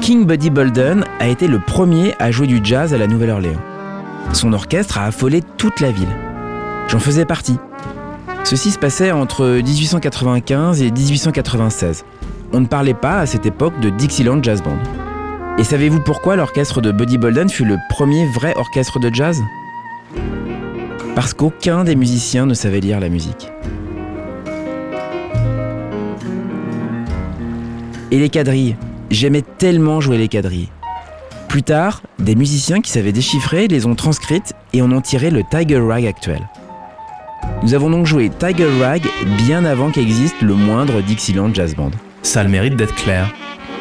King 0.03 0.27
Buddy 0.27 0.51
Bolden 0.51 1.05
a 1.19 1.29
été 1.29 1.47
le 1.47 1.61
premier 1.61 2.15
à 2.19 2.31
jouer 2.31 2.47
du 2.47 2.61
jazz 2.63 2.93
à 2.93 2.99
la 2.99 3.07
Nouvelle-Orléans. 3.07 3.61
Son 4.33 4.53
orchestre 4.53 4.99
a 4.99 5.05
affolé 5.05 5.43
toute 5.57 5.81
la 5.81 5.91
ville. 5.91 6.15
J'en 6.89 6.99
faisais 6.99 7.25
partie. 7.25 7.57
Ceci 8.45 8.71
se 8.71 8.79
passait 8.79 9.13
entre 9.13 9.47
1895 9.47 10.83
et 10.83 10.91
1896. 10.91 12.05
On 12.53 12.61
ne 12.61 12.67
parlait 12.67 12.93
pas 12.93 13.21
à 13.21 13.27
cette 13.27 13.47
époque 13.47 13.79
de 13.81 13.89
Dixieland 13.89 14.43
Jazz 14.43 14.63
Band. 14.63 14.79
Et 15.59 15.65
savez-vous 15.65 16.01
pourquoi 16.01 16.37
l'orchestre 16.37 16.81
de 16.81 16.93
Buddy 16.93 17.19
Bolden 17.19 17.49
fut 17.49 17.65
le 17.65 17.77
premier 17.89 18.27
vrai 18.27 18.53
orchestre 18.57 18.99
de 18.99 19.15
jazz? 19.15 19.43
Parce 21.15 21.35
qu'aucun 21.35 21.85
des 21.85 21.95
musiciens 21.95 22.47
ne 22.47 22.55
savait 22.55 22.81
lire 22.81 23.01
la 23.01 23.09
musique. 23.09 23.51
Et 28.11 28.19
les 28.19 28.29
quadrilles 28.29 28.77
J'aimais 29.11 29.43
tellement 29.43 30.01
jouer 30.01 30.17
les 30.17 30.29
quadrilles. 30.29 30.71
Plus 31.49 31.63
tard, 31.63 32.03
des 32.19 32.35
musiciens 32.35 32.81
qui 32.81 32.91
savaient 32.91 33.13
déchiffrer 33.13 33.69
les 33.69 33.85
ont 33.85 33.95
transcrites 33.95 34.55
et 34.73 34.81
en 34.81 34.91
ont 34.91 35.03
tiré 35.03 35.31
le 35.31 35.43
Tiger 35.51 35.81
Rag 35.81 36.07
actuel. 36.07 36.49
Nous 37.63 37.75
avons 37.75 37.91
donc 37.91 38.07
joué 38.07 38.31
Tiger 38.31 38.69
Rag 38.81 39.03
bien 39.39 39.65
avant 39.65 39.91
qu'existe 39.91 40.41
le 40.43 40.55
moindre 40.55 41.01
Dixieland 41.01 41.55
Jazz 41.55 41.75
Band. 41.75 41.91
Ça 42.23 42.41
a 42.41 42.45
le 42.45 42.49
mérite 42.51 42.77
d'être 42.77 42.95
clair. 42.95 43.33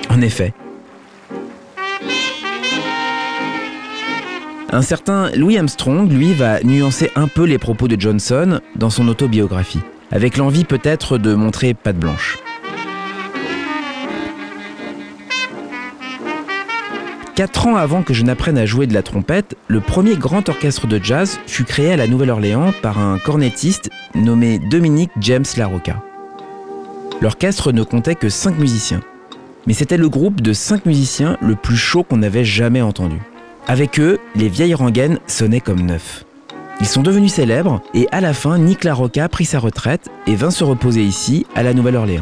En 0.09 0.21
effet. 0.21 0.53
Un 4.73 4.81
certain 4.81 5.31
Louis 5.31 5.57
Armstrong, 5.57 6.09
lui, 6.09 6.33
va 6.33 6.61
nuancer 6.63 7.11
un 7.15 7.27
peu 7.27 7.43
les 7.43 7.57
propos 7.57 7.87
de 7.87 7.99
Johnson 7.99 8.61
dans 8.75 8.89
son 8.89 9.07
autobiographie, 9.09 9.81
avec 10.11 10.37
l'envie 10.37 10.63
peut-être 10.63 11.17
de 11.17 11.33
montrer 11.33 11.73
patte 11.73 11.97
blanche. 11.97 12.37
Quatre 17.41 17.65
ans 17.65 17.75
avant 17.75 18.03
que 18.03 18.13
je 18.13 18.21
n'apprenne 18.21 18.59
à 18.59 18.67
jouer 18.67 18.85
de 18.85 18.93
la 18.93 19.01
trompette, 19.01 19.57
le 19.67 19.79
premier 19.79 20.15
grand 20.15 20.47
orchestre 20.47 20.85
de 20.85 21.03
jazz 21.03 21.39
fut 21.47 21.63
créé 21.63 21.91
à 21.91 21.97
la 21.97 22.05
Nouvelle-Orléans 22.05 22.71
par 22.83 22.99
un 22.99 23.17
cornettiste 23.17 23.89
nommé 24.13 24.59
Dominique 24.59 25.09
James 25.19 25.45
LaRocca. 25.57 26.03
L'orchestre 27.19 27.71
ne 27.71 27.81
comptait 27.81 28.13
que 28.13 28.29
cinq 28.29 28.59
musiciens, 28.59 29.01
mais 29.65 29.73
c'était 29.73 29.97
le 29.97 30.07
groupe 30.07 30.41
de 30.41 30.53
cinq 30.53 30.85
musiciens 30.85 31.35
le 31.41 31.55
plus 31.55 31.77
chaud 31.77 32.03
qu'on 32.03 32.21
avait 32.21 32.45
jamais 32.45 32.83
entendu. 32.83 33.17
Avec 33.67 33.99
eux, 33.99 34.19
les 34.35 34.47
vieilles 34.47 34.75
rengaines 34.75 35.17
sonnaient 35.25 35.61
comme 35.61 35.81
neufs. 35.81 36.25
Ils 36.79 36.85
sont 36.85 37.01
devenus 37.01 37.33
célèbres 37.33 37.81
et 37.95 38.07
à 38.11 38.21
la 38.21 38.35
fin, 38.35 38.59
Nick 38.59 38.83
LaRocca 38.83 39.27
prit 39.29 39.45
sa 39.45 39.57
retraite 39.57 40.11
et 40.27 40.35
vint 40.35 40.51
se 40.51 40.63
reposer 40.63 41.01
ici, 41.01 41.47
à 41.55 41.63
la 41.63 41.73
Nouvelle-Orléans. 41.73 42.21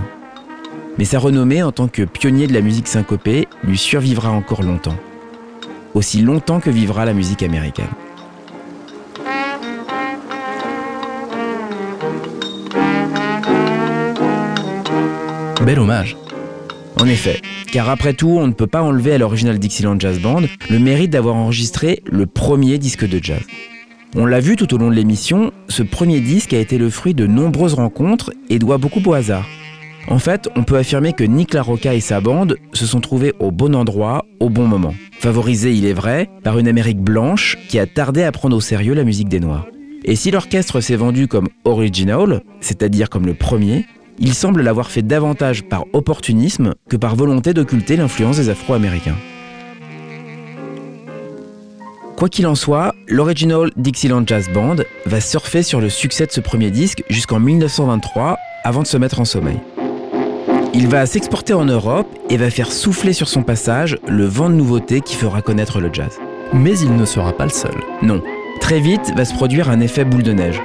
Mais 0.98 1.04
sa 1.04 1.20
renommée 1.20 1.62
en 1.62 1.74
tant 1.74 1.90
que 1.90 2.04
pionnier 2.04 2.48
de 2.48 2.54
la 2.54 2.62
musique 2.62 2.88
syncopée 2.88 3.50
lui 3.66 3.78
survivra 3.78 4.32
encore 4.32 4.64
longtemps. 4.64 4.96
Aussi 5.94 6.22
longtemps 6.22 6.60
que 6.60 6.70
vivra 6.70 7.06
la 7.06 7.14
musique 7.14 7.44
américaine. 7.44 7.90
Bel 15.66 15.80
hommage. 15.80 16.16
En 17.00 17.06
effet, 17.06 17.42
car 17.72 17.90
après 17.90 18.14
tout, 18.14 18.38
on 18.40 18.48
ne 18.48 18.54
peut 18.54 18.68
pas 18.68 18.82
enlever 18.82 19.14
à 19.14 19.18
l'original 19.18 19.60
Dixieland 19.60 20.00
Jazz 20.00 20.20
Band 20.20 20.42
le 20.70 20.80
mérite 20.80 21.12
d'avoir 21.12 21.36
enregistré 21.36 22.04
le 22.06 22.26
premier 22.26 22.78
disque 22.78 23.08
de 23.08 23.20
jazz. 23.22 23.42
On 24.16 24.26
l'a 24.26 24.40
vu 24.40 24.56
tout 24.56 24.74
au 24.74 24.78
long 24.78 24.90
de 24.90 24.96
l'émission, 24.96 25.52
ce 25.68 25.84
premier 25.84 26.20
disque 26.20 26.54
a 26.54 26.60
été 26.60 26.78
le 26.78 26.90
fruit 26.90 27.14
de 27.14 27.28
nombreuses 27.28 27.76
rencontres 27.76 28.32
et 28.50 28.58
doit 28.58 28.78
beaucoup 28.78 29.02
au 29.06 29.14
hasard. 29.14 29.46
En 30.08 30.20
fait, 30.20 30.50
on 30.56 30.64
peut 30.64 30.78
affirmer 30.78 31.14
que 31.14 31.24
Nick 31.24 31.54
LaRocca 31.54 31.94
et 31.94 32.00
sa 32.00 32.22
bande 32.22 32.56
se 32.74 32.86
sont 32.86 33.02
trouvés 33.02 33.34
au 33.40 33.52
bon 33.52 33.76
endroit, 33.76 34.26
au 34.40 34.50
bon 34.50 34.68
moment. 34.68 34.94
Favorisés, 35.20 35.74
il 35.74 35.86
est 35.86 35.94
vrai, 35.94 36.30
par 36.44 36.58
une 36.58 36.68
Amérique 36.68 37.02
blanche 37.02 37.58
qui 37.68 37.78
a 37.78 37.86
tardé 37.86 38.24
à 38.24 38.32
prendre 38.32 38.56
au 38.56 38.62
sérieux 38.62 38.94
la 38.94 39.04
musique 39.04 39.30
des 39.30 39.40
Noirs. 39.40 39.68
Et 40.06 40.16
si 40.16 40.32
l'orchestre 40.32 40.80
s'est 40.80 40.96
vendu 40.96 41.28
comme 41.28 41.50
original, 41.66 42.42
c'est-à-dire 42.62 43.10
comme 43.10 43.26
le 43.26 43.34
premier, 43.34 43.86
il 44.18 44.34
semble 44.34 44.62
l'avoir 44.62 44.90
fait 44.90 45.02
davantage 45.02 45.64
par 45.64 45.86
opportunisme 45.94 46.74
que 46.90 46.98
par 46.98 47.16
volonté 47.16 47.54
d'occulter 47.54 47.96
l'influence 47.96 48.38
des 48.38 48.50
Afro-Américains. 48.50 49.18
Quoi 52.18 52.28
qu'il 52.28 52.48
en 52.48 52.56
soit, 52.56 52.94
l'Original 53.08 53.72
Dixieland 53.78 54.24
Jazz 54.26 54.50
Band 54.54 54.76
va 55.06 55.22
surfer 55.22 55.64
sur 55.64 55.80
le 55.80 55.90
succès 55.90 56.26
de 56.26 56.32
ce 56.32 56.42
premier 56.42 56.70
disque 56.70 57.04
jusqu'en 57.10 57.40
1923 57.40 58.38
avant 58.66 58.82
de 58.82 58.88
se 58.88 58.98
mettre 58.98 59.22
en 59.22 59.26
sommeil. 59.26 59.60
Il 60.74 60.88
va 60.88 61.06
s'exporter 61.08 61.54
en 61.54 61.66
Europe 61.66 62.08
et 62.30 62.38
va 62.38 62.52
faire 62.52 62.72
souffler 62.72 63.14
sur 63.14 63.28
son 63.28 63.42
passage 63.42 63.98
le 64.08 64.26
vent 64.26 64.50
de 64.50 64.56
nouveauté 64.56 65.02
qui 65.02 65.16
fera 65.16 65.42
connaître 65.42 65.80
le 65.80 65.90
jazz. 65.92 66.20
Mais 66.54 66.78
il 66.78 66.96
ne 66.96 67.06
sera 67.06 67.34
pas 67.34 67.46
le 67.46 67.50
seul. 67.50 67.74
Non, 68.04 68.22
très 68.62 68.80
vite 68.80 69.12
va 69.16 69.26
se 69.26 69.34
produire 69.34 69.70
un 69.70 69.80
effet 69.80 70.06
boule 70.06 70.22
de 70.22 70.34
neige. 70.34 70.62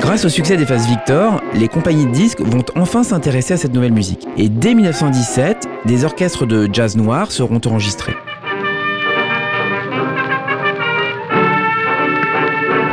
Grâce 0.00 0.26
au 0.26 0.28
succès 0.28 0.56
des 0.58 0.66
phases 0.66 0.86
Victor, 0.86 1.42
les 1.54 1.68
compagnies 1.68 2.06
de 2.06 2.12
disques 2.12 2.40
vont 2.40 2.64
enfin 2.74 3.02
s'intéresser 3.02 3.54
à 3.54 3.56
cette 3.56 3.72
nouvelle 3.72 3.92
musique. 3.92 4.26
Et 4.36 4.48
dès 4.50 4.74
1917, 4.74 5.66
des 5.86 6.04
orchestres 6.04 6.46
de 6.46 6.68
jazz 6.70 6.96
noir 6.96 7.32
seront 7.32 7.60
enregistrés. 7.66 8.16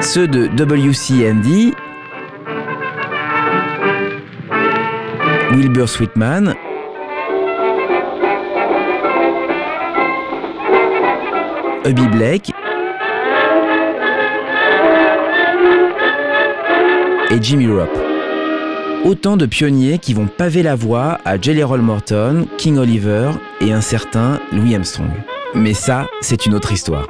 Ceux 0.02 0.28
de 0.28 0.48
WCND, 0.48 1.74
Wilbur 5.54 5.88
Sweetman, 5.88 6.56
Hubby 11.86 12.08
Blake, 12.08 12.52
et 17.30 17.42
Jimmy 17.42 17.68
Rope. 17.68 17.90
Autant 19.06 19.38
de 19.38 19.46
pionniers 19.46 20.00
qui 20.00 20.14
vont 20.14 20.28
paver 20.28 20.64
la 20.64 20.76
voie 20.76 21.20
à 21.24 21.40
Jelly 21.40 21.62
Roll 21.62 21.82
Morton, 21.82 22.48
King 22.58 22.78
Oliver 22.78 23.32
et 23.62 23.74
un 23.74 23.82
certain 23.82 24.40
Louis 24.52 24.76
Armstrong. 24.76 25.12
Mais 25.54 25.74
ça, 25.74 26.08
c'est 26.22 26.46
une 26.48 26.56
autre 26.56 26.72
histoire. 26.72 27.08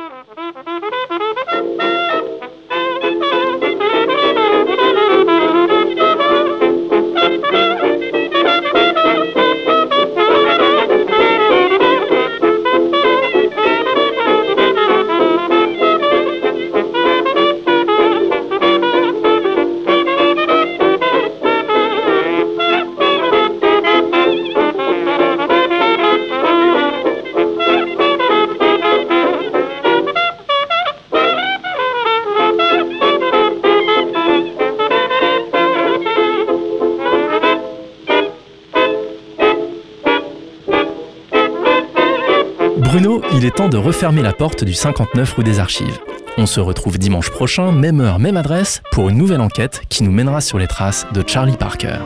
De 43.74 43.78
refermer 43.80 44.22
la 44.22 44.34
porte 44.34 44.64
du 44.64 44.76
59 44.76 45.34
rue 45.34 45.44
des 45.44 45.58
Archives. 45.58 46.00
On 46.38 46.46
se 46.46 46.60
retrouve 46.60 47.00
dimanche 47.00 47.32
prochain, 47.32 47.72
même 47.72 48.02
heure, 48.02 48.20
même 48.20 48.38
adresse, 48.38 48.84
pour 48.92 49.10
une 49.10 49.18
nouvelle 49.18 49.42
enquête 49.42 49.82
qui 49.90 50.04
nous 50.04 50.12
mènera 50.12 50.42
sur 50.42 50.60
les 50.60 50.68
traces 50.68 51.08
de 51.12 51.24
Charlie 51.26 51.58
Parker. 51.58 51.98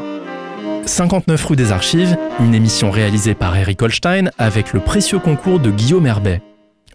59 0.85 1.43
rue 1.43 1.57
des 1.57 1.73
Archives, 1.73 2.15
une 2.39 2.55
émission 2.55 2.89
réalisée 2.89 3.35
par 3.35 3.57
Eric 3.57 3.81
Holstein 3.81 4.31
avec 4.37 4.71
le 4.71 4.79
précieux 4.79 5.19
concours 5.19 5.59
de 5.59 5.69
Guillaume 5.69 6.07
Herbet. 6.07 6.41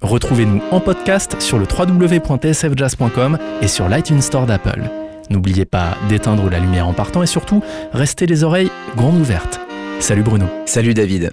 Retrouvez-nous 0.01 0.63
en 0.71 0.81
podcast 0.81 1.37
sur 1.39 1.59
le 1.59 1.67
www.tsfjazz.com 1.67 3.39
et 3.61 3.69
sur 3.69 3.91
l'iTunes 3.91 4.23
Store 4.23 4.47
d'Apple. 4.47 4.85
N'oubliez 5.29 5.67
pas 5.67 5.99
d'éteindre 6.09 6.49
la 6.49 6.61
lumière 6.61 6.89
en 6.89 6.95
partant 6.95 7.23
et 7.23 7.27
surtout, 7.27 7.63
restez 7.93 8.25
les 8.25 8.43
oreilles 8.43 8.71
grandes 8.97 9.21
ouvertes. 9.21 9.61
Salut 10.01 10.23
Bruno. 10.23 10.47
Salut 10.65 10.95
David. 10.95 11.31